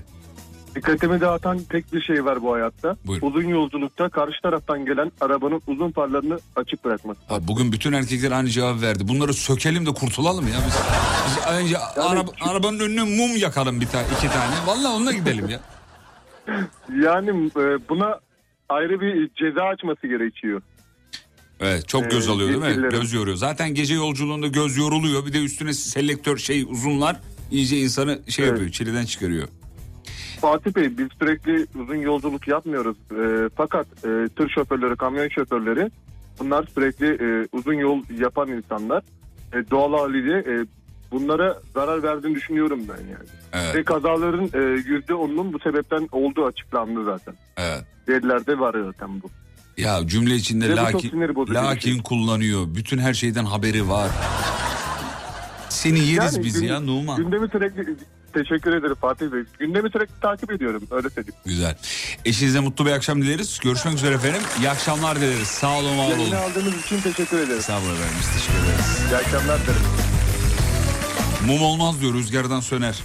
[0.74, 2.96] Dikkatimi dağıtan tek bir şey var bu hayatta.
[3.06, 3.26] Buyurun.
[3.26, 7.20] Uzun yolculukta karşı taraftan gelen arabanın uzun farlarını açık bırakması.
[7.30, 9.08] Abi bugün bütün erkekler aynı cevap verdi.
[9.08, 10.74] Bunları sökelim de kurtulalım ya biz.
[11.26, 14.54] Biz önce araba- arabanın önüne mum yakalım bir tane, iki tane.
[14.66, 15.60] Vallahi onunla gidelim ya.
[17.04, 18.18] Yani e, buna
[18.68, 20.62] ayrı bir ceza açması gerekiyor.
[21.60, 22.88] Evet çok göz Ee, alıyor değil mi?
[22.90, 23.36] Göz yoruyor.
[23.36, 25.26] Zaten gece yolculuğunda göz yoruluyor.
[25.26, 27.16] Bir de üstüne selektör şey uzunlar
[27.50, 28.52] iyice insanı şey Evet.
[28.52, 28.72] yapıyor.
[28.72, 29.48] Çileden çıkarıyor.
[30.40, 32.96] Fatih Bey biz sürekli uzun yolculuk yapmıyoruz.
[33.10, 35.90] E, fakat e, tır şoförleri, kamyon şoförleri
[36.40, 39.02] bunlar sürekli e, uzun yol yapan insanlar.
[39.52, 40.66] E, doğal haliyle e,
[41.12, 43.28] bunlara zarar verdiğini düşünüyorum ben yani.
[43.52, 43.74] Evet.
[43.74, 47.34] Ve kazaların e, yüzde onunun bu sebepten olduğu açıklandı zaten.
[47.56, 47.84] Evet.
[48.08, 49.30] Verilerde var zaten bu.
[49.76, 51.20] Ya cümle içinde Ve lakin,
[51.54, 52.02] lakin şey.
[52.02, 52.66] kullanıyor.
[52.74, 54.10] Bütün her şeyden haberi var.
[55.70, 57.16] Seni yeriz Yani biz gün- ya Numan.
[57.16, 57.96] Gündemi sürekli
[58.32, 59.40] teşekkür ederim Fatih Bey.
[59.58, 61.34] Gündemi sürekli takip ediyorum öyle söyleyeyim.
[61.46, 61.76] Güzel.
[62.24, 63.58] Eşinize mutlu bir akşam dileriz.
[63.62, 64.42] Görüşmek üzere efendim.
[64.60, 65.48] İyi akşamlar dileriz.
[65.48, 66.18] Sağ olun var olun.
[66.18, 67.62] Yayını aldığınız için teşekkür ederim.
[67.62, 68.14] Sağ olun efendim.
[68.20, 69.00] Biz teşekkür ederiz.
[69.10, 69.82] İyi akşamlar dilerim.
[71.46, 73.02] Mum olmaz diyor rüzgardan söner.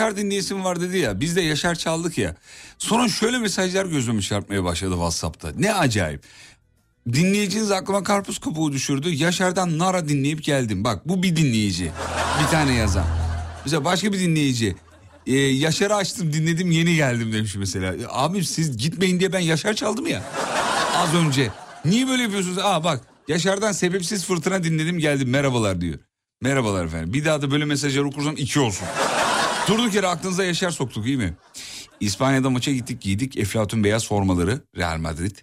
[0.00, 1.20] Yaşar dinleyesim var dedi ya.
[1.20, 2.36] Biz de Yaşar çaldık ya.
[2.78, 5.52] Sonra şöyle mesajlar gözüme çarpmaya başladı WhatsApp'ta.
[5.58, 6.22] Ne acayip.
[7.12, 9.10] Dinleyiciniz aklıma karpuz kabuğu düşürdü.
[9.10, 10.84] Yaşar'dan Nara dinleyip geldim.
[10.84, 11.90] Bak bu bir dinleyici.
[12.42, 13.04] Bir tane yazan.
[13.64, 14.76] Mesela başka bir dinleyici.
[15.26, 17.94] Ee, Yaşar'ı açtım dinledim yeni geldim demiş mesela.
[17.94, 20.22] E, Abi siz gitmeyin diye ben Yaşar çaldım ya.
[20.96, 21.50] Az önce.
[21.84, 22.58] Niye böyle yapıyorsunuz?
[22.58, 25.98] Aa bak Yaşar'dan sebepsiz fırtına dinledim geldim merhabalar diyor.
[26.42, 27.12] Merhabalar efendim.
[27.12, 28.86] Bir daha da böyle mesajlar okursam iki olsun.
[29.68, 31.34] Durduk yere aklınıza Yaşar soktuk iyi mi?
[32.00, 35.36] İspanya'da maça gittik giydik Eflatun beyaz formaları Real Madrid.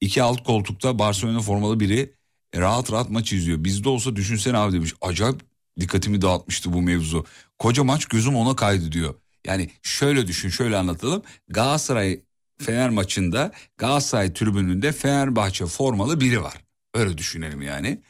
[0.00, 2.14] İki alt koltukta Barcelona formalı biri
[2.52, 3.64] e, rahat rahat maç izliyor.
[3.64, 4.94] Bizde olsa düşünsene abi demiş.
[5.00, 5.40] Acayip
[5.80, 7.24] dikkatimi dağıtmıştı bu mevzu.
[7.58, 9.14] Koca maç gözüm ona kaydı diyor.
[9.46, 11.22] Yani şöyle düşün şöyle anlatalım.
[11.48, 12.20] Galatasaray
[12.58, 16.54] Fener maçında Galatasaray tribününde Fenerbahçe formalı biri var.
[16.94, 18.00] Öyle düşünelim yani.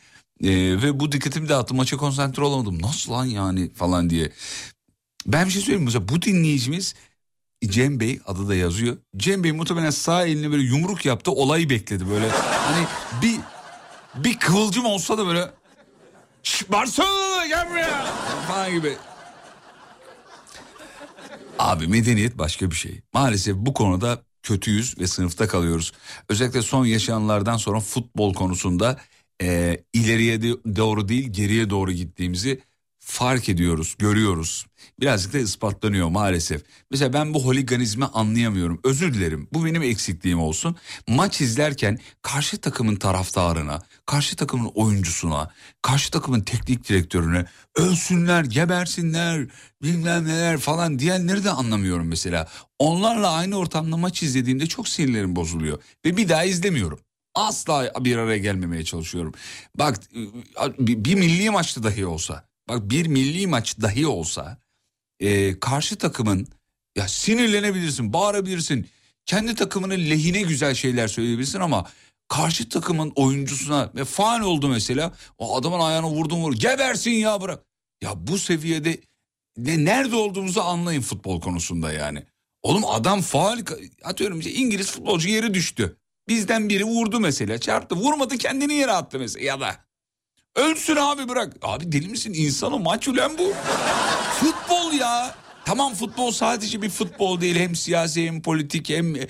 [0.45, 0.49] Ee,
[0.83, 2.83] ve bu dikkatimi dağıttı maça konsantre olamadım.
[2.83, 4.33] Nasıl lan yani falan diye.
[5.27, 6.95] Ben bir şey söyleyeyim mesela bu dinleyicimiz
[7.67, 8.97] Cem Bey adı da yazıyor.
[9.17, 12.29] Cem Bey muhtemelen sağ eline böyle yumruk yaptı olayı bekledi böyle.
[12.31, 12.87] Hani
[13.23, 13.41] bir
[14.25, 15.51] bir kıvılcım olsa da böyle
[16.43, 18.07] "Şş, Barcelona gel buraya
[18.49, 18.93] falan gibi.
[21.59, 23.01] Abi medeniyet başka bir şey.
[23.13, 25.93] Maalesef bu konuda kötüyüz ve sınıfta kalıyoruz.
[26.29, 29.01] Özellikle son yaşananlardan sonra futbol konusunda
[29.43, 32.61] e, ileriye de- doğru değil geriye doğru gittiğimizi
[33.05, 34.67] fark ediyoruz, görüyoruz.
[35.01, 36.63] Birazcık da ispatlanıyor maalesef.
[36.91, 38.81] Mesela ben bu holiganizmi anlayamıyorum.
[38.85, 39.49] Özür dilerim.
[39.53, 40.77] Bu benim eksikliğim olsun.
[41.09, 45.51] Maç izlerken karşı takımın taraftarına, karşı takımın oyuncusuna,
[45.83, 47.45] karşı takımın teknik direktörüne
[47.77, 49.47] ölsünler, gebersinler,
[49.83, 52.49] bilmem neler falan diyenleri de anlamıyorum mesela.
[52.79, 57.01] Onlarla aynı ortamda maç izlediğimde çok sinirlerim bozuluyor ve bir daha izlemiyorum.
[57.35, 59.35] Asla bir araya gelmemeye çalışıyorum.
[59.79, 60.01] Bak
[60.79, 64.59] bir milli maçta dahi olsa, bak bir milli maç dahi olsa
[65.21, 66.49] e, karşı takımın
[66.97, 68.89] ya sinirlenebilirsin, bağırabilirsin.
[69.27, 71.87] Kendi takımının lehine güzel şeyler söyleyebilirsin ama
[72.29, 75.13] karşı takımın oyuncusuna ve faal oldu mesela.
[75.39, 76.55] O adamın ayağına vurdun vur.
[76.55, 77.65] Gebersin ya bırak.
[78.03, 79.01] Ya bu seviyede
[79.57, 82.23] ne nerede olduğumuzu anlayın futbol konusunda yani.
[82.63, 83.59] Oğlum adam faal
[84.05, 85.97] atıyorum işte İngiliz futbolcu yere düştü.
[86.29, 89.92] Bizden biri vurdu mesela çarptı vurmadı kendini yere attı mesela ya da.
[90.57, 91.57] Ölsün abi bırak.
[91.63, 93.53] Abi deli misin insan o maç ulan bu.
[94.41, 95.35] futbol ya.
[95.65, 99.21] Tamam futbol sadece bir futbol değil hem siyasi hem politik hem e,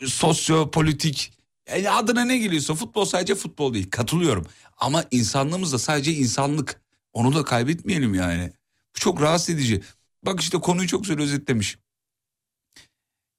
[0.00, 1.32] e, sosyopolitik.
[1.70, 4.46] Yani adına ne geliyorsa futbol sadece futbol değil katılıyorum.
[4.78, 6.80] Ama insanlığımız da sadece insanlık.
[7.12, 8.52] Onu da kaybetmeyelim yani.
[8.96, 9.82] Bu çok rahatsız edici.
[10.22, 11.78] Bak işte konuyu çok güzel özetlemiş.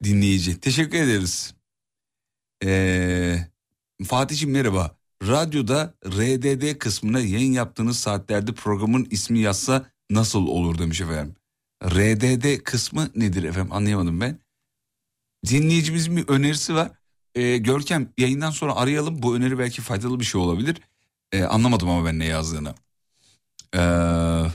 [0.03, 0.59] Dinleyici.
[0.59, 1.53] Teşekkür ederiz.
[2.63, 3.47] Ee,
[4.07, 4.97] Fatih'ciğim merhaba.
[5.23, 11.35] Radyoda RDD kısmına yayın yaptığınız saatlerde programın ismi yazsa nasıl olur demiş efendim.
[11.83, 14.39] RDD kısmı nedir efendim anlayamadım ben.
[15.47, 16.91] Dinleyicimizin bir önerisi var.
[17.35, 19.21] Ee, Görkem yayından sonra arayalım.
[19.21, 20.81] Bu öneri belki faydalı bir şey olabilir.
[21.31, 22.75] Ee, anlamadım ama ben ne yazdığını.
[23.75, 24.51] Ee,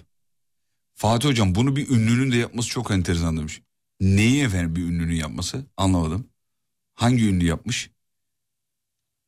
[0.95, 3.62] Fatih hocam bunu bir ünlünün de yapması çok enteresan demiş.
[4.01, 6.27] Neyi efendim bir ünlünün yapması anlamadım.
[6.95, 7.91] Hangi ünlü yapmış?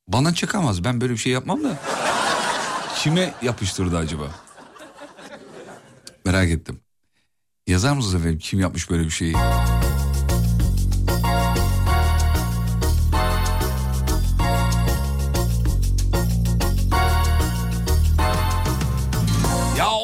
[0.08, 1.78] Bana çıkamaz ben böyle bir şey yapmam da.
[2.96, 4.24] Kime yapıştırdı acaba?
[6.24, 6.80] Merak ettim.
[7.66, 9.34] Yazar mısınız efendim kim yapmış böyle bir şeyi?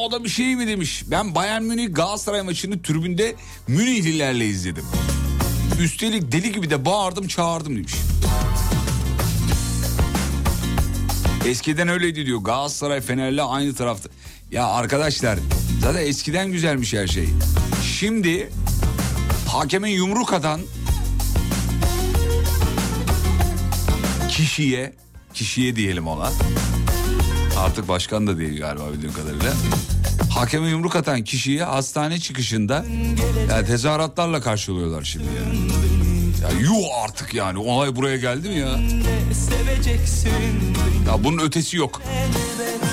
[0.09, 1.03] O da bir şey mi demiş.
[1.07, 3.35] Ben Bayern Münih Galatasaray maçını tribünde
[3.67, 4.85] Münihlilerle izledim.
[5.79, 7.93] Üstelik deli gibi de bağırdım çağırdım demiş.
[11.45, 12.39] Eskiden öyleydi diyor.
[12.39, 14.09] Galatasaray Fener'le aynı tarafta.
[14.51, 15.39] Ya arkadaşlar
[15.81, 17.29] zaten eskiden güzelmiş her şey.
[17.99, 18.49] Şimdi
[19.47, 20.61] hakemin yumruk atan
[24.29, 24.93] kişiye,
[25.33, 26.31] kişiye diyelim ona.
[27.57, 29.53] Artık başkan da değil galiba bildiğim kadarıyla.
[30.29, 32.85] Hakeme yumruk atan kişiyi hastane çıkışında
[33.49, 35.69] yani tezahüratlarla karşılıyorlar şimdi yani.
[36.41, 38.79] Ya yuh artık yani olay buraya geldi mi ya?
[41.07, 42.01] Ya bunun ötesi yok.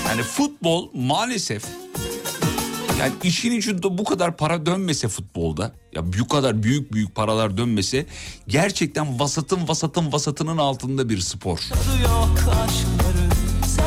[0.08, 1.64] Yani futbol maalesef
[3.00, 8.06] yani işin içinde bu kadar para dönmese futbolda ya bu kadar büyük büyük paralar dönmese
[8.48, 11.58] gerçekten vasatın vasatın vasatının altında bir spor.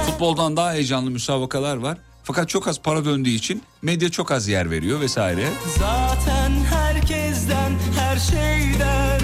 [0.06, 1.98] Futboldan daha heyecanlı müsabakalar var.
[2.23, 5.49] Fakat çok az para döndüğü için medya çok az yer veriyor vesaire.
[5.80, 9.18] Zaten herkesten her şeyden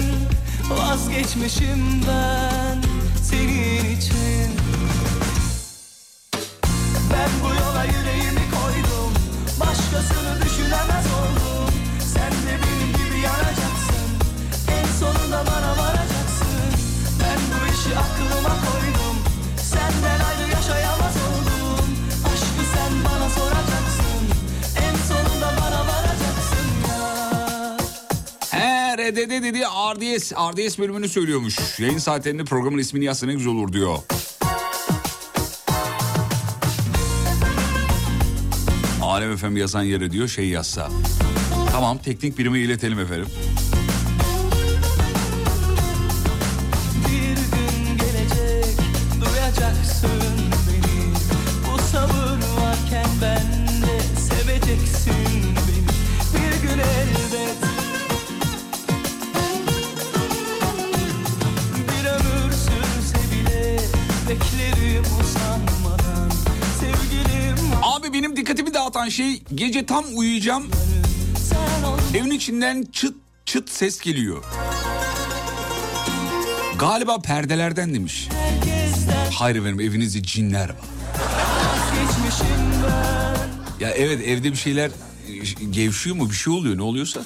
[0.70, 2.82] Vazgeçmişim ben
[3.22, 4.50] senin için.
[7.12, 9.12] Ben bu yola yüreğimi koydum.
[9.60, 10.95] Başkasını düşünemez
[29.06, 30.32] ARDD dedi RDS.
[30.32, 31.80] RDS bölümünü söylüyormuş.
[31.80, 33.98] Yayın saatlerinde programın ismini yazsa ne güzel olur diyor.
[39.02, 40.90] Alem FM yazan yere diyor şey yazsa.
[41.72, 43.26] Tamam teknik birime iletelim efendim.
[68.96, 70.66] Dağıtan şey gece tam uyuyacağım.
[72.14, 73.14] Evin içinden çıt
[73.44, 74.44] çıt ses geliyor.
[76.78, 78.28] Galiba perdelerden demiş.
[79.34, 80.76] Hayır efendim evinizde cinler var.
[83.80, 84.90] Ya evet evde bir şeyler
[85.60, 87.20] e, gevşiyor mu bir şey oluyor ne oluyorsa.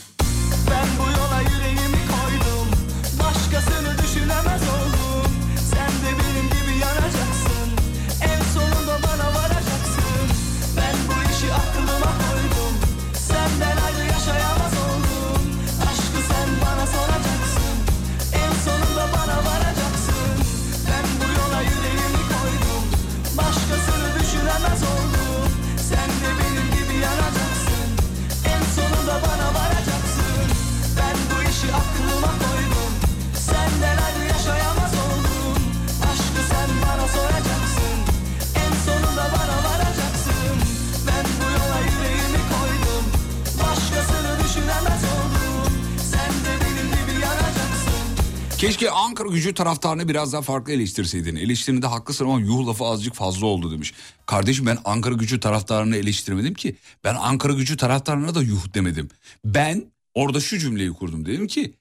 [49.50, 51.36] Gücü taraftarını biraz daha farklı eleştirseydin.
[51.36, 53.94] Eleştirinde haklısın ama yuh lafı azıcık fazla oldu demiş.
[54.26, 56.76] Kardeşim ben Ankara gücü taraftarını eleştirmedim ki.
[57.04, 59.08] Ben Ankara gücü taraftarına da yuh demedim.
[59.44, 61.26] Ben orada şu cümleyi kurdum.
[61.26, 61.74] Dedim ki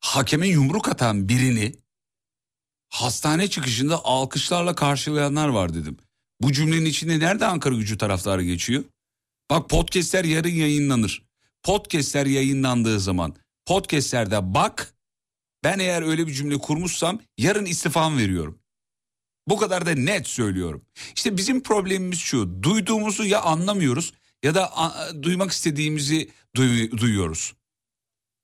[0.00, 1.74] hakeme yumruk atan birini
[2.88, 5.96] hastane çıkışında alkışlarla karşılayanlar var dedim.
[6.40, 8.84] Bu cümlenin içinde nerede Ankara gücü taraftarı geçiyor?
[9.50, 11.22] Bak podcastler yarın yayınlanır.
[11.62, 13.34] Podcastler yayınlandığı zaman
[13.66, 14.94] podcastlerde bak
[15.64, 18.58] ben eğer öyle bir cümle kurmuşsam yarın istifam veriyorum.
[19.48, 20.84] Bu kadar da net söylüyorum.
[21.16, 22.62] İşte bizim problemimiz şu.
[22.62, 24.12] Duyduğumuzu ya anlamıyoruz
[24.42, 24.72] ya da
[25.22, 27.54] duymak istediğimizi duy- duyuyoruz.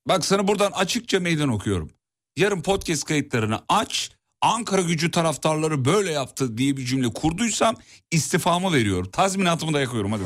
[0.08, 1.90] Bak sana buradan açıkça meydan okuyorum.
[2.36, 4.10] Yarın podcast kayıtlarını aç.
[4.42, 7.76] Ankara gücü taraftarları böyle yaptı diye bir cümle kurduysam
[8.10, 9.10] istifamı veriyorum.
[9.10, 10.22] Tazminatımı da yakıyorum hadi.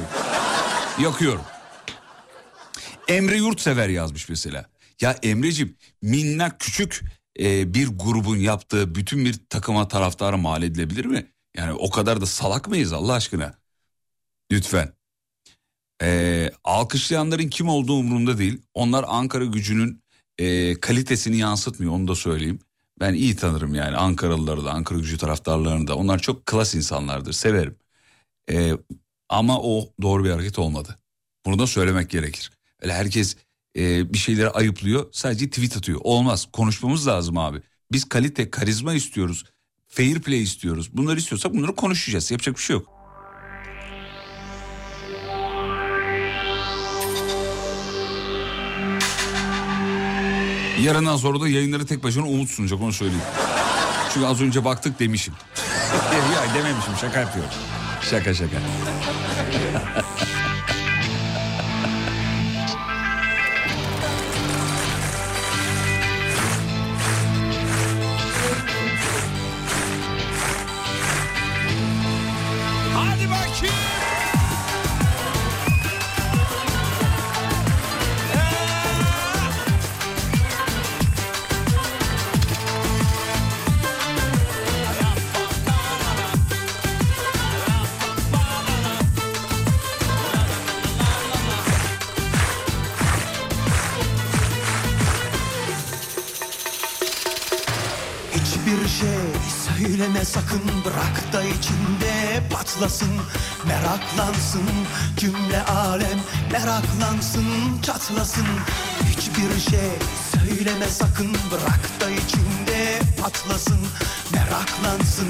[1.03, 1.43] Yakıyorum.
[3.09, 4.72] Emre Yurtsever yazmış mesela.
[5.03, 7.03] Ya Emre'cim minnak küçük
[7.41, 11.33] e, bir grubun yaptığı bütün bir takıma taraftara mal edilebilir mi?
[11.57, 13.55] Yani o kadar da salak mıyız Allah aşkına?
[14.53, 14.93] Lütfen.
[16.03, 18.63] E, alkışlayanların kim olduğu umurumda değil.
[18.75, 20.03] Onlar Ankara gücünün
[20.39, 22.59] e, kalitesini yansıtmıyor onu da söyleyeyim.
[23.01, 25.97] Ben iyi tanırım yani Ankaralıları da Ankara gücü taraftarlarını da.
[25.97, 27.77] Onlar çok klas insanlardır severim.
[28.51, 28.73] E,
[29.29, 30.97] ama o doğru bir hareket olmadı.
[31.47, 32.51] Bunu da söylemek gerekir.
[32.81, 33.37] Öyle herkes
[33.77, 36.01] e, bir şeyleri ayıplıyor sadece tweet atıyor.
[36.03, 37.63] Olmaz konuşmamız lazım abi.
[37.93, 39.45] Biz kalite karizma istiyoruz.
[39.89, 40.91] Fair play istiyoruz.
[40.93, 42.31] Bunları istiyorsak bunları konuşacağız.
[42.31, 42.89] Yapacak bir şey yok.
[50.83, 53.25] Yarından sonra da yayınları tek başına Umut sunacak onu söyleyeyim.
[54.15, 55.35] Çünkü az önce baktık demişim.
[56.35, 57.51] ya dememişim şaka yapıyorum.
[58.11, 58.57] Şaka şaka.
[101.59, 103.11] İçinde patlasın
[103.67, 104.69] Meraklansın.
[105.17, 106.19] Cümle alem
[106.53, 107.47] meraklansın
[107.83, 108.47] çatlasın.
[109.09, 109.91] Hiçbir şey
[110.33, 113.79] söyleme sakın bırak da içinde patlasın.
[114.33, 115.29] Meraklansın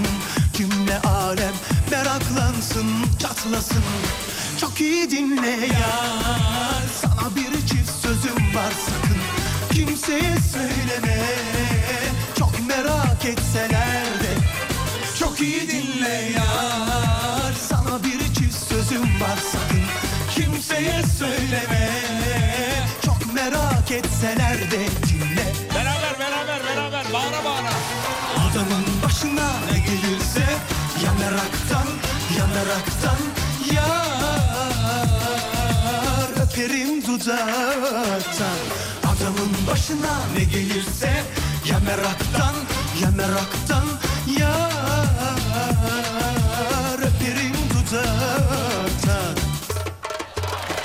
[0.57, 1.55] cümle alem
[1.91, 2.87] meraklansın
[3.19, 3.85] çatlasın.
[4.61, 9.19] Çok iyi dinle yar sana bir çift sözüm var sakın.
[9.75, 11.23] Kimseye söyleme
[12.39, 14.32] çok merak etseler de
[15.43, 17.53] İyi dinle yar.
[17.69, 19.83] Sana bir çift sözüm var sakın
[20.35, 21.91] Kimseye söyleme.
[23.05, 25.47] Çok merak etseler de dinle.
[25.75, 27.13] Beraber beraber beraber.
[27.13, 27.73] Bağıra bağıra.
[28.51, 30.47] Adamın başına ne gelirse
[31.05, 31.89] ya meraktan
[32.39, 33.19] ya meraktan
[33.75, 34.03] yar.
[36.43, 38.59] Öperim dudaktan
[39.05, 41.23] Adamın başına ne gelirse
[41.67, 42.55] ya meraktan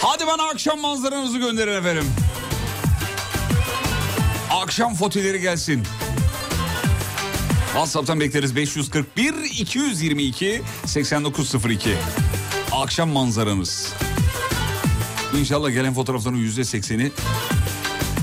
[0.01, 2.05] Hadi bana akşam manzaranızı gönderin efendim.
[4.51, 5.83] Akşam fotoğrafları gelsin.
[7.65, 11.95] WhatsApp'tan bekleriz 541 222 8902.
[12.71, 13.93] Akşam manzaranız.
[15.39, 17.11] İnşallah gelen fotoğrafların yüzde sekseni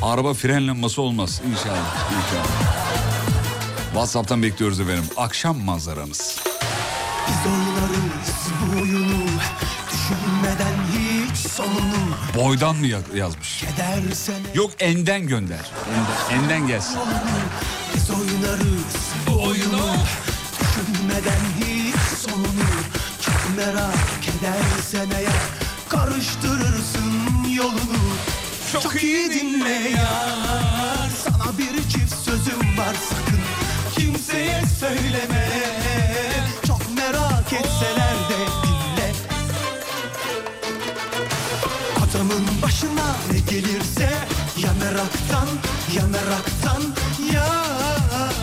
[0.03, 1.41] araba frenlenmesi olmaz.
[1.51, 1.97] İnşallah.
[2.11, 3.14] İnşallah.
[3.95, 5.05] WhatsApp'tan bekliyoruz efendim.
[5.17, 6.39] Akşam manzaranız.
[7.29, 9.25] Biz oynarız bu oyunu
[9.93, 13.61] düşünmeden hiç sonunu Boydan mı ya- yazmış?
[13.61, 15.71] Kedersene Yok enden gönder.
[16.31, 16.99] Enden, enden gelsin.
[17.95, 18.95] Biz oynarız
[19.27, 19.87] bu oyunu
[20.61, 22.69] Düşünmeden hiç sonunu
[23.21, 25.33] Çok merak edersen eğer
[25.89, 27.13] Karıştırırsın
[27.57, 28.05] yolunu
[28.73, 33.41] Çok, iyi dinle yar Sana bir çift sözüm var sakın
[34.15, 35.49] Kimseye söyleme.
[36.67, 39.13] Çok merak etseler de dinle.
[41.97, 44.09] Adamın başına ne gelirse
[44.57, 45.49] ya meraktan
[45.95, 46.83] ya meraktan
[47.33, 48.35] yar.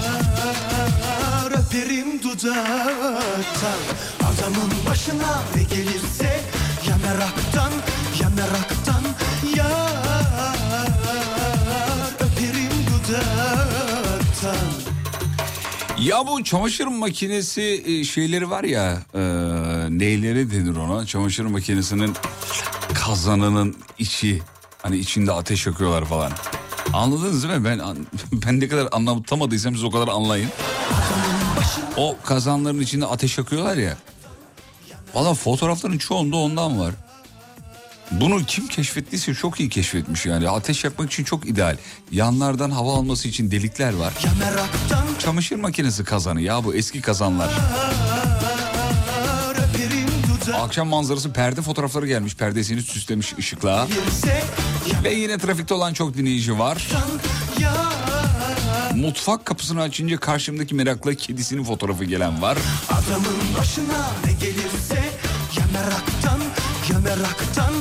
[1.52, 3.80] Öperim dudaktan
[4.19, 6.41] Adamın başına ne gelirse
[6.89, 7.72] ya meraktan
[8.22, 9.03] ya meraktan
[9.56, 10.56] yar.
[12.19, 14.81] Öperim dudaktan
[16.02, 19.19] Ya bu çamaşır makinesi e, şeyleri var ya e,
[19.90, 22.14] neyleri denir ona çamaşır makinesinin
[22.94, 24.41] kazanının içi
[24.82, 26.32] hani içinde ateş yakıyorlar falan.
[26.94, 27.65] Anladınız değil mi?
[27.65, 27.82] Ben
[28.32, 30.49] ben ne kadar anlatamadıysam siz o kadar anlayın.
[31.98, 33.98] O kazanların içinde ateş yakıyorlar ya.
[35.14, 36.94] Valla fotoğrafların çoğunda ondan var.
[38.11, 40.49] Bunu kim keşfettiyse çok iyi keşfetmiş yani.
[40.49, 41.78] Ateş yakmak için çok ideal.
[42.11, 44.14] Yanlardan hava alması için delikler var.
[44.26, 47.49] ya meraktan Çamaşır makinesi kazanı ya bu eski kazanlar.
[50.61, 52.35] Akşam manzarası perde fotoğrafları gelmiş.
[52.35, 53.88] Perdesini süslemiş ışıkla.
[55.03, 56.88] Ve yine trafikte olan çok dinleyici var.
[58.95, 62.57] Mutfak kapısını açınca karşımdaki merakla kedisinin fotoğrafı gelen var.
[62.89, 65.03] Adamın başına ne gelirse
[65.57, 66.39] ya meraktan
[66.93, 67.73] ya meraktan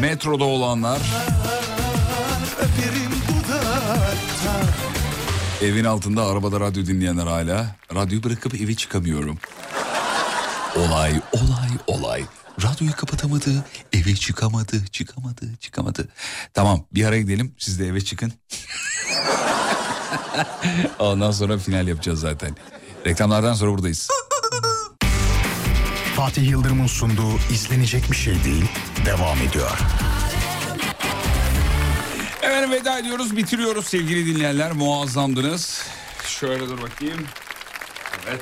[0.00, 1.00] Metroda olanlar,
[2.58, 4.31] öperim dudaktan
[5.62, 7.76] evin altında arabada radyo dinleyenler hala.
[7.94, 9.38] Radyoyu bırakıp eve çıkamıyorum.
[10.76, 12.24] Olay, olay, olay.
[12.62, 16.08] Radyoyu kapatamadı, eve çıkamadı, çıkamadı, çıkamadı.
[16.54, 18.32] Tamam bir ara gidelim siz de eve çıkın.
[20.98, 22.56] Ondan sonra final yapacağız zaten.
[23.06, 24.08] Reklamlardan sonra buradayız.
[26.16, 28.64] Fatih Yıldırım'ın sunduğu izlenecek bir şey değil
[29.06, 29.78] devam ediyor.
[32.42, 34.72] Efendim veda ediyoruz, bitiriyoruz sevgili dinleyenler.
[34.72, 35.82] Muazzamdınız.
[36.26, 37.26] Şöyle dur bakayım.
[38.28, 38.40] Evet.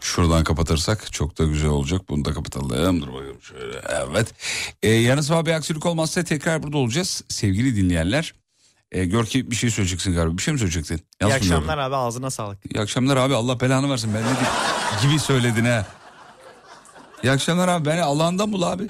[0.00, 2.00] Şuradan kapatırsak çok da güzel olacak.
[2.08, 3.02] Bunu da kapatalım.
[3.02, 3.82] Dur bakayım şöyle.
[3.88, 4.34] Evet.
[4.82, 7.24] Ee, yarın sabah bir aksilik olmazsa tekrar burada olacağız.
[7.28, 8.34] Sevgili dinleyenler.
[8.92, 10.36] Ee, gör ki bir şey söyleyeceksin galiba.
[10.38, 10.96] Bir şey mi söyleyecektin?
[10.96, 11.78] İyi Yanlış mı akşamlar gördüm?
[11.84, 12.58] abi ağzına sağlık.
[12.74, 13.34] İyi akşamlar abi.
[13.34, 14.14] Allah belanı versin.
[14.14, 15.86] Ben ne gibi söyledin ha.
[17.22, 17.84] İyi akşamlar abi.
[17.84, 18.88] Beni Allah'ından bul abi.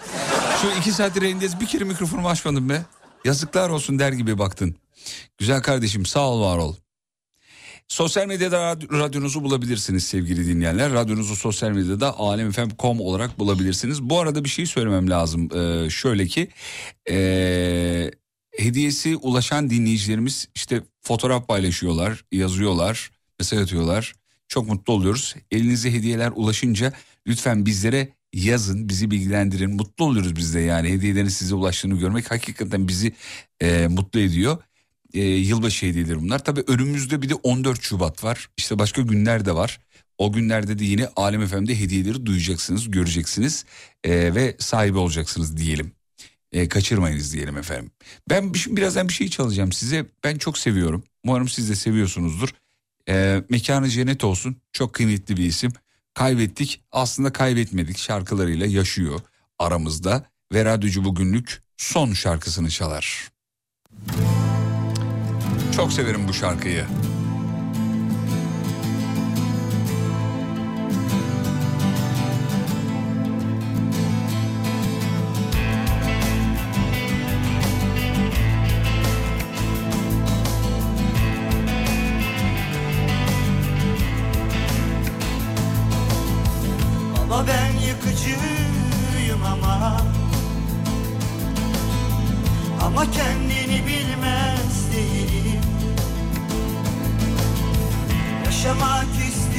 [0.62, 1.60] Şu iki saattir yayındayız.
[1.60, 2.82] Bir kere mikrofonumu açmadım be.
[3.24, 4.77] Yazıklar olsun der gibi baktın.
[5.39, 6.74] Güzel kardeşim sağ ol var ol.
[7.89, 10.93] Sosyal medyada rad- radyonuzu bulabilirsiniz sevgili dinleyenler.
[10.93, 14.03] Radyonuzu sosyal medyada alemfm.com olarak bulabilirsiniz.
[14.03, 15.49] Bu arada bir şey söylemem lazım.
[15.57, 16.49] Ee, şöyle ki
[17.11, 18.11] ee,
[18.57, 24.15] hediyesi ulaşan dinleyicilerimiz işte fotoğraf paylaşıyorlar, yazıyorlar, mesaj atıyorlar.
[24.49, 25.35] Çok mutlu oluyoruz.
[25.51, 26.93] Elinize hediyeler ulaşınca
[27.27, 29.70] lütfen bizlere yazın, bizi bilgilendirin.
[29.70, 33.12] Mutlu oluyoruz biz de yani hediyelerin size ulaştığını görmek hakikaten bizi
[33.60, 34.59] ee, mutlu ediyor
[35.14, 36.44] e, yılbaşı hediyeleri bunlar.
[36.44, 38.48] Tabii önümüzde bir de 14 Şubat var.
[38.56, 39.80] İşte başka günler de var.
[40.18, 43.64] O günlerde de yine Alem FM'de hediyeleri duyacaksınız, göreceksiniz
[44.04, 45.92] e, ve sahibi olacaksınız diyelim.
[46.52, 47.90] E, kaçırmayınız diyelim efendim.
[48.30, 50.06] Ben şimdi birazdan bir şey çalacağım size.
[50.24, 51.04] Ben çok seviyorum.
[51.24, 52.48] Umarım siz de seviyorsunuzdur.
[53.09, 54.56] E, mekanı cennet olsun.
[54.72, 55.72] Çok kıymetli bir isim.
[56.14, 56.82] Kaybettik.
[56.93, 57.98] Aslında kaybetmedik.
[57.98, 59.20] Şarkılarıyla yaşıyor
[59.59, 60.24] aramızda.
[60.52, 63.28] Ve radyocu bugünlük son şarkısını çalar.
[65.76, 66.86] Çok severim bu şarkıyı.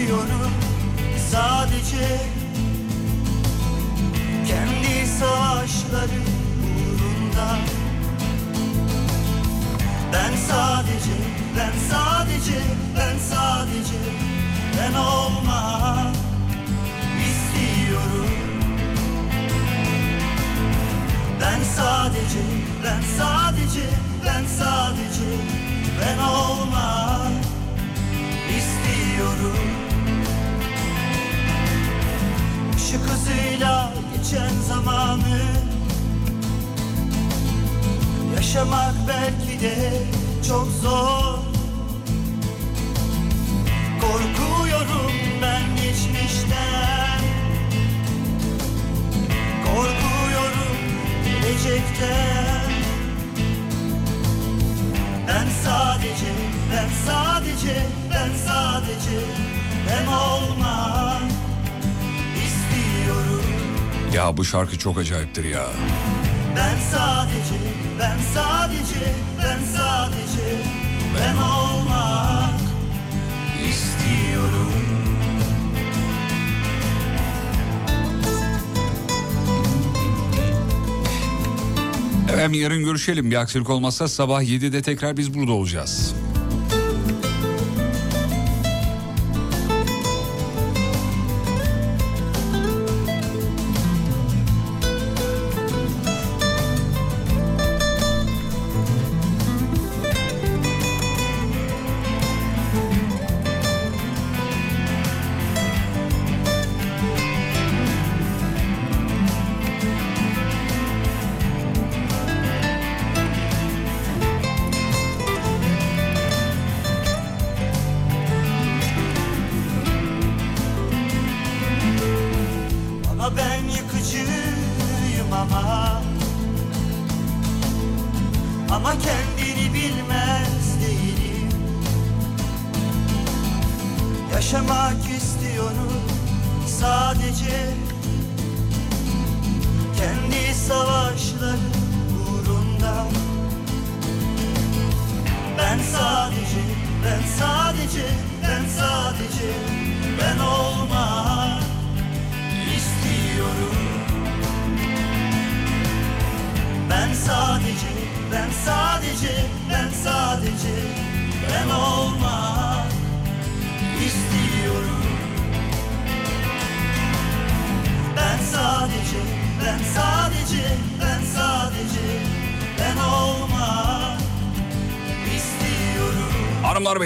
[0.04, 0.52] İstiyorum
[1.32, 2.34] sadece
[4.48, 6.22] Kendi savaşları
[6.64, 7.58] uğrunda.
[10.14, 11.18] Ben sadece,
[11.58, 12.60] ben sadece,
[12.98, 14.00] ben sadece
[14.78, 16.16] Ben olmak
[17.28, 18.30] istiyorum.
[21.42, 22.44] Ben sadece,
[22.84, 23.86] ben sadece,
[24.26, 25.30] ben sadece
[26.02, 27.44] Ben olmak
[28.58, 29.83] istiyorum
[32.94, 35.42] Işık hızıyla geçen zamanı
[38.36, 39.94] Yaşamak belki de
[40.48, 41.40] çok zor.
[44.02, 45.12] Korkuyorum
[45.42, 47.20] ben geçmişten.
[49.66, 50.78] Korkuyorum
[51.26, 52.72] gelecekten.
[55.28, 56.32] Ben sadece,
[56.72, 59.20] ben sadece, ben sadece
[60.08, 61.43] olmak istiyorum
[64.14, 65.66] Ya bu şarkı çok acayiptir ya.
[66.56, 67.56] Ben sadece,
[68.00, 70.58] ben sadece, ben sadece
[71.20, 72.60] Ben olmak
[73.70, 74.74] istiyorum
[82.34, 83.32] Efendim yarın görüşelim.
[83.32, 86.16] Bir aksilik olmazsa sabah 7'de tekrar biz burada olacağız.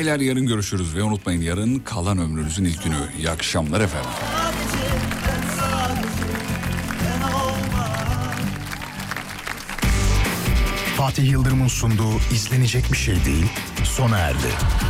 [0.08, 2.96] Beyler yarın görüşürüz ve unutmayın yarın kalan ömrünüzün ilk günü.
[3.18, 4.10] İyi akşamlar efendim.
[10.98, 13.46] Fatih Yıldırım'ın sunduğu izlenecek bir şey değil
[13.84, 14.87] sona erdi.